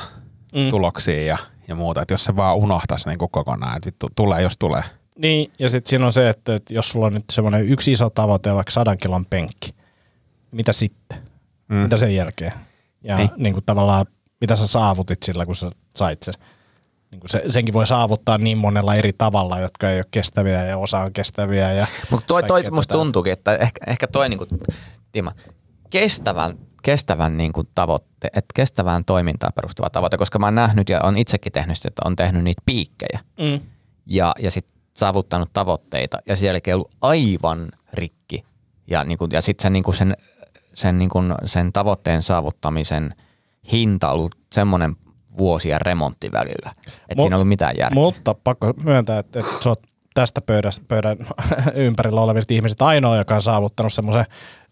mm. 0.55 0.71
tuloksiin 0.71 1.27
ja, 1.27 1.39
ja 1.69 1.75
muuta, 1.75 2.03
että 2.03 2.15
jos 2.15 2.25
se 2.25 2.37
vaan 2.37 2.57
unohtaisi 2.57 3.09
niin 3.09 3.19
kuin 3.19 3.31
kokonaan, 3.31 3.77
että 3.77 3.87
vittu, 3.87 4.09
tulee 4.17 4.43
jos 4.43 4.59
tulee. 4.59 4.83
Niin, 5.19 5.53
ja 5.59 5.71
sitten 5.71 5.91
siinä 5.91 6.07
on 6.07 6.13
se, 6.13 6.29
että, 6.29 6.55
että 6.55 6.75
jos 6.75 6.91
sulla 6.91 7.07
on 7.07 7.15
nyt 7.15 7.25
semmoinen 7.33 7.69
yksi 7.69 7.93
iso 7.93 8.11
tavoite, 8.11 8.55
vaikka 8.55 8.71
sadan 8.71 8.99
kilon 8.99 9.27
penkki, 9.27 9.75
mitä 10.51 10.73
sitten? 10.73 11.19
Mm. 11.69 11.77
Mitä 11.77 11.97
sen 11.97 12.15
jälkeen? 12.15 12.53
Ja 13.03 13.17
Niin. 13.17 13.29
niin. 13.29 13.43
Niin 13.43 13.53
kuin 13.53 13.65
tavallaan, 13.65 14.07
mitä 14.41 14.57
sä 14.57 14.67
saavutit 14.67 15.23
sillä, 15.23 15.47
kun 15.47 15.57
sä 15.57 15.71
sait 15.97 16.23
sen? 16.23 16.35
Niin 17.11 17.21
kuin 17.21 17.31
se, 17.31 17.43
senkin 17.51 17.75
voi 17.75 17.87
saavuttaa 17.87 18.39
niin 18.39 18.59
monella 18.59 18.95
eri 18.95 19.13
tavalla, 19.13 19.61
jotka 19.61 19.91
ei 19.91 19.99
ole 19.99 20.05
kestäviä 20.11 20.65
ja 20.65 20.79
osa 20.79 20.99
on 20.99 21.13
kestäviä. 21.13 21.73
Ja 21.73 21.87
Mutta 22.11 22.27
toi, 22.27 22.43
toi 22.43 22.71
musta 22.71 22.95
tuntuukin, 22.95 23.33
että 23.33 23.57
ehkä, 23.57 23.81
ehkä 23.87 24.07
toi 24.07 24.29
niinku, 24.29 24.47
Timo, 25.13 25.31
kestävän, 25.95 26.59
kestävän 26.83 27.37
niinku 27.37 27.65
tavoitte, 27.75 28.27
että 28.27 28.53
kestävään 28.55 29.05
toimintaan 29.05 29.53
perustuva 29.53 29.91
tavoite, 29.91 30.17
koska 30.17 30.39
mä 30.39 30.47
oon 30.47 30.55
nähnyt 30.55 30.89
ja 30.89 31.01
on 31.03 31.17
itsekin 31.19 31.53
tehnyt 31.53 31.77
sitä, 31.77 31.89
että 31.89 32.03
on 32.05 32.17
tehnyt 32.17 32.45
niitä 32.45 32.63
piikkejä 32.67 33.21
Mm. 33.41 33.61
ja, 34.07 34.35
ja 34.39 34.51
sitten 34.51 34.77
saavuttanut 34.95 35.51
tavoitteita 35.53 36.19
ja 36.29 36.37
sen 36.37 36.47
jälkeen 36.47 36.75
ollut 36.75 36.91
aivan 37.01 37.69
rikki. 37.93 38.45
Ja, 38.87 39.05
niinku, 39.05 39.29
ja 39.33 39.41
sitten 39.41 39.63
sen, 39.63 39.73
niinku 39.73 39.93
sen, 39.93 40.17
sen, 40.75 40.99
niinku, 40.99 41.19
sen 41.45 41.73
tavoitteen 41.73 42.23
saavuttamisen 42.23 43.15
hinta 43.73 44.09
on 44.09 44.15
ollut 44.15 44.35
semmoinen 44.53 44.97
vuosien 45.39 45.81
remontti 45.81 46.33
välillä, 46.33 46.73
että 47.09 47.15
Mu- 47.15 47.23
siinä 47.23 47.35
ei 47.35 47.37
ollut 47.37 47.49
mitään 47.49 47.75
järkeä. 47.79 47.95
Mutta 47.95 48.35
pakko 48.35 48.73
myöntää, 48.83 49.19
että, 49.19 49.41
että 49.41 49.53
sä 49.61 49.69
oot 49.69 49.83
tästä 50.15 50.41
pöydästä, 50.41 50.85
pöydän 50.89 51.17
ympärillä 51.75 52.21
olevista 52.21 52.55
ihmisistä 52.55 52.87
ainoa, 52.87 53.17
joka 53.17 53.35
on 53.35 53.43
saavuttanut 53.43 53.93
semmoisen 53.93 54.25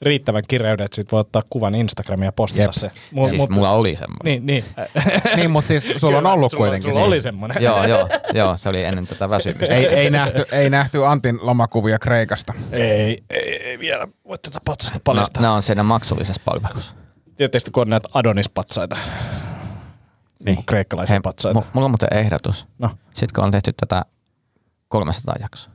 riittävän 0.02 0.42
kireyden, 0.48 0.84
että 0.84 0.96
sit 0.96 1.12
voi 1.12 1.20
ottaa 1.20 1.42
kuvan 1.50 1.74
Instagramia 1.74 2.26
ja 2.28 2.32
postata 2.32 2.62
Jep. 2.62 2.72
se. 2.72 2.90
Mu- 3.14 3.28
siis 3.28 3.48
mulla 3.48 3.70
oli 3.70 3.96
semmoinen. 3.96 4.24
Niin, 4.24 4.46
niin. 4.46 4.64
niin, 5.36 5.50
mutta 5.50 5.68
siis 5.68 5.94
sulla 5.96 6.18
on 6.18 6.26
ollut 6.26 6.52
sulla, 6.52 6.62
kuitenkin. 6.64 6.92
Sulla 6.92 7.06
oli 7.06 7.20
semmoinen. 7.20 7.62
joo, 7.62 7.84
joo, 7.86 8.08
joo, 8.34 8.56
se 8.56 8.68
oli 8.68 8.84
ennen 8.84 9.06
tätä 9.06 9.30
väsymystä. 9.30 9.74
ei, 9.74 9.86
ei, 9.86 10.10
nähty, 10.10 10.44
ei 10.52 10.70
nähty 10.70 11.04
Antin 11.06 11.38
lomakuvia 11.42 11.98
Kreikasta. 11.98 12.52
Ei, 12.72 13.22
ei, 13.30 13.56
ei 13.68 13.78
vielä 13.78 14.08
voi 14.28 14.38
tätä 14.38 14.58
patsasta 14.64 14.98
No, 14.98 15.02
paljastaa. 15.04 15.42
nämä 15.42 15.54
on 15.54 15.62
siinä 15.62 15.82
maksullisessa 15.82 16.42
palvelussa. 16.44 16.94
Tietysti 17.36 17.70
kun 17.70 17.80
on 17.80 17.88
näitä 17.90 18.08
Adonis-patsaita. 18.14 18.96
Niin. 20.44 20.54
Kuin 20.56 20.66
kreikkalaisia 20.66 21.14
Hei, 21.14 21.20
patsaita. 21.20 21.60
mu- 21.60 21.64
mulla 21.72 21.84
on 21.84 21.90
muuten 21.90 22.18
ehdotus. 22.18 22.66
No, 22.78 22.90
Sitten 23.14 23.28
kun 23.34 23.44
on 23.44 23.50
tehty 23.50 23.72
tätä 23.72 24.04
300 24.92 25.34
jaksoa. 25.40 25.72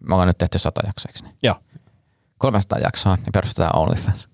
Me 0.00 0.14
ollaan 0.14 0.26
nyt 0.26 0.38
tehty 0.38 0.58
100 0.58 0.80
jaksoa, 0.86 1.10
eikö 1.10 1.28
niin? 1.28 1.38
joo. 1.42 1.54
300 2.38 2.78
jaksoa, 2.78 3.16
niin 3.16 3.32
perustetaan 3.32 3.76
OnlyFans. 3.76 4.28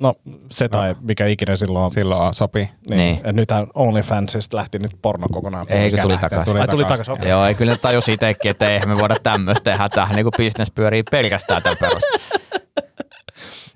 No 0.00 0.14
se 0.50 0.68
tai 0.68 0.94
mikä 1.00 1.26
ikinä 1.26 1.56
silloin 1.56 1.84
on. 1.84 1.90
Silloin 1.90 2.34
sopii. 2.34 2.62
Niin. 2.62 2.98
Niin. 2.98 3.22
niin. 3.22 3.36
Nythän 3.36 3.66
OnlyFansista 3.74 4.56
lähti 4.56 4.78
nyt 4.78 4.96
porno 5.02 5.26
kokonaan. 5.32 5.66
Ei, 5.68 5.90
kun 5.90 6.00
tuli 6.00 6.18
takaisin. 6.18 6.52
tuli 6.52 6.60
Ai, 6.60 6.68
tuli 6.68 6.84
takaisin. 6.84 7.14
okei. 7.14 7.30
Joo, 7.30 7.44
ei 7.46 7.54
kyllä 7.54 7.72
ne 7.72 7.78
tajus 7.78 8.08
itsekin, 8.08 8.50
että 8.50 8.68
eihän 8.68 8.88
me 8.88 8.98
voida 8.98 9.16
tämmöistä 9.22 9.70
tehdä 9.70 9.88
tähän, 9.88 10.16
niin 10.16 10.24
kuin 10.24 10.34
business 10.36 10.70
pyörii 10.70 11.02
pelkästään 11.02 11.62
tämän 11.62 11.76
perusteella. 11.80 12.18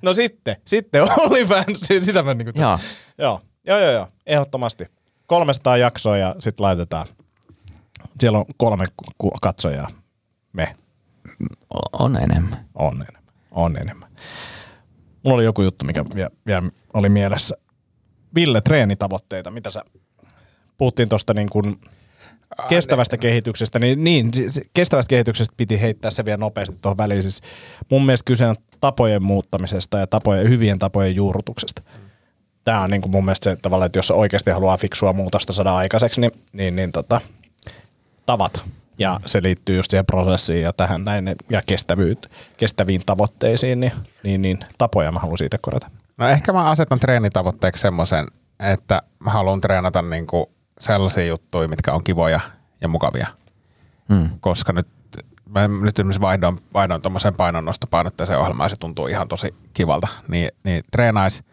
No 0.02 0.14
sitten, 0.14 0.56
sitten 0.64 1.02
OnlyFans, 1.02 1.80
sitä 2.02 2.22
mä 2.22 2.34
niinku... 2.34 2.60
Joo. 2.60 2.78
Joo, 3.18 3.40
joo, 3.66 3.78
joo, 3.78 3.90
joo, 3.90 4.08
ehdottomasti. 4.26 4.86
300 5.26 5.76
jaksoa 5.76 6.16
ja 6.16 6.36
sitten 6.38 6.64
laitetaan. 6.64 7.06
Siellä 8.20 8.38
on 8.38 8.44
kolme 8.56 8.84
katsojaa. 9.42 9.88
Me 10.52 10.74
On 11.92 12.16
enemmän. 12.16 12.66
on 12.74 12.94
enemmän. 12.94 13.22
On 13.50 13.76
enemmän. 13.76 14.10
Mulla 15.22 15.34
oli 15.34 15.44
joku 15.44 15.62
juttu, 15.62 15.84
mikä 15.84 16.04
vielä, 16.46 16.62
oli 16.94 17.08
mielessä. 17.08 17.56
Ville, 18.34 18.60
treenitavoitteita. 18.60 19.50
Mitä 19.50 19.70
sä... 19.70 19.84
Puhuttiin 20.78 21.08
tuosta 21.08 21.34
niin 21.34 21.50
kuin 21.50 21.80
kestävästä 22.68 23.16
kehityksestä, 23.16 23.78
niin, 23.78 24.04
niin 24.04 24.30
kestävästä 24.74 25.08
kehityksestä 25.08 25.54
piti 25.56 25.80
heittää 25.80 26.10
se 26.10 26.24
vielä 26.24 26.36
nopeasti 26.36 26.76
tuohon 26.82 26.98
väliin. 26.98 27.22
Siis 27.22 27.40
mun 27.90 28.06
mielestä 28.06 28.24
kyse 28.24 28.46
on 28.46 28.54
tapojen 28.80 29.22
muuttamisesta 29.22 29.98
ja 29.98 30.06
tapojen, 30.06 30.48
hyvien 30.48 30.78
tapojen 30.78 31.14
juurrutuksesta. 31.14 31.82
Tämä 32.64 32.80
on 32.80 32.90
niin 32.90 33.02
kuin 33.02 33.12
mun 33.12 33.24
mielestä 33.24 33.50
se 33.50 33.56
tavalla, 33.56 33.86
että 33.86 33.98
jos 33.98 34.10
oikeasti 34.10 34.50
haluaa 34.50 34.76
fiksua 34.76 35.12
muutosta 35.12 35.52
saada 35.52 35.76
aikaiseksi, 35.76 36.20
niin, 36.20 36.32
niin, 36.52 36.76
niin 36.76 36.92
tota, 36.92 37.20
tavat. 38.30 38.64
Ja 38.98 39.20
se 39.26 39.42
liittyy 39.42 39.76
just 39.76 39.90
siihen 39.90 40.06
prosessiin 40.06 40.62
ja 40.62 40.72
tähän 40.72 41.04
näin 41.04 41.36
ja 41.50 41.62
kestävyyt, 41.66 42.30
kestäviin 42.56 43.00
tavoitteisiin, 43.06 43.80
niin, 43.80 43.92
niin, 44.22 44.42
niin 44.42 44.58
tapoja 44.78 45.12
mä 45.12 45.20
haluan 45.20 45.38
siitä 45.38 45.58
korjata. 45.60 45.90
No 46.16 46.28
ehkä 46.28 46.52
mä 46.52 46.64
asetan 46.64 47.00
treenitavoitteeksi 47.00 47.80
semmoisen, 47.80 48.26
että 48.60 49.02
mä 49.18 49.30
haluan 49.30 49.60
treenata 49.60 50.02
niinku 50.02 50.50
sellaisia 50.80 51.24
juttuja, 51.24 51.68
mitkä 51.68 51.92
on 51.92 52.04
kivoja 52.04 52.40
ja 52.80 52.88
mukavia. 52.88 53.26
Hmm. 54.08 54.30
Koska 54.40 54.72
nyt, 54.72 54.88
mä 55.48 55.68
nyt 55.68 55.98
esimerkiksi 55.98 56.20
vaihdoin, 56.20 56.58
vaihdoin 56.74 57.02
tuommoiseen 57.02 57.34
painonnostopainotteeseen 57.34 58.38
ohjelmaan 58.38 58.64
ja 58.64 58.68
se 58.68 58.76
tuntuu 58.76 59.06
ihan 59.06 59.28
tosi 59.28 59.54
kivalta. 59.74 60.08
Niin, 60.28 60.50
niin 60.64 60.82
treenais 60.92 61.44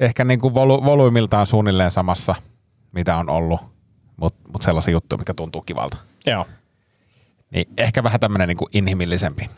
ehkä 0.00 0.24
niinku 0.24 0.54
volu, 0.54 0.84
volyymiltaan 0.84 1.46
suunnilleen 1.46 1.90
samassa, 1.90 2.34
mitä 2.94 3.16
on 3.16 3.30
ollut, 3.30 3.60
mutta 4.16 4.50
mut 4.52 4.62
sellaisia 4.62 4.92
juttuja, 4.92 5.18
mitkä 5.18 5.34
tuntuu 5.34 5.62
kivalta. 5.62 6.09
Joo. 6.26 6.46
Niin 7.50 7.68
ehkä 7.76 8.02
vähän 8.02 8.20
tämmöinen 8.20 8.48
niin 8.48 8.58
inhimillisempi 8.72 9.50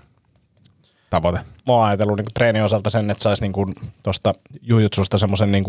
tavoite. 1.10 1.38
Mä 1.38 1.72
oon 1.72 1.86
ajatellut 1.86 2.16
niin 2.16 2.26
treenin 2.34 2.64
osalta 2.64 2.90
sen, 2.90 3.10
että 3.10 3.22
saisi 3.22 3.42
niin 3.42 3.74
tuosta 4.02 4.34
jujutsusta 4.62 5.18
semmoisen 5.18 5.52
niin 5.52 5.64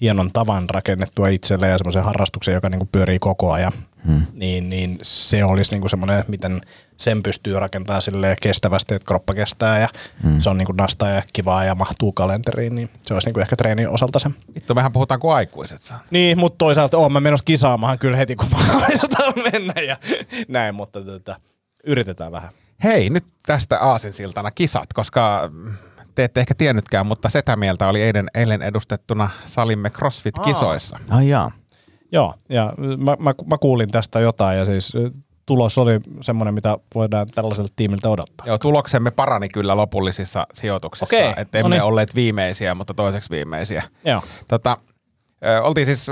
hienon 0.00 0.30
tavan 0.32 0.70
rakennettua 0.70 1.28
itselleen 1.28 1.72
ja 1.72 1.78
semmoisen 1.78 2.04
harrastuksen, 2.04 2.54
joka 2.54 2.68
niin 2.68 2.78
kuin 2.78 2.88
pyörii 2.92 3.18
koko 3.18 3.52
ajan. 3.52 3.72
Hmm. 4.06 4.26
Niin, 4.32 4.70
niin 4.70 4.98
se 5.02 5.44
olisi 5.44 5.70
niin 5.70 5.80
kuin 5.80 5.90
semmoinen, 5.90 6.18
että 6.18 6.30
miten 6.30 6.60
sen 6.96 7.22
pystyy 7.22 7.58
rakentamaan 7.58 8.02
silleen 8.02 8.36
kestävästi, 8.42 8.94
että 8.94 9.06
kroppa 9.06 9.34
kestää 9.34 9.80
ja 9.80 9.88
hmm. 10.22 10.40
se 10.40 10.50
on 10.50 10.58
niin 10.58 10.66
kuin 10.66 10.76
nastaa 10.76 11.10
ja 11.10 11.22
kivaa 11.32 11.64
ja 11.64 11.74
mahtuu 11.74 12.12
kalenteriin, 12.12 12.74
niin 12.74 12.90
se 13.02 13.14
olisi 13.14 13.26
niin 13.26 13.34
kuin 13.34 13.42
ehkä 13.42 13.56
treenin 13.56 13.88
osalta 13.88 14.18
se. 14.18 14.30
Vittu, 14.54 14.74
mehän 14.74 14.92
puhutaan 14.92 15.20
kuin 15.20 15.34
aikuiset 15.34 15.82
saa. 15.82 16.00
Niin, 16.10 16.38
mutta 16.38 16.58
toisaalta 16.58 16.96
oon 16.96 17.12
mä 17.12 17.20
menossa 17.20 17.44
kisaamaan 17.44 17.98
kyllä 17.98 18.16
heti, 18.16 18.36
kun 18.36 18.48
mahdollistaan 18.52 19.32
mennä 19.52 19.80
ja 19.82 19.96
näin, 20.48 20.74
mutta 20.74 21.04
tota, 21.04 21.40
yritetään 21.84 22.32
vähän. 22.32 22.50
Hei, 22.84 23.10
nyt 23.10 23.24
tästä 23.46 23.80
aasinsiltana 23.80 24.50
kisat, 24.50 24.92
koska 24.92 25.50
te 26.14 26.24
ette 26.24 26.40
ehkä 26.40 26.54
tiennytkään, 26.54 27.06
mutta 27.06 27.28
Setämieltä 27.28 27.88
oli 27.88 28.02
eilen, 28.02 28.30
eilen 28.34 28.62
edustettuna 28.62 29.30
salimme 29.44 29.88
CrossFit-kisoissa. 29.88 30.98
Ai 31.10 31.28
jaa. 31.28 31.59
Joo, 32.12 32.34
ja 32.48 32.72
mä, 32.98 33.16
mä, 33.18 33.34
mä 33.46 33.58
kuulin 33.58 33.90
tästä 33.90 34.20
jotain 34.20 34.58
ja 34.58 34.64
siis 34.64 34.92
tulos 35.46 35.78
oli 35.78 36.00
semmoinen, 36.20 36.54
mitä 36.54 36.78
voidaan 36.94 37.28
tällaiselta 37.34 37.72
tiimiltä 37.76 38.08
odottaa. 38.08 38.46
Joo, 38.46 38.58
tuloksemme 38.58 39.10
parani 39.10 39.48
kyllä 39.48 39.76
lopullisissa 39.76 40.46
sijoituksissa. 40.52 41.16
Okei, 41.16 41.32
että 41.36 41.58
emme 41.58 41.68
no 41.68 41.74
niin. 41.74 41.82
olleet 41.82 42.14
viimeisiä, 42.14 42.74
mutta 42.74 42.94
toiseksi 42.94 43.30
viimeisiä. 43.30 43.82
Joo. 44.04 44.22
Tota, 44.48 44.76
ö, 45.44 45.62
oltiin 45.62 45.86
siis 45.86 46.06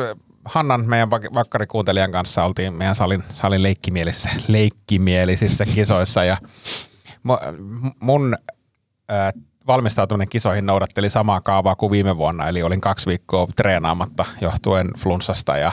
Hannan, 0.45 0.89
meidän 0.89 1.09
vak- 1.09 1.35
vakkarikuuntelijan 1.35 2.13
kanssa, 2.13 2.45
oltiin 2.45 2.75
meidän 2.75 2.95
salin, 2.95 3.23
salin 3.31 3.63
leikkimielisissä, 3.63 4.31
leikkimielisissä 4.49 5.67
kisoissa 5.67 6.25
ja 6.25 6.37
mu- 7.15 7.95
mun 8.01 8.37
ö, 9.11 9.15
valmistautuminen 9.69 10.29
kisoihin 10.29 10.67
noudatteli 10.67 11.09
samaa 11.09 11.41
kaavaa 11.41 11.77
kuin 11.77 11.91
viime 11.91 12.17
vuonna, 12.17 12.49
eli 12.49 12.63
olin 12.63 12.81
kaksi 12.81 13.07
viikkoa 13.07 13.47
treenaamatta 13.57 14.25
johtuen 14.41 14.89
flunssasta 14.99 15.57
ja 15.57 15.73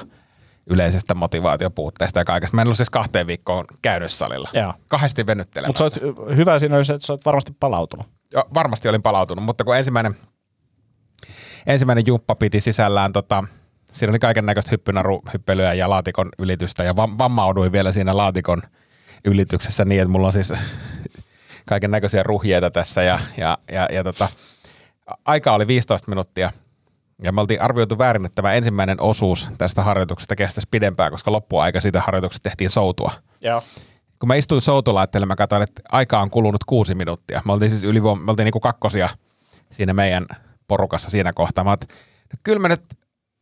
yleisestä 0.69 1.15
motivaatiopuutteesta 1.15 2.19
ja 2.19 2.25
kaikesta. 2.25 2.55
Mä 2.55 2.61
en 2.61 2.67
ollut 2.67 2.77
siis 2.77 2.89
kahteen 2.89 3.27
viikkoon 3.27 3.65
käynyt 3.81 4.11
salilla. 4.11 4.49
Joo. 4.53 4.73
Kahdesti 4.87 5.21
Mutta 5.21 5.31
venyttelemässä. 5.31 5.89
sä 5.89 6.01
oot, 6.05 6.35
hyvä 6.35 6.59
siinä 6.59 6.75
olisi, 6.75 6.93
että 6.93 7.07
sä 7.07 7.13
oot 7.13 7.25
varmasti 7.25 7.51
palautunut. 7.59 8.07
Jo, 8.33 8.43
varmasti 8.53 8.89
olin 8.89 9.01
palautunut, 9.01 9.45
mutta 9.45 9.63
kun 9.63 9.75
ensimmäinen, 9.77 10.15
ensimmäinen 11.67 12.03
jumppa 12.07 12.35
piti 12.35 12.61
sisällään, 12.61 13.13
tota, 13.13 13.43
siinä 13.91 14.11
oli 14.11 14.19
kaiken 14.19 14.45
näköistä 14.45 14.71
hyppynaruhyppelyä 14.71 15.73
ja 15.73 15.89
laatikon 15.89 16.29
ylitystä 16.39 16.83
ja 16.83 16.91
vam- 16.91 17.17
vammauduin 17.17 17.71
vielä 17.71 17.91
siinä 17.91 18.17
laatikon 18.17 18.61
ylityksessä 19.25 19.85
niin, 19.85 20.01
että 20.01 20.11
mulla 20.11 20.27
on 20.27 20.33
siis 20.33 20.53
kaiken 21.65 21.91
näköisiä 21.91 22.23
ruhjeita 22.23 22.71
tässä 22.71 23.03
ja, 23.03 23.19
ja, 23.37 23.57
ja, 23.71 23.87
ja 23.91 24.03
tota, 24.03 24.27
aika 25.25 25.51
oli 25.51 25.67
15 25.67 26.11
minuuttia 26.11 26.51
ja 27.23 27.31
me 27.31 27.41
oltiin 27.41 27.61
arvioitu 27.61 27.97
väärin, 27.97 28.25
että 28.25 28.35
tämä 28.35 28.53
ensimmäinen 28.53 29.01
osuus 29.01 29.49
tästä 29.57 29.83
harjoituksesta 29.83 30.35
kestäisi 30.35 30.67
pidempään, 30.71 31.11
koska 31.11 31.31
loppuaika 31.31 31.81
siitä 31.81 32.01
harjoituksesta 32.01 32.49
tehtiin 32.49 32.69
soutua 32.69 33.11
Joo. 33.41 33.63
kun 34.19 34.27
mä 34.27 34.35
istuin 34.35 34.61
soutulaitteelle, 34.61 35.25
mä 35.25 35.35
katsoin, 35.35 35.61
että 35.61 35.81
aika 35.91 36.19
on 36.19 36.29
kulunut 36.29 36.63
kuusi 36.63 36.95
minuuttia. 36.95 37.41
Me 37.45 37.53
oltiin 37.53 37.71
siis 37.71 37.83
ylivuom- 37.83 38.19
me 38.19 38.31
oltiin 38.31 38.45
niinku 38.45 38.59
kakkosia 38.59 39.09
siinä 39.71 39.93
meidän 39.93 40.25
porukassa 40.67 41.09
siinä 41.09 41.33
kohtaa. 41.33 41.63
Mä 41.63 41.69
oot, 41.69 41.85
no 42.33 42.39
kyllä 42.43 42.59
mä 42.59 42.67
nyt 42.67 42.81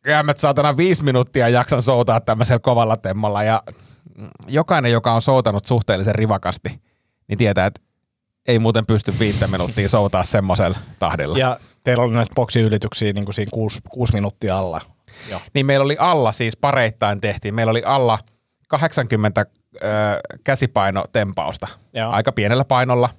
jäämät 0.08 0.38
saatana 0.38 0.78
viisi 0.78 1.04
minuuttia 1.04 1.50
jaksan 1.50 1.82
soutaa 1.82 2.22
tämmöisellä 2.22 2.60
kovalla 2.60 2.98
temmalla. 2.98 3.44
Ja 3.44 3.64
jokainen, 4.48 4.92
joka 4.92 5.14
on 5.14 5.22
soutanut 5.22 5.66
suhteellisen 5.66 6.16
rivakasti, 6.16 6.82
niin 7.28 7.38
tietää, 7.38 7.66
että 7.66 7.82
ei 8.48 8.60
muuten 8.60 8.86
pysty 8.86 9.14
viittä 9.20 9.48
minuuttia 9.48 9.90
soutaa 9.90 10.24
semmoisella 10.24 10.78
tahdilla. 11.00 11.38
Ja 11.38 11.60
teillä 11.84 12.04
oli 12.04 12.14
näitä 12.14 12.36
boksiylityksiä 12.36 13.14
niin 13.14 13.26
kuin 13.26 13.36
siinä 13.36 13.50
kuusi, 13.54 13.80
kuusi 13.90 14.14
minuuttia 14.14 14.58
alla. 14.58 14.82
Joo. 15.30 15.42
Niin 15.54 15.66
meillä 15.66 15.84
oli 15.84 15.96
alla, 16.00 16.32
siis 16.32 16.58
pareittain 16.58 17.22
tehtiin, 17.22 17.56
meillä 17.56 17.72
oli 17.72 17.84
alla 17.86 18.20
80 18.68 19.46
ö, 19.76 19.80
käsipainotempausta, 20.44 21.68
Joo. 21.94 22.12
aika 22.12 22.32
pienellä 22.32 22.66
painolla, 22.66 23.10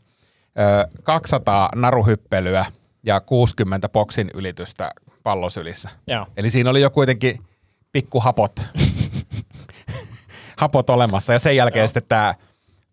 ö, 0.58 0.88
200 1.02 1.68
naruhyppelyä 1.74 2.66
ja 3.06 3.20
60 3.20 3.88
boksin 3.88 4.30
ylitystä 4.34 4.90
pallosylissä. 5.22 5.90
Joo. 6.06 6.26
Eli 6.36 6.50
siinä 6.50 6.70
oli 6.70 6.80
jo 6.80 6.90
kuitenkin 6.90 7.40
pikku 7.92 8.20
hapot, 8.20 8.62
olemassa 10.88 11.32
ja 11.32 11.38
sen 11.38 11.56
jälkeen 11.56 11.88
sitten 11.88 12.02
tämä 12.08 12.34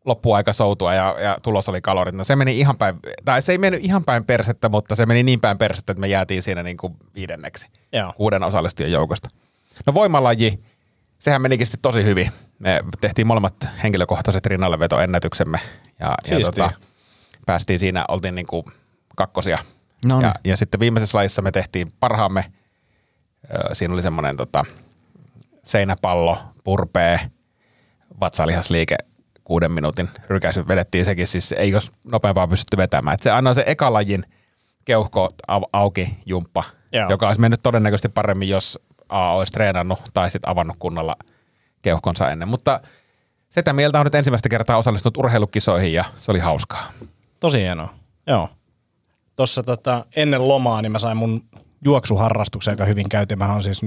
loppuaika 0.06 0.54
soutua 0.54 0.94
ja, 0.94 1.16
ja 1.20 1.38
tulos 1.44 1.70
oli 1.70 1.82
kalorit. 1.82 2.16
No 2.16 2.24
se 2.24 2.36
meni 2.36 2.60
ihan 2.60 2.78
päin, 2.78 2.96
tai 3.26 3.42
se 3.42 3.52
ei 3.52 3.58
mennyt 3.58 3.84
ihan 3.84 4.04
päin 4.04 4.26
persettä, 4.26 4.70
mutta 4.70 4.96
se 4.96 5.06
meni 5.06 5.24
niin 5.24 5.42
päin 5.42 5.58
persettä, 5.58 5.92
että 5.92 6.02
me 6.02 6.08
jäätiin 6.08 6.44
siinä 6.44 6.64
niin 6.64 6.78
kuin 6.78 6.96
viidenneksi 7.16 7.68
Joo. 7.94 8.14
kuuden 8.18 8.44
osallistujan 8.44 8.92
joukosta. 8.92 9.30
No 9.86 9.94
voimalaji, 9.94 10.64
sehän 11.20 11.42
menikin 11.42 11.68
sitten 11.68 11.82
tosi 11.82 12.04
hyvin. 12.04 12.32
Me 12.60 12.82
tehtiin 13.02 13.28
molemmat 13.28 13.68
henkilökohtaiset 13.84 14.46
rinnallevetoennätyksemme 14.46 15.60
ja, 16.00 16.18
ja 16.32 16.40
tota, 16.40 16.72
päästiin 17.46 17.80
siinä, 17.80 18.06
oltiin 18.08 18.36
niin 18.36 18.48
kuin 18.48 18.64
kakkosia. 19.16 19.58
No 20.06 20.18
niin. 20.18 20.26
ja, 20.26 20.34
ja 20.44 20.58
sitten 20.58 20.80
viimeisessä 20.80 21.18
lajissa 21.18 21.42
me 21.42 21.52
tehtiin 21.52 21.88
parhaamme. 22.00 22.46
Siinä 23.74 23.94
oli 23.94 24.02
semmoinen 24.02 24.38
tota, 24.38 24.66
seinäpallo, 25.64 26.38
purpee, 26.64 27.20
vatsalihasliike, 28.20 28.96
kuuden 29.52 29.72
minuutin 29.72 30.10
rykäisy 30.30 30.68
vedettiin 30.68 31.06
sekin, 31.06 31.28
siis 31.28 31.52
ei 31.52 31.70
jos 31.70 31.92
nopeampaa 32.06 32.48
pystytty 32.48 32.78
vetämään. 32.78 33.14
Et 33.14 33.22
se 33.22 33.32
aina 33.32 33.54
se 33.54 33.64
ekalajin 33.68 34.24
keuhko 34.86 35.30
au- 35.48 35.70
auki 35.74 36.18
jumppa, 36.26 36.64
Joo. 36.94 37.10
joka 37.10 37.28
olisi 37.28 37.42
mennyt 37.42 37.60
todennäköisesti 37.64 38.10
paremmin, 38.10 38.50
jos 38.50 38.80
A 39.10 39.34
olisi 39.34 39.54
treenannut 39.54 40.00
tai 40.14 40.32
sitten 40.32 40.52
avannut 40.52 40.76
kunnolla 40.80 41.16
keuhkonsa 41.82 42.32
ennen. 42.32 42.48
Mutta 42.48 42.82
sitä 43.50 43.74
mieltä 43.74 44.00
on 44.00 44.06
nyt 44.06 44.16
ensimmäistä 44.16 44.50
kertaa 44.50 44.78
osallistunut 44.78 45.18
urheilukisoihin 45.18 45.94
ja 45.94 46.04
se 46.16 46.32
oli 46.32 46.40
hauskaa. 46.40 46.92
Tosi 47.40 47.60
hienoa. 47.60 47.94
Joo. 48.28 48.50
Tuossa 49.36 49.64
tota, 49.64 50.06
ennen 50.16 50.48
lomaa 50.48 50.82
niin 50.82 50.92
mä 50.92 51.00
sain 51.00 51.18
mun 51.18 51.44
juoksuharrastuksen 51.86 52.72
aika 52.72 52.86
hyvin 52.86 53.10
käytiin. 53.10 53.40
Mä 53.40 53.52
oon 53.52 53.64
siis 53.64 53.82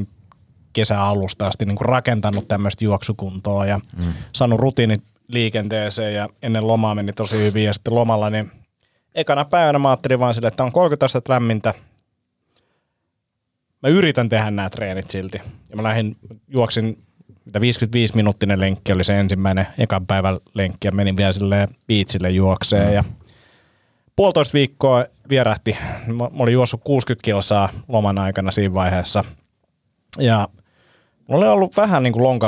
kesäalusta 0.72 1.46
asti 1.46 1.64
niin 1.64 1.76
kuin 1.76 1.88
rakentanut 1.88 2.48
tämmöistä 2.48 2.84
juoksukuntoa 2.84 3.66
ja 3.66 3.80
mm. 3.96 4.12
saanut 4.32 4.60
rutiinit 4.60 5.13
liikenteeseen 5.28 6.14
ja 6.14 6.28
ennen 6.42 6.66
lomaa 6.66 6.94
meni 6.94 7.12
tosi 7.12 7.38
hyvin 7.38 7.64
ja 7.64 7.72
sitten 7.72 7.94
lomalla 7.94 8.30
niin 8.30 8.50
ekana 9.14 9.44
päivänä 9.44 9.78
mä 9.78 9.88
ajattelin 9.88 10.18
vaan 10.18 10.34
sille, 10.34 10.48
että 10.48 10.64
on 10.64 10.72
30 10.72 11.06
astetta 11.06 11.32
lämmintä. 11.32 11.74
Mä 13.82 13.88
yritän 13.88 14.28
tehdä 14.28 14.50
nämä 14.50 14.70
treenit 14.70 15.10
silti. 15.10 15.40
Ja 15.70 15.76
mä 15.76 15.82
lähdin, 15.82 16.16
juoksin, 16.48 17.04
mitä 17.44 17.60
55 17.60 18.16
minuuttinen 18.16 18.60
lenkki 18.60 18.92
oli 18.92 19.04
se 19.04 19.20
ensimmäinen 19.20 19.66
ekan 19.78 20.06
päivän 20.06 20.38
lenkki 20.54 20.88
ja 20.88 20.92
menin 20.92 21.16
vielä 21.16 21.32
silleen 21.32 21.68
biitsille 21.86 22.30
juokseen 22.30 22.88
mm. 22.88 22.94
ja 22.94 23.04
puolitoista 24.16 24.54
viikkoa 24.54 25.04
vierähti. 25.28 25.76
Mä, 26.06 26.28
olin 26.38 26.52
juossut 26.52 26.80
60 26.84 27.24
kilsaa 27.24 27.68
loman 27.88 28.18
aikana 28.18 28.50
siinä 28.50 28.74
vaiheessa. 28.74 29.24
Ja 30.18 30.48
mulla 31.28 31.44
oli 31.44 31.52
ollut 31.52 31.76
vähän 31.76 32.02
niin 32.02 32.12
kuin 32.12 32.40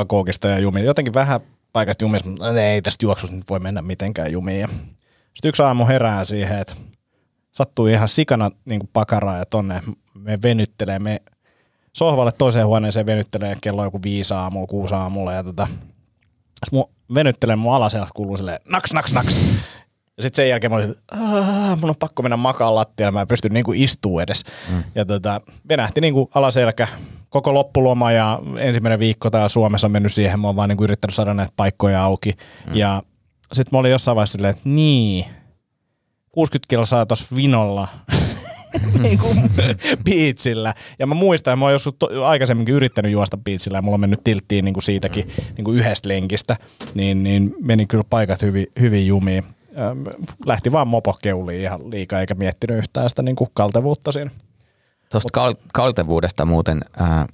ja 0.43 0.59
jumi. 0.59 0.83
Jotenkin 0.83 1.13
vähän 1.13 1.39
paikat 1.77 2.01
jumissa, 2.01 2.29
mutta 2.29 2.61
ei 2.61 2.81
tästä 2.81 3.05
juoksusta 3.05 3.35
nyt 3.35 3.49
voi 3.49 3.59
mennä 3.59 3.81
mitenkään 3.81 4.31
jumiin. 4.31 4.67
Sitten 5.33 5.49
yksi 5.49 5.63
aamu 5.63 5.85
herää 5.85 6.23
siihen, 6.23 6.59
että 6.59 6.73
sattui 7.51 7.91
ihan 7.91 8.09
sikana 8.09 8.51
niin 8.65 8.89
pakaraa 8.93 9.37
ja 9.37 9.45
tonne 9.45 9.81
me 10.13 10.37
venyttelee. 10.43 10.99
Me 10.99 11.21
sohvalle 11.93 12.31
toiseen 12.31 12.67
huoneeseen 12.67 13.05
venyttelee 13.05 13.55
kello 13.61 13.83
joku 13.83 13.99
viisi 14.03 14.33
aamua, 14.33 14.67
kuusi 14.67 14.93
aamulla 14.93 15.33
ja 15.33 15.43
tota, 15.43 15.67
mun 16.71 16.85
venyttelee 17.13 17.55
mun 17.55 17.73
alaselät 17.73 18.09
kuuluu 18.15 18.37
silleen 18.37 18.59
naks, 18.69 18.93
naks, 18.93 19.13
naks. 19.13 19.39
Ja 20.17 20.23
sitten 20.23 20.43
sen 20.43 20.49
jälkeen 20.49 20.71
mä 20.71 20.75
olin, 20.77 20.91
että 20.91 21.03
"Aah, 21.11 21.79
mun 21.79 21.89
on 21.89 21.95
pakko 21.99 22.23
mennä 22.23 22.37
makaan 22.37 22.75
lattialle, 22.75 23.11
mä 23.11 23.21
en 23.21 23.27
pysty 23.27 23.49
niinku 23.49 23.73
istuu 23.75 24.19
edes. 24.19 24.43
Mm. 24.71 24.83
Ja 24.95 25.05
tota, 25.05 25.41
venähti 25.69 26.01
niinku 26.01 26.29
alaselkä 26.35 26.87
koko 27.29 27.53
loppuloma 27.53 28.11
ja 28.11 28.39
ensimmäinen 28.57 28.99
viikko 28.99 29.29
täällä 29.29 29.49
Suomessa 29.49 29.87
on 29.87 29.91
mennyt 29.91 30.13
siihen, 30.13 30.39
mä 30.39 30.47
oon 30.47 30.55
vaan 30.55 30.69
niinku 30.69 30.83
yrittänyt 30.83 31.15
saada 31.15 31.33
näitä 31.33 31.53
paikkoja 31.55 32.03
auki. 32.03 32.31
Mm. 32.67 32.75
Ja 32.75 33.03
sitten 33.53 33.69
mä 33.71 33.79
olin 33.79 33.91
jossain 33.91 34.15
vaiheessa 34.15 34.31
silleen, 34.31 34.51
että 34.55 34.69
niin, 34.69 35.25
60 36.31 36.65
kilsaa 36.69 37.05
tossa 37.05 37.35
vinolla 37.35 37.87
niin 39.01 39.19
kuin 39.19 39.51
biitsillä. 40.03 40.73
Ja 40.99 41.07
mä 41.07 41.13
muistan, 41.15 41.51
että 41.51 41.55
mä 41.59 41.65
oon 41.65 41.71
joskus 41.73 41.95
to- 41.99 42.25
aikaisemminkin 42.25 42.75
yrittänyt 42.75 43.11
juosta 43.11 43.37
biitsillä 43.37 43.77
ja 43.77 43.81
mulla 43.81 43.95
on 43.95 43.99
mennyt 44.01 44.23
tilttiin 44.23 44.65
niin 44.65 44.73
kuin 44.73 44.83
siitäkin 44.83 45.27
niin 45.57 45.65
kuin 45.65 45.77
yhdestä 45.77 46.09
lenkistä. 46.09 46.57
Niin, 46.93 47.23
niin 47.23 47.55
meni 47.61 47.85
kyllä 47.85 48.03
paikat 48.09 48.41
hyvin, 48.41 48.67
hyvin 48.79 49.07
jumiin. 49.07 49.43
Lähti 50.45 50.71
vaan 50.71 50.87
mopo 50.87 51.17
keuliin 51.21 51.61
ihan 51.61 51.91
liikaa 51.91 52.19
eikä 52.19 52.33
miettinyt 52.33 52.77
yhtään 52.77 53.09
sitä 53.09 53.21
niin 53.21 53.35
kuin 53.35 53.49
kaltevuutta 53.53 54.11
siinä. 54.11 54.31
Tuosta 55.11 55.29
kal- 55.33 55.55
kaltevuudesta 55.73 56.45
muuten, 56.45 56.81
ää, 56.97 57.27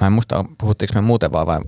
mä 0.00 0.06
en 0.06 0.12
muista, 0.12 0.44
puhuttiinko 0.60 0.92
me 0.94 1.00
muuten 1.00 1.32
vaan 1.32 1.46
vai 1.46 1.60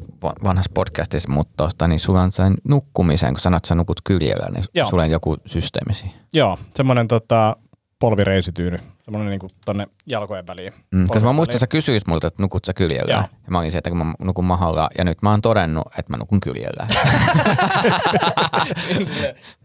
vanhassa 0.44 0.70
podcastissa, 0.74 1.32
mutta 1.32 1.52
tosta, 1.56 1.88
niin 1.88 2.00
sulla 2.00 2.22
on 2.22 2.32
sen 2.32 2.54
nukkumiseen, 2.64 3.34
kun 3.34 3.40
sanot, 3.40 3.56
että 3.56 3.68
sä 3.68 3.74
nukut 3.74 4.00
kyljellä, 4.04 4.48
niin 4.50 4.64
Joo. 4.74 4.90
sulla 4.90 5.02
on 5.02 5.10
joku 5.10 5.36
systeemi 5.46 5.94
siihen. 5.94 6.20
Joo, 6.32 6.58
semmoinen 6.74 7.08
tota, 7.08 7.56
polvireisityyny, 7.98 8.78
semmoinen 9.08 9.30
niinku 9.30 9.48
tonne 9.64 9.86
jalkojen 10.06 10.46
väliin. 10.46 10.72
Mm, 10.94 11.06
koska 11.06 11.26
mä 11.26 11.32
muistan, 11.32 11.52
väliin. 11.52 11.60
sä 11.60 11.66
kysyit 11.66 12.06
multa, 12.06 12.26
että 12.26 12.42
nukut 12.42 12.64
sä 12.64 12.74
kyljellä. 12.74 13.12
Joo. 13.12 13.20
Ja 13.22 13.50
mä 13.50 13.58
olin 13.58 13.72
se, 13.72 13.78
että 13.78 13.90
kun 13.90 13.98
mä 13.98 14.14
nukun 14.18 14.44
mahalla, 14.44 14.88
ja 14.98 15.04
nyt 15.04 15.22
mä 15.22 15.30
oon 15.30 15.40
todennut, 15.40 15.86
että 15.98 16.12
mä 16.12 16.16
nukun 16.16 16.40
kyljellä. 16.40 16.86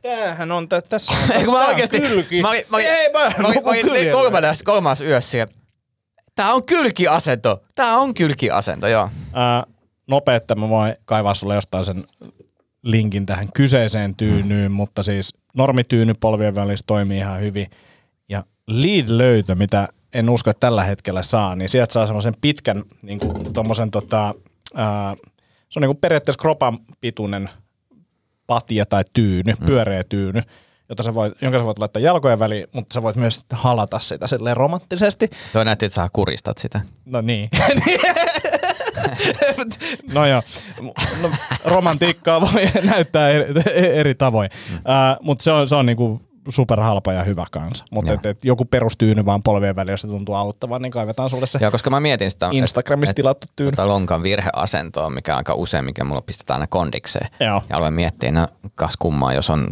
Tämähän 0.01 0.51
on 0.51 0.69
tä- 0.69 0.81
tässä. 0.81 1.13
Ei, 1.33 1.45
kun 1.45 1.53
mä 1.53 1.65
oikeesti, 1.67 1.99
kylki. 1.99 2.41
mä 2.41 2.49
olin, 2.49 2.63
mä 2.69 2.77
olin, 2.77 2.87
Ei, 2.87 3.13
mä, 3.13 3.19
mä 3.19 3.47
olin, 3.47 3.63
mä 3.63 3.91
olin 3.91 4.11
kolmannessa, 4.11 4.65
kolmannessa 4.65 5.05
yössä 5.05 5.37
ja 5.37 5.47
Tää 6.35 6.53
on 6.53 6.63
kylkiasento. 6.63 7.63
Tää 7.75 7.97
on 7.97 8.13
kylkiasento, 8.13 8.87
joo. 8.87 9.09
Ää, 9.33 9.63
nopea, 10.07 10.35
että 10.35 10.55
mä 10.55 10.69
voin 10.69 10.95
kaivaa 11.05 11.33
sulle 11.33 11.55
jostain 11.55 11.85
sen 11.85 12.03
linkin 12.83 13.25
tähän 13.25 13.47
kyseiseen 13.53 14.15
tyynyyn, 14.15 14.71
mutta 14.71 15.03
siis 15.03 15.33
normityyny 15.53 16.13
polvien 16.19 16.55
välissä 16.55 16.83
toimii 16.87 17.17
ihan 17.17 17.41
hyvin. 17.41 17.67
Lead-löytö, 18.68 19.55
mitä 19.55 19.88
en 20.14 20.30
usko, 20.30 20.49
että 20.49 20.59
tällä 20.59 20.84
hetkellä 20.84 21.24
saa, 21.24 21.55
niin 21.55 21.70
sieltä 21.70 21.93
saa 21.93 22.05
semmoisen 22.05 22.34
pitkän, 22.41 22.84
niin 23.01 23.20
kuin 23.20 23.53
tommosen 23.53 23.91
tota, 23.91 24.36
ää, 24.76 25.16
se 25.70 25.80
on 25.80 25.82
niin 25.82 25.89
kuin 25.89 25.97
periaatteessa 25.97 26.41
kropan 26.41 26.80
pituinen 27.01 27.49
patja 28.47 28.86
tai 28.86 29.03
tyyny, 29.14 29.53
mm. 29.59 29.66
pyöreä 29.66 30.03
tyyny, 30.03 30.41
jota 30.89 31.03
sä 31.03 31.14
voit, 31.14 31.34
jonka 31.41 31.59
sä 31.59 31.66
voit 31.66 31.80
laittaa 31.80 32.01
jalkojen 32.01 32.39
väliin, 32.39 32.68
mutta 32.72 32.93
sä 32.93 33.01
voit 33.01 33.16
myös 33.16 33.39
halata 33.51 33.99
sitä 33.99 34.28
silleen 34.28 34.57
romanttisesti. 34.57 35.30
Toi 35.53 35.66
näytti, 35.66 35.86
että 35.86 35.95
sä 35.95 36.09
kuristat 36.14 36.57
sitä. 36.57 36.82
No 37.05 37.22
niin. 37.22 37.49
no 40.14 40.26
joo, 40.26 40.41
no, 41.22 41.32
romantiikkaa 41.66 42.41
voi 42.41 42.70
näyttää 42.84 43.30
eri, 43.30 43.53
eri 43.76 44.16
tavoin, 44.16 44.49
mm. 44.70 44.76
uh, 44.76 44.82
mutta 45.22 45.43
se 45.43 45.51
on, 45.51 45.70
se 45.70 45.76
on 45.76 45.86
niinku 45.86 46.22
superhalpa 46.49 47.13
ja 47.13 47.23
hyvä 47.23 47.45
kanssa. 47.51 47.85
Mutta 47.91 48.13
et, 48.13 48.25
et 48.25 48.45
joku 48.45 48.65
perustyyny 48.65 49.25
vaan 49.25 49.41
polvien 49.43 49.75
väliin, 49.75 49.93
jos 49.93 50.01
se 50.01 50.07
tuntuu 50.07 50.35
auttavan, 50.35 50.81
niin 50.81 50.91
kaivetaan 50.91 51.29
sulle 51.29 51.47
se 51.47 51.59
Joo, 51.61 51.71
koska 51.71 51.89
mä 51.89 51.99
mietin 51.99 52.31
sitä, 52.31 52.49
Instagramista 52.51 53.11
että- 53.11 53.15
tilattu 53.21 53.47
tyyny. 53.55 53.71
Tota 53.71 53.87
lonkan 53.87 54.23
virheasentoa, 54.23 55.09
mikä 55.09 55.35
aika 55.37 55.53
usein, 55.53 55.85
mikä 55.85 56.03
mulla 56.03 56.21
pistetään 56.21 56.55
aina 56.55 56.67
kondikseen. 56.67 57.27
Joo. 57.39 57.61
Ja 57.69 57.77
aloin 57.77 57.93
miettiä, 57.93 58.31
no 58.31 58.47
kas 58.75 58.97
kummaa, 58.97 59.33
jos 59.33 59.49
on 59.49 59.67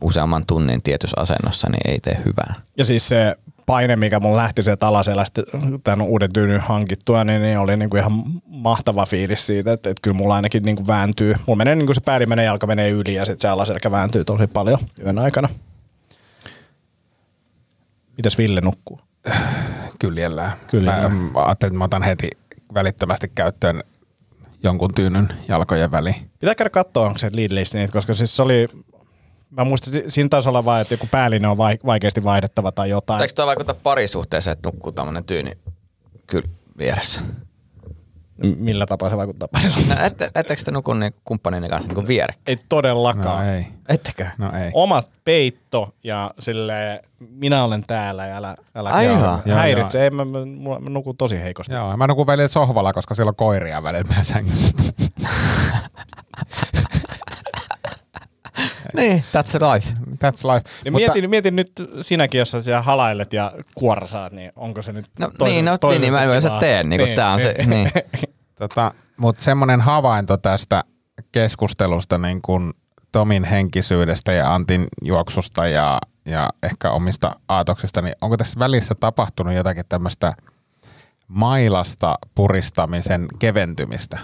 useamman 0.00 0.46
tunnin 0.46 0.82
tietyssä 0.82 1.20
asennossa, 1.20 1.68
niin 1.70 1.90
ei 1.90 2.00
tee 2.00 2.16
hyvää. 2.24 2.54
Ja 2.78 2.84
siis 2.84 3.08
se 3.08 3.36
paine, 3.66 3.96
mikä 3.96 4.20
mun 4.20 4.36
lähti 4.36 4.62
sieltä 4.62 4.86
alaselästä 4.86 5.42
tämän 5.84 6.06
uuden 6.06 6.32
tyynyn 6.32 6.60
hankittua, 6.60 7.24
niin, 7.24 7.42
niin 7.42 7.58
oli 7.58 7.76
niinku 7.76 7.96
ihan 7.96 8.12
mahtava 8.46 9.06
fiilis 9.06 9.46
siitä, 9.46 9.72
että, 9.72 9.90
että 9.90 10.00
kyllä 10.02 10.16
mulla 10.16 10.34
ainakin 10.34 10.62
niinku 10.62 10.86
vääntyy. 10.86 11.34
Mulla 11.46 11.56
menee 11.56 11.74
niinku 11.74 11.94
se 11.94 12.00
päällimmäinen 12.04 12.44
jalka 12.44 12.66
menee 12.66 12.90
yli 12.90 13.14
ja 13.14 13.24
sitten 13.24 13.40
se 13.40 13.48
alaselkä 13.48 13.90
vääntyy 13.90 14.24
tosi 14.24 14.46
paljon 14.46 14.78
yön 15.04 15.18
aikana. 15.18 15.48
Mitäs 18.18 18.38
Ville 18.38 18.60
nukkuu? 18.60 19.00
Kyljellään. 19.98 20.52
Kyljellään. 20.66 21.12
Mä, 21.12 21.30
mä 21.32 21.44
ajattelin, 21.44 21.70
että 21.72 21.78
mä 21.78 21.84
otan 21.84 22.02
heti 22.02 22.30
välittömästi 22.74 23.32
käyttöön 23.34 23.82
jonkun 24.62 24.94
tyynyn 24.94 25.28
jalkojen 25.48 25.90
väliin. 25.90 26.30
Pitää 26.40 26.54
käydä 26.54 26.70
katsoa, 26.70 27.06
onko 27.06 27.18
se 27.18 27.30
Lidlissä 27.32 27.78
niitä, 27.78 27.92
koska 27.92 28.14
siis 28.14 28.36
se 28.36 28.42
oli, 28.42 28.66
mä 29.50 29.64
muistan, 29.64 29.92
si- 29.92 30.04
siinä 30.08 30.28
taisi 30.28 30.48
olla 30.48 30.64
vain, 30.64 30.82
että 30.82 30.94
joku 30.94 31.08
päällinen 31.10 31.50
on 31.50 31.56
vai, 31.58 31.78
vaikeasti 31.86 32.24
vaihdettava 32.24 32.72
tai 32.72 32.90
jotain. 32.90 33.22
Eikö 33.22 33.34
toi 33.34 33.46
vaikuta 33.46 33.74
parisuhteeseen, 33.74 34.52
että 34.52 34.68
nukkuu 34.68 34.92
tämmönen 34.92 35.24
tyyni 35.24 35.52
kyllä 36.26 36.48
vieressä? 36.78 37.20
Millä 38.58 38.86
tapaa 38.86 39.10
se 39.10 39.16
vaikuttaa 39.16 39.48
parisuun? 39.48 39.88
No, 39.88 39.94
ette, 40.04 40.30
ettekö 40.34 40.62
te 40.64 40.70
nuku 40.70 40.94
niin 40.94 41.12
kumppanin 41.24 41.70
kanssa 41.70 41.92
niin 41.92 42.06
vierekkäin? 42.08 42.58
Ei 42.58 42.64
todellakaan. 42.68 43.46
No 43.46 43.52
ei. 43.52 43.66
Ettekö? 43.88 44.26
No 44.38 44.52
ei. 44.52 44.70
Omat 44.74 45.08
peitto 45.24 45.94
ja 46.04 46.30
sille 46.38 47.02
minä 47.30 47.64
olen 47.64 47.84
täällä 47.86 48.26
ja 48.26 48.36
älä, 48.36 48.56
älä 48.74 48.90
Ai 48.90 49.06
joo, 49.06 49.18
joo. 49.18 49.38
Joo, 49.44 49.56
häiritse. 49.56 50.04
Ei, 50.04 50.10
mä, 50.10 50.24
mä, 50.24 50.38
mä, 50.38 50.78
mä 50.80 50.90
nukun 50.90 51.16
tosi 51.16 51.40
heikosti. 51.40 51.74
Joo, 51.74 51.96
mä 51.96 52.06
nukun 52.06 52.26
välillä 52.26 52.48
sohvalla, 52.48 52.92
koska 52.92 53.14
siellä 53.14 53.30
on 53.30 53.36
koiria 53.36 53.82
välillä 53.82 54.22
sängyssä. 54.22 54.68
Niin, 58.98 59.24
that's 59.32 59.72
life. 59.74 59.92
That's 60.10 60.54
life. 60.54 60.68
Niin 60.84 60.92
Mutta- 60.92 61.12
mietin, 61.12 61.30
mietin 61.30 61.56
nyt 61.56 61.72
sinäkin, 62.00 62.38
jos 62.38 62.50
sä 62.50 62.62
siellä 62.62 62.82
halailet 62.82 63.32
ja 63.32 63.52
kuorsaat, 63.74 64.32
niin 64.32 64.52
onko 64.56 64.82
se 64.82 64.92
nyt 64.92 65.06
No 65.18 65.30
toisen- 65.38 65.52
niin, 65.54 65.64
no, 65.64 65.90
niin, 65.90 66.00
niin 66.00 66.12
mä 66.12 66.24
yleensä 66.24 66.50
teen, 66.60 66.88
niin, 66.88 67.00
niin 67.00 67.16
tää 67.16 67.32
on 67.32 67.40
se, 67.40 67.54
niin. 67.66 67.90
Tota, 68.58 68.94
Mutta 69.16 69.42
semmoinen 69.42 69.80
havainto 69.80 70.36
tästä 70.36 70.84
keskustelusta 71.32 72.18
niin 72.18 72.42
kuin 72.42 72.72
Tomin 73.12 73.44
henkisyydestä 73.44 74.32
ja 74.32 74.54
Antin 74.54 74.86
juoksusta 75.02 75.66
ja, 75.66 75.98
ja 76.26 76.50
ehkä 76.62 76.90
omista 76.90 77.36
aatoksista, 77.48 78.02
niin 78.02 78.14
onko 78.20 78.36
tässä 78.36 78.58
välissä 78.58 78.94
tapahtunut 79.00 79.54
jotakin 79.54 79.84
tämmöistä 79.88 80.32
mailasta 81.28 82.18
puristamisen 82.34 83.28
keventymistä? 83.38 84.18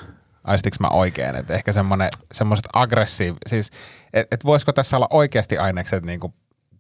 Aistiks 0.45 0.80
mä 0.80 0.88
oikein? 0.88 1.36
Että 1.36 1.55
ehkä 1.55 1.72
semmoinen, 1.72 2.09
semmoiset 2.32 2.66
aggressiiv... 2.72 3.36
Siis, 3.47 3.70
että 4.12 4.34
et 4.34 4.45
voisiko 4.45 4.72
tässä 4.72 4.97
olla 4.97 5.09
oikeasti 5.11 5.59
ainekset 5.59 6.05
niin 6.05 6.20
kuin 6.20 6.34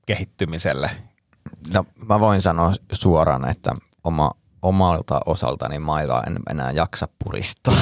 kehittymiselle? 0.06 0.90
No 1.72 1.84
mä 2.08 2.20
voin 2.20 2.42
sanoa 2.42 2.72
suoraan, 2.92 3.48
että 3.50 3.74
oma, 4.04 4.30
omalta 4.64 5.20
osaltani 5.26 5.78
mailaa 5.78 6.22
en 6.26 6.36
enää 6.50 6.70
jaksa 6.70 7.08
puristaa. 7.24 7.74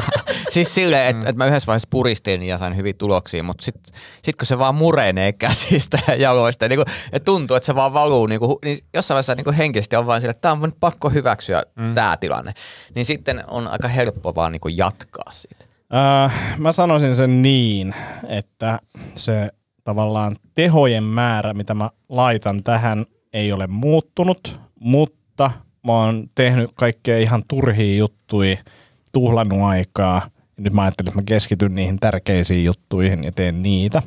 siis 0.54 0.74
silleen, 0.74 1.16
että 1.16 1.30
et 1.30 1.36
mä 1.36 1.46
yhdessä 1.46 1.66
vaiheessa 1.66 1.88
puristin 1.90 2.42
ja 2.42 2.58
sain 2.58 2.76
hyviä 2.76 2.92
tuloksia, 2.92 3.42
mutta 3.42 3.64
sitten 3.64 3.94
sit 4.22 4.36
kun 4.36 4.46
se 4.46 4.58
vaan 4.58 4.74
murenee 4.74 5.32
käsistä 5.32 5.98
ja 6.08 6.14
jaloista, 6.14 6.68
niin 6.68 6.78
kun, 6.78 6.86
ja 7.12 7.20
tuntuu, 7.20 7.56
että 7.56 7.66
se 7.66 7.74
vaan 7.74 7.94
valuu, 7.94 8.26
niin, 8.26 8.40
kun, 8.40 8.58
niin 8.64 8.78
jossain 8.94 9.16
vaiheessa 9.16 9.34
niin 9.34 9.54
henkisesti 9.54 9.96
on 9.96 10.06
vaan 10.06 10.20
sille, 10.20 10.30
että 10.30 10.40
tämä 10.40 10.52
on 10.52 10.72
pakko 10.80 11.10
hyväksyä 11.10 11.62
mm. 11.76 11.94
tämä 11.94 12.16
tilanne. 12.16 12.52
Niin 12.94 13.06
sitten 13.06 13.44
on 13.46 13.68
aika 13.68 13.88
helppo 13.88 14.34
vaan 14.34 14.52
niin 14.52 14.76
jatkaa 14.76 15.30
siitä. 15.30 15.64
Äh, 16.24 16.58
mä 16.58 16.72
sanoisin 16.72 17.16
sen 17.16 17.42
niin, 17.42 17.94
että 18.28 18.78
se 19.14 19.50
tavallaan 19.84 20.36
tehojen 20.54 21.04
määrä, 21.04 21.54
mitä 21.54 21.74
mä 21.74 21.90
laitan 22.08 22.62
tähän, 22.64 23.04
ei 23.32 23.52
ole 23.52 23.66
muuttunut, 23.66 24.60
mutta 24.80 25.50
mä 25.84 25.92
oon 25.92 26.30
tehnyt 26.34 26.70
kaikkea 26.74 27.18
ihan 27.18 27.44
turhia 27.48 27.96
juttuja, 27.96 28.56
tuhlannut 29.12 29.62
aikaa. 29.62 30.22
Nyt 30.56 30.72
mä 30.72 30.82
ajattelin, 30.82 31.08
että 31.08 31.20
mä 31.20 31.24
keskityn 31.26 31.74
niihin 31.74 32.00
tärkeisiin 32.00 32.64
juttuihin 32.64 33.24
ja 33.24 33.32
teen 33.32 33.62
niitä. 33.62 34.02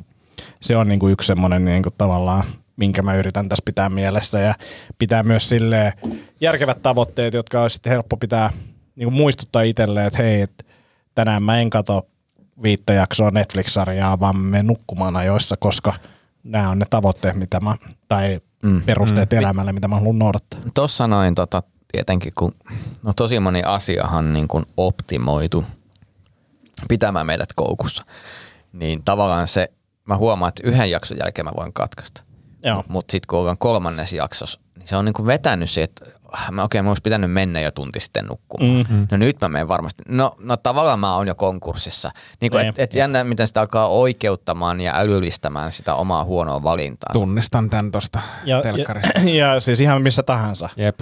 Se 0.62 0.76
on 0.76 0.88
niinku 0.88 1.08
yksi 1.08 1.26
semmoinen 1.26 1.64
niinku 1.64 1.90
tavallaan, 1.98 2.44
minkä 2.76 3.02
mä 3.02 3.14
yritän 3.14 3.48
tässä 3.48 3.62
pitää 3.64 3.88
mielessä 3.88 4.38
ja 4.38 4.54
pitää 4.98 5.22
myös 5.22 5.48
silleen 5.48 5.92
järkevät 6.40 6.82
tavoitteet, 6.82 7.34
jotka 7.34 7.62
olisi 7.62 7.74
sitten 7.74 7.92
helppo 7.92 8.16
pitää 8.16 8.50
niinku 8.96 9.10
muistuttaa 9.10 9.62
itselleen, 9.62 10.06
että 10.06 10.22
hei, 10.22 10.40
et 10.40 10.66
tänään 11.14 11.42
mä 11.42 11.60
en 11.60 11.70
kato 11.70 12.06
viittä 12.62 12.92
jaksoa 12.92 13.30
Netflix-sarjaa, 13.30 14.20
vaan 14.20 14.38
menen 14.38 14.66
nukkumaan 14.66 15.16
ajoissa, 15.16 15.56
koska 15.56 15.94
nämä 16.44 16.70
on 16.70 16.78
ne 16.78 16.84
tavoitteet, 16.90 17.36
mitä 17.36 17.60
mä, 17.60 17.76
tai 18.08 18.40
mm, 18.62 18.82
perusteet 18.82 19.30
mm. 19.30 19.38
elämälle, 19.38 19.72
mitä 19.72 19.88
mä 19.88 19.96
haluan 19.96 20.18
noudattaa. 20.18 20.60
Tuossa 20.74 21.06
noin 21.06 21.34
tota, 21.34 21.62
tietenkin, 21.92 22.32
kun 22.38 22.54
no 23.02 23.12
tosi 23.12 23.40
moni 23.40 23.62
asiahan 23.62 24.32
niin 24.32 24.48
kuin 24.48 24.64
optimoitu 24.76 25.64
pitämään 26.88 27.26
meidät 27.26 27.52
koukussa, 27.56 28.04
niin 28.72 29.02
tavallaan 29.04 29.48
se, 29.48 29.72
mä 30.04 30.16
huomaan, 30.16 30.48
että 30.48 30.68
yhden 30.68 30.90
jakson 30.90 31.18
jälkeen 31.18 31.46
mä 31.46 31.52
voin 31.56 31.72
katkaista. 31.72 32.27
Mutta 32.88 33.12
sitten 33.12 33.26
kun 33.28 33.38
ollaan 33.38 33.58
kolmannes 33.58 34.12
jaksossa, 34.12 34.60
niin 34.78 34.88
se 34.88 34.96
on 34.96 35.04
niinku 35.04 35.26
vetänyt 35.26 35.70
se, 35.70 35.82
että 35.82 36.04
ah, 36.32 36.50
mä, 36.52 36.62
okei, 36.64 36.82
mä 36.82 36.90
olisi 36.90 37.02
pitänyt 37.02 37.32
mennä 37.32 37.60
jo 37.60 37.70
tunti 37.70 38.00
sitten 38.00 38.26
nukkumaan. 38.26 38.72
Mm-hmm. 38.76 39.06
No 39.10 39.16
nyt 39.16 39.40
mä 39.40 39.48
menen 39.48 39.68
varmasti. 39.68 40.02
No, 40.08 40.34
no 40.38 40.56
tavallaan 40.56 41.00
mä 41.00 41.16
oon 41.16 41.28
jo 41.28 41.34
konkurssissa. 41.34 42.10
Niin 42.40 42.52
Niin. 42.52 42.66
et, 42.66 42.78
et 42.78 42.94
jännä, 42.94 43.24
miten 43.24 43.46
sitä 43.46 43.60
alkaa 43.60 43.88
oikeuttamaan 43.88 44.80
ja 44.80 44.98
älyllistämään 44.98 45.72
sitä 45.72 45.94
omaa 45.94 46.24
huonoa 46.24 46.62
valintaa. 46.62 47.12
Tunnistan 47.12 47.70
tämän 47.70 47.90
tosta 47.90 48.20
Ja, 48.44 48.60
telkkarista. 48.62 49.20
ja, 49.20 49.30
ja 49.54 49.60
siis 49.60 49.80
ihan 49.80 50.02
missä 50.02 50.22
tahansa. 50.22 50.68
Jep. 50.76 51.00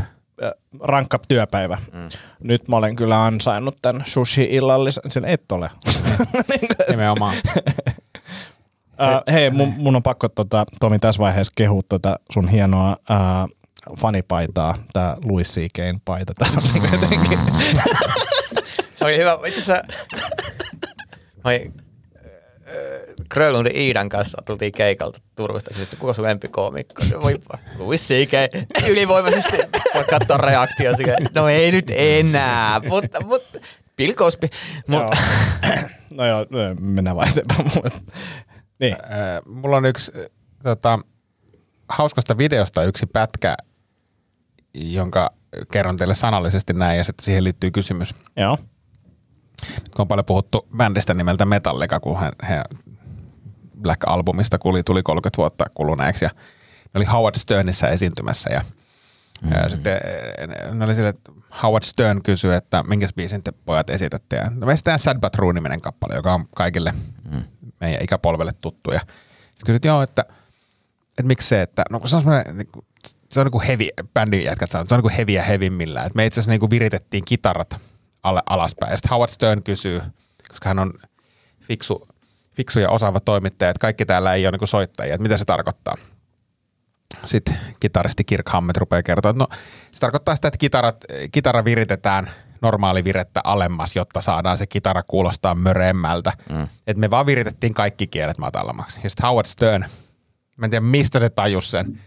Rankka 0.80 1.18
työpäivä. 1.28 1.78
Mm. 1.92 2.08
Nyt 2.40 2.68
mä 2.68 2.76
olen 2.76 2.96
kyllä 2.96 3.24
ansainnut 3.24 3.76
tämän 3.82 4.04
sushi-illallisen. 4.06 5.10
Sen 5.10 5.24
et 5.24 5.52
ole. 5.52 5.70
Nimenomaan. 6.90 7.34
Uh, 9.00 9.32
hei, 9.32 9.50
mun, 9.50 9.74
mun 9.76 9.96
on 9.96 10.02
pakko 10.02 10.28
tota, 10.28 10.66
Tomi 10.80 10.98
tässä 10.98 11.22
vaiheessa 11.22 11.52
kehua 11.56 11.82
tota 11.88 12.16
sun 12.32 12.48
hienoa 12.48 12.96
uh, 13.10 13.96
fanipaitaa, 13.98 14.74
tää 14.92 15.16
Louis 15.24 15.50
C.K.'n 15.50 15.98
paita. 16.04 16.32
Tää 16.34 16.48
on 16.56 16.62
niinku 16.72 16.88
jotenkin. 16.92 17.38
Oli 19.04 19.16
hyvä. 19.16 19.38
Itse 19.46 19.60
asiassa... 19.60 19.82
Moi, 21.44 21.72
Grönlundin 23.30 23.76
Iidan 23.76 24.08
kanssa 24.08 24.42
tultiin 24.46 24.72
keikalta 24.72 25.18
Turusta. 25.36 25.70
Kysytty, 25.70 25.96
kuka 25.96 26.12
sun 26.12 26.24
lempikoomikko? 26.24 27.02
Voi 27.22 27.40
Louis 27.78 28.08
C.K. 28.08 28.32
Ylivoimaisesti 28.88 29.56
voi 29.94 30.04
katsoa 30.10 30.36
reaktio. 30.36 30.92
No 31.34 31.48
ei 31.48 31.72
nyt 31.72 31.90
enää, 31.94 32.80
mutta, 32.88 33.24
mutta 33.24 33.58
Bill 33.96 34.12
Cosby. 34.12 34.48
Mut, 34.86 35.00
Joo. 35.00 35.10
no 36.16 36.26
joo, 36.26 36.46
mennään 36.80 37.16
vaan 37.16 37.28
eteenpäin. 37.28 37.92
Niin. 38.78 38.96
Mulla 39.46 39.76
on 39.76 39.86
yksi 39.86 40.12
tota, 40.62 40.98
hauskasta 41.88 42.38
videosta 42.38 42.84
yksi 42.84 43.06
pätkä, 43.06 43.56
jonka 44.74 45.30
kerron 45.72 45.96
teille 45.96 46.14
sanallisesti 46.14 46.72
näin 46.72 46.98
ja 46.98 47.04
sitten 47.04 47.24
siihen 47.24 47.44
liittyy 47.44 47.70
kysymys. 47.70 48.14
Joo. 48.36 48.56
kun 49.66 50.00
on 50.00 50.08
paljon 50.08 50.24
puhuttu 50.24 50.68
bändistä 50.76 51.14
nimeltä 51.14 51.44
Metallica, 51.44 52.00
kun 52.00 52.20
he, 52.20 52.30
he 52.48 52.62
Black 53.82 54.00
Albumista 54.06 54.58
kuli, 54.58 54.82
tuli 54.82 55.02
30 55.02 55.36
vuotta 55.36 55.64
kuluneeksi 55.74 56.24
ja 56.24 56.30
ne 56.84 56.98
oli 56.98 57.04
Howard 57.04 57.38
Sternissä 57.38 57.88
esiintymässä 57.88 58.50
ja, 58.50 58.60
mm-hmm. 58.60 59.62
ja 59.62 59.68
sitten 59.68 60.00
ne 60.72 60.84
oli 60.84 60.94
sille, 60.94 61.08
että 61.08 61.32
Howard 61.62 61.84
Stern 61.84 62.22
kysyi, 62.22 62.54
että 62.54 62.82
minkä 62.82 63.08
biisin 63.16 63.42
te 63.42 63.52
pojat 63.52 63.90
esitätte 63.90 64.36
ja 64.36 64.50
no 64.54 64.66
me 64.66 64.72
esitetään 64.72 64.98
Sad 64.98 65.20
But 65.20 65.32
True 65.32 65.52
niminen 65.52 65.80
kappale, 65.80 66.14
joka 66.14 66.34
on 66.34 66.48
kaikille 66.54 66.94
mm. 67.30 67.44
Meidän 67.80 68.02
ikäpolvelle 68.02 68.52
tuttu 68.60 68.92
ja 68.92 69.00
sitten 69.54 69.66
kysyt, 69.66 69.84
joo, 69.84 70.02
että, 70.02 70.24
että 71.08 71.22
miksi 71.22 71.48
se, 71.48 71.62
että 71.62 71.84
no 71.90 72.00
kun 72.00 72.08
se 72.08 72.16
on 72.16 72.22
semmoinen, 72.22 72.58
niin 72.58 72.68
kuin- 72.72 72.86
se 73.30 73.40
on 73.40 73.46
niin 73.46 73.52
kuin 73.52 73.66
heavy, 73.66 73.88
bändin 74.14 74.44
jätkät 74.44 74.70
sanoo, 74.70 74.86
se 74.86 74.94
on 74.94 74.98
niin 74.98 75.02
kuin 75.02 75.14
heavy 75.14 75.32
ja 75.32 75.42
heavimmillään. 75.42 76.06
että 76.06 76.16
me 76.16 76.26
itse 76.26 76.40
asiassa 76.40 76.50
niin 76.50 76.60
kuin 76.60 76.70
viritettiin 76.70 77.24
kitarat 77.24 77.76
alle, 78.22 78.42
alaspäin. 78.46 78.90
Ja 78.90 78.96
sitten 78.96 79.10
Howard 79.10 79.30
Stern 79.30 79.62
kysyy, 79.62 80.02
koska 80.48 80.68
hän 80.68 80.78
on 80.78 80.92
fiksu, 81.60 82.08
fiksu 82.54 82.80
ja 82.80 82.90
osaava 82.90 83.20
toimittaja, 83.20 83.70
että 83.70 83.80
kaikki 83.80 84.06
täällä 84.06 84.34
ei 84.34 84.46
ole 84.46 84.52
niin 84.52 84.58
kuin 84.58 84.68
soittajia, 84.68 85.14
että 85.14 85.22
mitä 85.22 85.38
se 85.38 85.44
tarkoittaa. 85.44 85.94
Sitten 87.24 87.58
kitaristi 87.80 88.24
Kirk 88.24 88.48
Hammett 88.48 88.76
rupeaa 88.76 89.02
kertoa, 89.02 89.30
että 89.30 89.38
no 89.42 89.48
se 89.90 90.00
tarkoittaa 90.00 90.34
sitä, 90.34 90.48
että 90.48 90.58
kitarat, 90.58 91.04
kitara 91.32 91.64
viritetään 91.64 92.30
normaali 92.62 93.04
virettä 93.04 93.40
alemmas, 93.44 93.96
jotta 93.96 94.20
saadaan 94.20 94.58
se 94.58 94.66
kitara 94.66 95.02
kuulostaa 95.02 95.54
möreemmältä. 95.54 96.32
Mm. 96.50 96.62
Että 96.86 97.00
me 97.00 97.10
vaan 97.10 97.26
viritettiin 97.26 97.74
kaikki 97.74 98.06
kielet 98.06 98.38
matalammaksi. 98.38 99.00
Ja 99.04 99.10
sitten 99.10 99.26
Howard 99.26 99.46
Stern, 99.46 99.84
mä 100.58 100.66
en 100.66 100.70
tiedä 100.70 100.80
mistä 100.86 101.20
se 101.20 101.30
tajus 101.30 101.70
sen. 101.70 102.00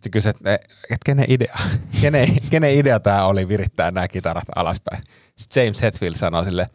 Se 0.00 0.10
kysyi, 0.10 0.30
että, 0.30 0.54
että 0.54 1.04
kenen 1.06 1.26
idea, 1.28 1.56
kenen, 2.00 2.28
kenen 2.50 2.74
idea 2.74 3.00
tämä 3.00 3.26
oli 3.26 3.48
virittää 3.48 3.90
nämä 3.90 4.08
kitarat 4.08 4.44
alaspäin. 4.56 5.02
Sitten 5.36 5.64
James 5.64 5.82
Hetfield 5.82 6.14
sanoi 6.14 6.44
sille, 6.44 6.70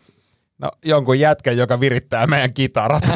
no 0.57 0.71
jonkun 0.85 1.19
jätkän, 1.19 1.57
joka 1.57 1.79
virittää 1.79 2.27
meidän 2.27 2.53
kitarat. 2.53 3.03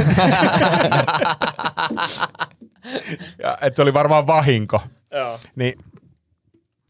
ja, 3.44 3.58
että 3.62 3.76
se 3.76 3.82
oli 3.82 3.94
varmaan 3.94 4.28
vahinko. 4.28 4.82
Joo. 5.12 5.40
Niin 5.56 5.74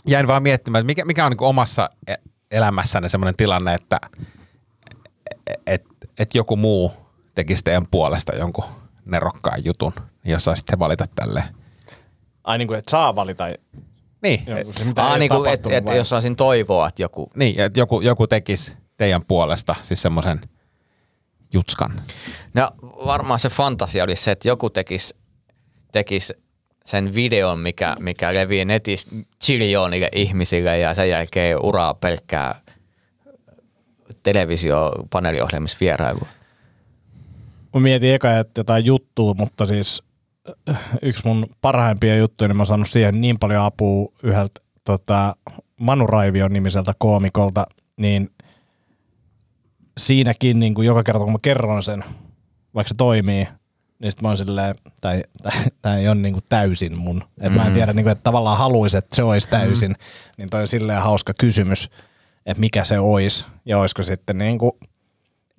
jäin 0.08 0.28
vaan 0.28 0.44
miettimään, 0.44 0.80
että 0.82 0.86
mikä, 0.86 1.06
mikä 1.06 1.26
on 1.26 1.32
niin 1.32 1.42
omassa 1.42 1.90
e- 2.08 2.16
elämässänne 2.52 3.10
semmoinen 3.10 3.36
tilanne, 3.36 3.74
että 3.74 4.00
et, 5.66 5.84
et 6.20 6.36
joku 6.36 6.56
muu 6.56 6.92
tekisi 7.36 7.64
teidän 7.64 7.86
puolesta 7.92 8.36
jonkun 8.36 8.66
nerokkaan 9.06 9.66
jutun, 9.66 9.94
niin 10.24 10.32
jos 10.32 10.46
saisitte 10.46 10.80
valita 10.80 11.06
tälleen. 11.16 11.46
Ai 12.44 12.58
niin 12.58 12.68
kuin, 12.68 12.80
että 12.80 12.92
saa 12.92 13.16
valita 13.16 13.44
Niin, 14.22 14.44
jonkun 14.48 14.74
se, 14.74 14.84
mitä 14.84 15.04
Aa, 15.04 15.14
ei 15.14 15.20
niin 15.20 15.30
kuin, 15.30 15.50
et, 15.50 15.66
et, 15.70 15.86
vai? 15.86 15.98
jos 15.98 16.10
saisin 16.10 16.36
toivoa, 16.36 16.88
että 16.88 17.02
joku... 17.02 17.30
niin 17.36 17.60
että 17.60 17.80
joku, 17.80 18.02
joku 18.02 18.28
tekisi 18.28 18.78
teidän 18.98 19.26
puolesta 19.26 19.76
siis 19.82 20.02
semmoisen 20.02 20.42
jutskan. 21.54 22.02
No 22.54 22.72
varmaan 22.84 23.40
se 23.40 23.50
fantasia 23.50 24.04
olisi 24.04 24.24
se, 24.24 24.32
että 24.32 24.48
joku 24.48 24.70
tekisi 24.70 25.16
tekis 25.92 26.34
sen 26.86 27.16
videon, 27.16 27.60
mikä, 27.60 27.96
mikä 28.00 28.34
levii 28.34 28.66
netissä 28.66 29.10
chiljoonille 29.44 30.10
ihmisille 30.16 30.78
ja 30.78 30.96
sen 30.96 31.10
jälkeen 31.10 31.66
uraa 31.66 31.94
pelkkää 31.94 32.62
televisio 34.24 34.92
paneeliohjelmissa 35.10 35.78
vierailua. 35.82 36.28
Mä 37.74 37.80
mietin 37.80 38.14
eka, 38.14 38.38
että 38.38 38.60
jotain 38.60 38.86
juttua, 38.86 39.34
mutta 39.34 39.66
siis 39.66 40.04
äh, 40.70 40.80
yksi 41.02 41.22
mun 41.26 41.46
parhaimpia 41.62 42.16
juttuja, 42.16 42.48
niin 42.48 42.58
mä 42.58 42.62
oon 42.62 42.68
saanut 42.68 42.90
siihen 42.90 43.22
niin 43.22 43.40
paljon 43.40 43.64
apua 43.64 44.12
yhdeltä 44.24 44.62
tota, 44.86 45.36
Manu 45.78 46.08
Raivion 46.08 46.54
nimiseltä 46.54 46.94
koomikolta, 46.98 47.66
niin 47.98 48.30
siinäkin 49.98 50.60
niin 50.60 50.74
kuin 50.74 50.86
joka 50.86 51.04
kerta 51.04 51.24
kun 51.24 51.32
mä 51.32 51.40
kerron 51.42 51.84
sen, 51.84 52.04
vaikka 52.76 52.90
se 52.90 52.96
toimii, 52.98 53.48
niin 54.02 54.12
sit 54.12 54.22
mä 54.22 54.28
oon 54.28 54.38
silleen, 54.38 54.76
tai 55.02 55.24
tämä 55.82 55.98
ei 55.98 56.08
ole 56.08 56.16
niin 56.16 56.34
kuin 56.34 56.44
täysin 56.50 56.98
mun. 56.98 57.24
Et 57.42 57.54
mä 57.54 57.68
en 57.68 57.74
tiedä, 57.74 57.94
niin 57.94 58.04
kuin, 58.04 58.12
että 58.12 58.24
tavallaan 58.24 58.58
haluaisin, 58.58 58.98
että 58.98 59.16
se 59.16 59.24
olisi 59.24 59.50
täysin. 59.50 59.96
Niin 60.38 60.50
toi 60.50 60.62
on 60.62 60.68
silleen 60.68 61.02
hauska 61.02 61.34
kysymys, 61.40 61.90
että 62.46 62.60
mikä 62.62 62.84
se 62.84 63.00
olisi, 63.00 63.46
ja 63.66 63.78
olisiko 63.78 64.04
sitten 64.04 64.38
niin 64.38 64.58
kuin, 64.58 64.72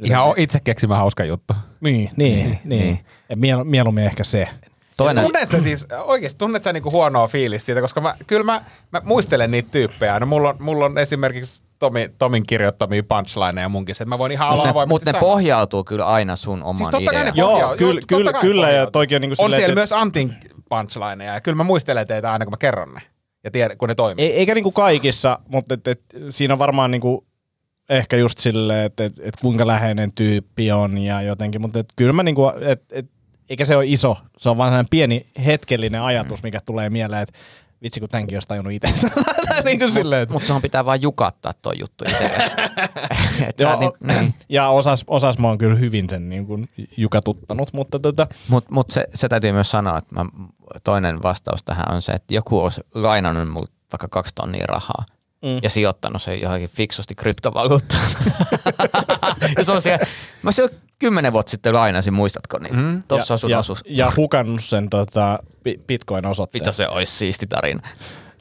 Ihan 0.04 0.24
o- 0.24 0.34
itse 0.36 0.60
keksimä 0.64 0.96
hauska 0.96 1.24
juttu. 1.24 1.54
niin, 1.80 2.10
niin, 2.16 2.46
niin. 2.46 2.60
niin. 2.64 2.98
Ja 3.28 3.36
miel, 3.36 3.64
mieluummin 3.64 4.04
ehkä 4.04 4.24
se. 4.24 4.48
Toinen, 4.96 5.24
Tunnet 5.24 5.50
sä 5.50 5.60
siis, 5.60 5.86
oikeesti 6.04 6.38
tunnet 6.38 6.62
sä 6.62 6.72
niinku 6.72 6.90
huonoa 6.90 7.28
fiilistä 7.28 7.66
siitä, 7.66 7.80
koska 7.80 8.00
mä, 8.00 8.16
kyllä 8.26 8.44
mä, 8.44 8.64
mä 8.90 9.00
muistelen 9.04 9.50
niitä 9.50 9.68
tyyppejä. 9.70 10.20
No 10.20 10.26
mulla 10.26 10.48
on, 10.48 10.56
mulla 10.60 10.84
on 10.84 10.98
esimerkiksi 10.98 11.62
Tomi, 11.82 12.10
Tomin 12.18 12.42
kirjoittamia 12.46 13.02
punchlineja 13.02 13.68
munkin, 13.68 13.92
että 13.92 14.04
mä 14.04 14.18
voin 14.18 14.32
ihan 14.32 14.56
mutta 14.56 14.72
ne, 14.72 14.86
mut 14.86 15.04
ne 15.04 15.12
sanoa. 15.12 15.20
pohjautuu 15.20 15.84
kyllä 15.84 16.06
aina 16.06 16.36
sun 16.36 16.62
omaan 16.62 16.76
Siis 16.76 16.88
totta 16.88 17.10
kai 17.12 17.14
ne 17.14 17.20
ideaan. 17.20 17.36
Joo, 17.36 17.50
pohjaa- 17.52 17.76
kyllä- 17.76 18.00
totta 18.00 18.16
kyllä- 18.16 18.32
kai 18.32 18.40
kyllä, 18.40 18.70
ja 18.70 18.90
toikin 18.90 19.16
on 19.16 19.20
niinku 19.20 19.32
On 19.32 19.36
silleen, 19.36 19.60
siellä 19.60 19.72
että- 19.72 19.80
myös 19.80 19.92
Antin 19.92 20.34
punchlineja, 20.68 21.34
ja 21.34 21.40
kyllä 21.40 21.56
mä 21.56 21.64
muistelen 21.64 22.06
teitä 22.06 22.32
aina, 22.32 22.44
kun 22.44 22.52
mä 22.52 22.56
kerron 22.56 22.94
ne. 22.94 23.00
Ja 23.44 23.50
tiedän, 23.50 23.78
kun 23.78 23.88
ne 23.88 23.94
toimii. 23.94 24.24
Ei, 24.24 24.32
eikä 24.32 24.54
niinku 24.54 24.72
kaikissa, 24.72 25.38
mutta 25.48 25.74
et, 25.74 25.88
et, 25.88 26.00
siinä 26.30 26.54
on 26.54 26.58
varmaan 26.58 26.90
niinku 26.90 27.26
ehkä 27.88 28.16
just 28.16 28.38
silleen, 28.38 28.86
että 28.86 29.04
et, 29.04 29.12
et 29.22 29.34
kuinka 29.42 29.66
läheinen 29.66 30.12
tyyppi 30.12 30.72
on 30.72 30.98
ja 30.98 31.22
jotenkin, 31.22 31.60
mutta 31.60 31.78
et 31.78 31.88
kyllä 31.96 32.12
mä 32.12 32.22
niinku, 32.22 32.52
et, 32.60 32.82
et, 32.92 33.06
eikä 33.50 33.64
se 33.64 33.76
ole 33.76 33.84
iso, 33.86 34.16
se 34.38 34.50
on 34.50 34.56
vaan 34.56 34.68
sellainen 34.68 34.90
pieni 34.90 35.26
hetkellinen 35.46 36.02
ajatus, 36.02 36.42
mikä 36.42 36.60
tulee 36.66 36.90
mieleen, 36.90 37.22
että 37.22 37.38
vitsi 37.82 38.00
kun 38.00 38.08
tämänkin 38.08 38.36
olisi 38.36 38.48
tajunnut 38.48 38.72
itse. 38.72 38.88
niin 39.64 39.78
kuin 39.78 39.92
silleen, 39.92 40.22
että 40.22 40.32
Mutta 40.32 40.46
sun 40.46 40.62
pitää 40.62 40.84
vaan 40.84 41.02
jukattaa 41.02 41.52
toi 41.62 41.74
juttu 41.80 42.04
itsellesi. 42.08 42.56
Joo, 43.58 43.80
niin, 43.80 43.92
niin. 44.02 44.34
ja 44.48 44.68
osas, 44.68 45.04
osas 45.06 45.38
mä 45.38 45.48
oon 45.48 45.58
kyllä 45.58 45.76
hyvin 45.76 46.10
sen 46.10 46.28
niin 46.28 46.46
kuin 46.46 46.68
jukatuttanut, 46.96 47.72
mutta 47.72 47.98
tota, 47.98 48.26
Mutta 48.48 48.74
mut 48.74 48.90
se, 48.90 49.06
se 49.14 49.28
täytyy 49.28 49.52
myös 49.52 49.70
sanoa, 49.70 49.98
että 49.98 50.14
mä, 50.14 50.24
toinen 50.84 51.22
vastaus 51.22 51.62
tähän 51.62 51.94
on 51.94 52.02
se, 52.02 52.12
että 52.12 52.34
joku 52.34 52.58
olisi 52.58 52.80
lainannut 52.94 53.48
mulle 53.48 53.66
vaikka 53.92 54.08
kaksi 54.10 54.34
tonnia 54.34 54.66
rahaa 54.66 55.04
mm. 55.42 55.58
ja 55.62 55.70
sijoittanut 55.70 56.22
se 56.22 56.34
johonkin 56.34 56.68
fiksusti 56.68 57.14
kryptovaluuttaan. 57.14 58.02
ja 59.58 59.64
se 59.64 59.72
on 59.72 59.82
siellä, 59.82 60.06
mä 60.42 60.52
se 60.52 60.68
kymmenen 60.98 61.32
vuotta 61.32 61.50
sitten 61.50 61.74
lainasin, 61.74 62.14
muistatko? 62.14 62.58
Niin 62.58 62.76
mm. 62.76 63.02
Tuossa 63.08 63.34
on 63.34 63.38
sun 63.38 63.50
ja, 63.50 63.58
osuus. 63.58 63.84
ja 63.86 64.12
hukannut 64.16 64.64
sen 64.64 64.90
tota, 64.90 65.38
bi- 65.64 65.80
bitcoin-osoitteen. 65.86 66.62
Mitä 66.62 66.72
se 66.72 66.88
olisi 66.88 67.12
siisti 67.12 67.46
tarina. 67.46 67.88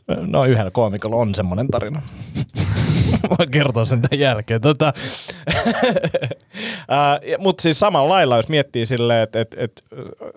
No 0.08 0.46
yhdellä 0.46 0.72
koomikolla 0.72 1.16
on 1.16 1.36
semmoinen 1.36 1.68
tarina. 1.68 2.02
Voin 3.30 3.52
kertoa 3.52 3.86
sen 3.86 4.02
tämän 4.02 4.20
jälkeen. 4.20 4.62
Tota, 4.62 4.94
Mutta 7.40 7.62
siis 7.62 7.80
samalla 7.80 8.10
lailla, 8.10 8.38
jos 8.38 8.50
miettii 8.50 8.86
silleen, 8.86 9.24
että 9.24 9.42
et, 9.42 9.56
et, 9.58 9.84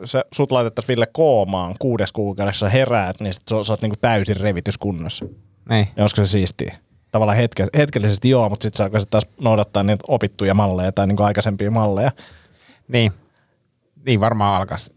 sä, 0.05 0.25
sut 0.35 0.53
laitettaisiin 0.53 0.89
Ville 0.89 1.07
koomaan 1.13 1.75
kuudes 1.79 2.13
kuukaudessa 2.13 2.69
heräät, 2.69 3.21
niin 3.21 3.35
sit 3.35 3.43
sä, 3.51 3.57
sä 3.63 3.73
oot 3.73 3.83
niinku 3.83 3.97
täysin 4.01 4.37
revityskunnossa. 4.37 5.25
Niin. 5.69 5.89
Ja 5.97 6.03
olisiko 6.03 6.25
se 6.25 6.31
siistiä? 6.31 6.77
Tavallaan 7.11 7.39
hetke, 7.39 7.67
hetkellisesti 7.77 8.31
joo, 8.31 8.49
mutta 8.49 8.63
sitten 8.63 8.79
sä 8.79 8.85
alkaisit 8.85 9.11
taas 9.11 9.27
noudattaa 9.41 9.83
niitä 9.83 10.05
opittuja 10.09 10.55
malleja 10.55 10.93
tai 10.93 11.07
niinku 11.07 11.23
aikaisempia 11.23 11.71
malleja. 11.71 12.11
Niin. 12.89 13.13
Niin 14.07 14.21
varmaan 14.21 14.61
alkas. 14.61 14.93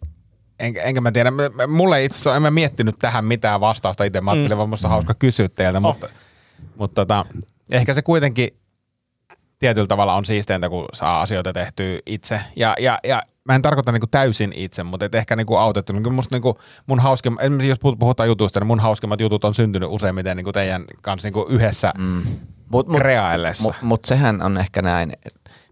Enkä, 0.59 0.83
enkä 0.83 1.01
mä 1.01 1.11
tiedä, 1.11 1.31
mulle 1.67 2.03
itse 2.03 2.15
asiassa 2.15 2.35
en 2.35 2.41
mä 2.41 2.51
miettinyt 2.51 2.95
tähän 2.99 3.25
mitään 3.25 3.59
vastausta 3.59 4.03
itse. 4.03 4.21
Mä 4.21 4.31
ajattelin, 4.31 4.55
mm. 4.55 4.57
vaan 4.57 4.69
musta 4.69 4.87
hauska 4.87 5.13
kysyä 5.13 5.49
teiltä, 5.49 5.79
mutta, 5.79 6.09
mutta 6.75 7.01
tota, 7.01 7.25
ehkä 7.71 7.93
se 7.93 8.01
kuitenkin 8.01 8.49
tietyllä 9.59 9.87
tavalla 9.87 10.13
on 10.13 10.25
siisteintä, 10.25 10.69
kun 10.69 10.85
saa 10.93 11.21
asioita 11.21 11.53
tehtyä 11.53 11.99
itse. 12.05 12.41
Ja, 12.55 12.73
ja, 12.79 12.99
ja 13.03 13.23
mä 13.47 13.55
en 13.55 13.61
tarkoita 13.61 13.91
niinku 13.91 14.07
täysin 14.07 14.53
itse, 14.55 14.83
mutta 14.83 15.05
et 15.05 15.15
ehkä 15.15 15.35
niinku 15.35 15.55
autettu. 15.55 15.93
Niin 15.93 16.13
musta 16.13 16.35
niinku 16.35 16.59
mun 16.87 17.01
esimerkiksi 17.41 17.69
jos 17.69 17.79
puhut- 17.79 17.99
puhutaan 17.99 18.29
jutuista, 18.29 18.59
niin 18.59 18.67
mun 18.67 18.79
hauskimmat 18.79 19.21
jutut 19.21 19.43
on 19.43 19.53
syntynyt 19.53 19.89
useimmiten 19.91 20.37
niinku 20.37 20.53
teidän 20.53 20.85
kanssa 21.01 21.27
niinku 21.27 21.45
yhdessä 21.49 21.93
mm. 21.97 22.23
Mut, 22.69 22.87
mut, 22.87 22.97
kreaillessa. 22.97 23.63
mut, 23.63 23.75
mut 23.81 24.05
sehän 24.05 24.41
on 24.41 24.57
ehkä 24.57 24.81
näin, 24.81 25.13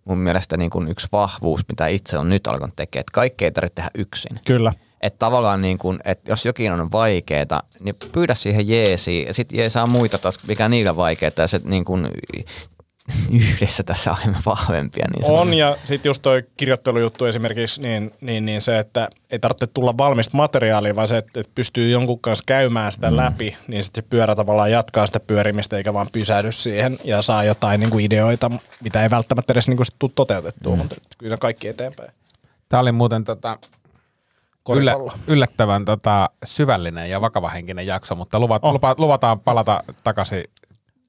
mun 0.05 0.17
mielestä 0.17 0.57
niin 0.57 0.69
kuin 0.69 0.87
yksi 0.87 1.07
vahvuus, 1.11 1.61
mitä 1.69 1.87
itse 1.87 2.17
on 2.17 2.29
nyt 2.29 2.47
alkanut 2.47 2.75
tekemään, 2.75 3.01
että 3.01 3.11
kaikkea 3.13 3.45
ei 3.45 3.51
tarvitse 3.51 3.75
tehdä 3.75 3.91
yksin. 3.95 4.39
Kyllä. 4.45 4.73
Että 5.01 5.19
tavallaan 5.19 5.61
niin 5.61 5.77
kuin, 5.77 5.99
että 6.05 6.31
jos 6.31 6.45
jokin 6.45 6.71
on 6.71 6.91
vaikeeta, 6.91 7.63
niin 7.79 7.95
pyydä 8.11 8.35
siihen 8.35 8.67
jeesiin 8.67 9.27
ja 9.27 9.33
sitten 9.33 9.59
jeesaa 9.59 9.87
muita 9.87 10.17
taas, 10.17 10.47
mikä 10.47 10.69
niillä 10.69 10.95
vaikeeta 10.95 11.41
ja 11.41 11.47
se 11.47 11.61
niin 11.63 11.85
kuin 11.85 12.09
yhdessä 13.31 13.83
tässä 13.83 14.13
olemme 14.13 14.37
vahvempia. 14.45 15.05
Niin 15.13 15.31
On 15.31 15.57
ja 15.57 15.77
sitten 15.83 16.09
just 16.09 16.21
toi 16.21 16.43
kirjoittelujuttu 16.57 17.25
esimerkiksi, 17.25 17.81
niin, 17.81 18.13
niin, 18.21 18.45
niin 18.45 18.61
se, 18.61 18.79
että 18.79 19.09
ei 19.31 19.39
tarvitse 19.39 19.67
tulla 19.67 19.97
valmista 19.97 20.37
materiaalia, 20.37 20.95
vaan 20.95 21.07
se, 21.07 21.17
että, 21.17 21.39
että 21.39 21.51
pystyy 21.55 21.89
jonkun 21.89 22.19
kanssa 22.19 22.43
käymään 22.47 22.91
sitä 22.91 23.11
mm. 23.11 23.17
läpi, 23.17 23.57
niin 23.67 23.83
sitten 23.83 24.03
se 24.03 24.07
pyörä 24.09 24.35
tavallaan 24.35 24.71
jatkaa 24.71 25.05
sitä 25.05 25.19
pyörimistä 25.19 25.77
eikä 25.77 25.93
vaan 25.93 26.07
pysähdy 26.11 26.51
siihen 26.51 26.97
ja 27.03 27.21
saa 27.21 27.43
jotain 27.43 27.79
niin 27.79 27.89
kuin 27.89 28.05
ideoita, 28.05 28.51
mitä 28.83 29.03
ei 29.03 29.09
välttämättä 29.09 29.53
edes 29.53 29.67
niin 29.67 29.77
kuin 29.77 29.87
tule 29.99 30.11
toteutettua, 30.15 30.73
mm. 30.73 30.77
mutta 30.77 30.95
kyllä 31.17 31.29
se 31.29 31.33
on 31.33 31.39
kaikki 31.39 31.67
eteenpäin. 31.67 32.11
Tämä 32.69 32.81
oli 32.81 32.91
muuten 32.91 33.23
tota, 33.23 33.59
yllä, 34.69 34.93
yllättävän 35.27 35.85
tota, 35.85 36.29
syvällinen 36.45 37.09
ja 37.09 37.21
vakavahenkinen 37.21 37.87
jakso, 37.87 38.15
mutta 38.15 38.39
luvat, 38.39 38.63
Oh. 38.63 38.73
lupa, 38.73 38.95
luvataan 38.97 39.39
palata 39.39 39.83
takaisin. 40.03 40.43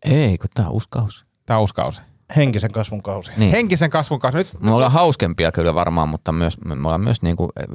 Ei, 0.05 0.39
kun 0.39 0.51
tämä 0.55 0.69
on 0.69 0.75
uusi 0.75 0.89
kausi. 0.91 1.26
Tämä 1.47 1.59
uusi 1.59 1.75
kausi. 1.75 2.03
Henkisen 2.37 2.73
kasvun 2.73 3.03
kausi. 3.03 3.31
Niin. 3.37 3.53
Henkisen 3.53 3.91
kasvun 3.91 4.19
kanssa. 4.21 4.39
Nyt 4.39 4.61
Me 4.61 4.71
ollaan 4.71 4.93
hauskempia 4.93 5.53
kyllä 5.53 5.75
varmaan, 5.75 6.09
mutta 6.09 6.33
myös 6.33 6.57
me 6.65 6.73
ollaan 6.75 7.01
myös 7.01 7.23
niinku, 7.23 7.53
eh, 7.61 7.67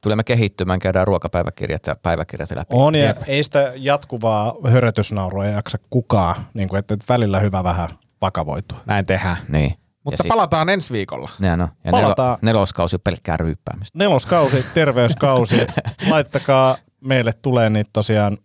tulemme 0.00 0.24
kehittymään, 0.24 0.78
käydään 0.78 1.06
ruokapäiväkirjat 1.06 1.86
ja 1.86 1.96
päiväkirjat 2.02 2.50
läpi. 2.50 2.66
On 2.70 2.94
ja 2.94 3.04
Jep. 3.04 3.22
ei 3.26 3.44
sitä 3.44 3.72
jatkuvaa 3.76 4.54
hörötysnaurua 4.68 5.46
jaksa 5.46 5.78
kukaan, 5.90 6.46
niin 6.54 6.68
kuin, 6.68 6.78
että 6.78 6.96
välillä 7.08 7.40
hyvä 7.40 7.64
vähän 7.64 7.88
vakavoitua. 8.20 8.78
näin 8.86 9.06
tehdään. 9.06 9.36
Niin. 9.48 9.74
Mutta 10.04 10.24
ja 10.24 10.28
palataan 10.28 10.68
ensi 10.68 10.92
viikolla. 10.92 11.30
Näin 11.38 11.60
on. 11.60 11.68
Ja 11.84 11.90
Palataan. 11.90 12.28
nelo, 12.28 12.38
neloskausi 12.42 12.96
on 12.96 13.00
pelkkää 13.04 13.36
ryyppäämistä. 13.36 13.98
Neloskausi, 13.98 14.64
terveyskausi. 14.74 15.66
Laittakaa, 16.10 16.76
meille 17.00 17.32
tulee 17.32 17.70
niitä 17.70 17.90
tosiaan 17.92 18.38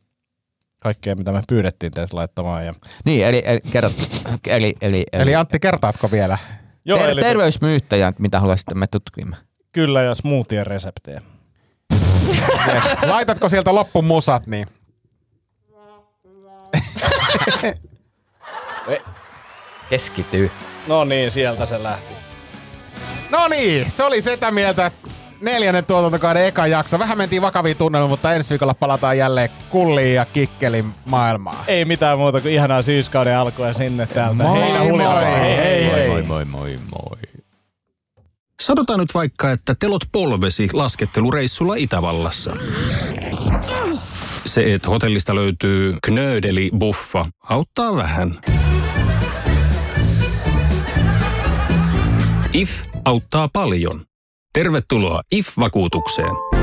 kaikkea, 0.83 1.15
mitä 1.15 1.31
me 1.31 1.41
pyydettiin 1.47 1.93
teitä 1.93 2.17
laittamaan. 2.17 2.65
Ja... 2.65 2.73
Niin, 3.05 3.25
eli, 3.25 3.43
eli 3.45 3.59
kerrot, 3.71 3.93
eli, 4.47 4.75
eli, 4.81 5.05
Eli 5.13 5.35
Antti, 5.35 5.59
kertaatko 5.59 6.11
vielä? 6.11 6.37
Joo, 6.85 6.99
ter- 6.99 7.09
eli 7.09 7.21
terveysmyyttäjä, 7.21 8.13
mitä 8.19 8.39
haluaisitte 8.39 8.75
me 8.75 8.87
tutkimaan? 8.87 9.41
kyllä 9.73 10.01
ja 10.01 10.15
smoothien 10.15 10.67
reseptejä. 10.67 11.21
Yes. 12.67 12.83
Laitatko 13.09 13.49
sieltä 13.49 13.75
loppumusat, 13.75 14.47
niin 14.47 14.67
Keskity. 19.89 20.51
No 20.87 21.03
niin, 21.03 21.31
sieltä 21.31 21.65
se 21.65 21.83
lähti. 21.83 22.13
No 23.29 23.47
niin, 23.47 23.91
se 23.91 24.03
oli 24.03 24.21
sitä 24.21 24.51
mieltä 24.51 24.91
neljännen 25.43 25.85
tuotantokauden 25.85 26.45
eka 26.45 26.67
jakso. 26.67 26.99
Vähän 26.99 27.17
mentiin 27.17 27.41
vakaviin 27.41 27.77
tunnelmiin, 27.77 28.09
mutta 28.09 28.33
ensi 28.33 28.49
viikolla 28.49 28.73
palataan 28.73 29.17
jälleen 29.17 29.49
kulliin 29.69 30.15
ja 30.15 30.25
kikkelin 30.25 30.93
maailmaan. 31.05 31.57
Ei 31.67 31.85
mitään 31.85 32.17
muuta 32.17 32.41
kuin 32.41 32.53
ihanaa 32.53 32.81
syyskauden 32.81 33.37
alkua 33.37 33.73
sinne 33.73 34.07
täältä. 34.07 34.43
Moi, 34.43 34.59
Heinä 34.59 35.07
moi, 35.07 35.25
hei, 35.25 35.57
hei, 35.57 35.91
hei. 35.91 36.07
moi, 36.07 36.23
moi, 36.23 36.45
moi, 36.45 36.79
moi. 36.91 37.17
Sanotaan 38.61 38.99
nyt 38.99 39.13
vaikka, 39.13 39.51
että 39.51 39.75
telot 39.79 40.03
polvesi 40.11 40.69
laskettelureissulla 40.73 41.75
Itävallassa. 41.75 42.55
Se, 44.45 44.73
että 44.73 44.89
hotellista 44.89 45.35
löytyy 45.35 45.97
knöydeli 46.03 46.71
buffa, 46.77 47.25
auttaa 47.49 47.95
vähän. 47.95 48.33
IF 52.53 52.71
auttaa 53.05 53.49
paljon. 53.53 54.05
Tervetuloa 54.53 55.21
IF-vakuutukseen. 55.31 56.62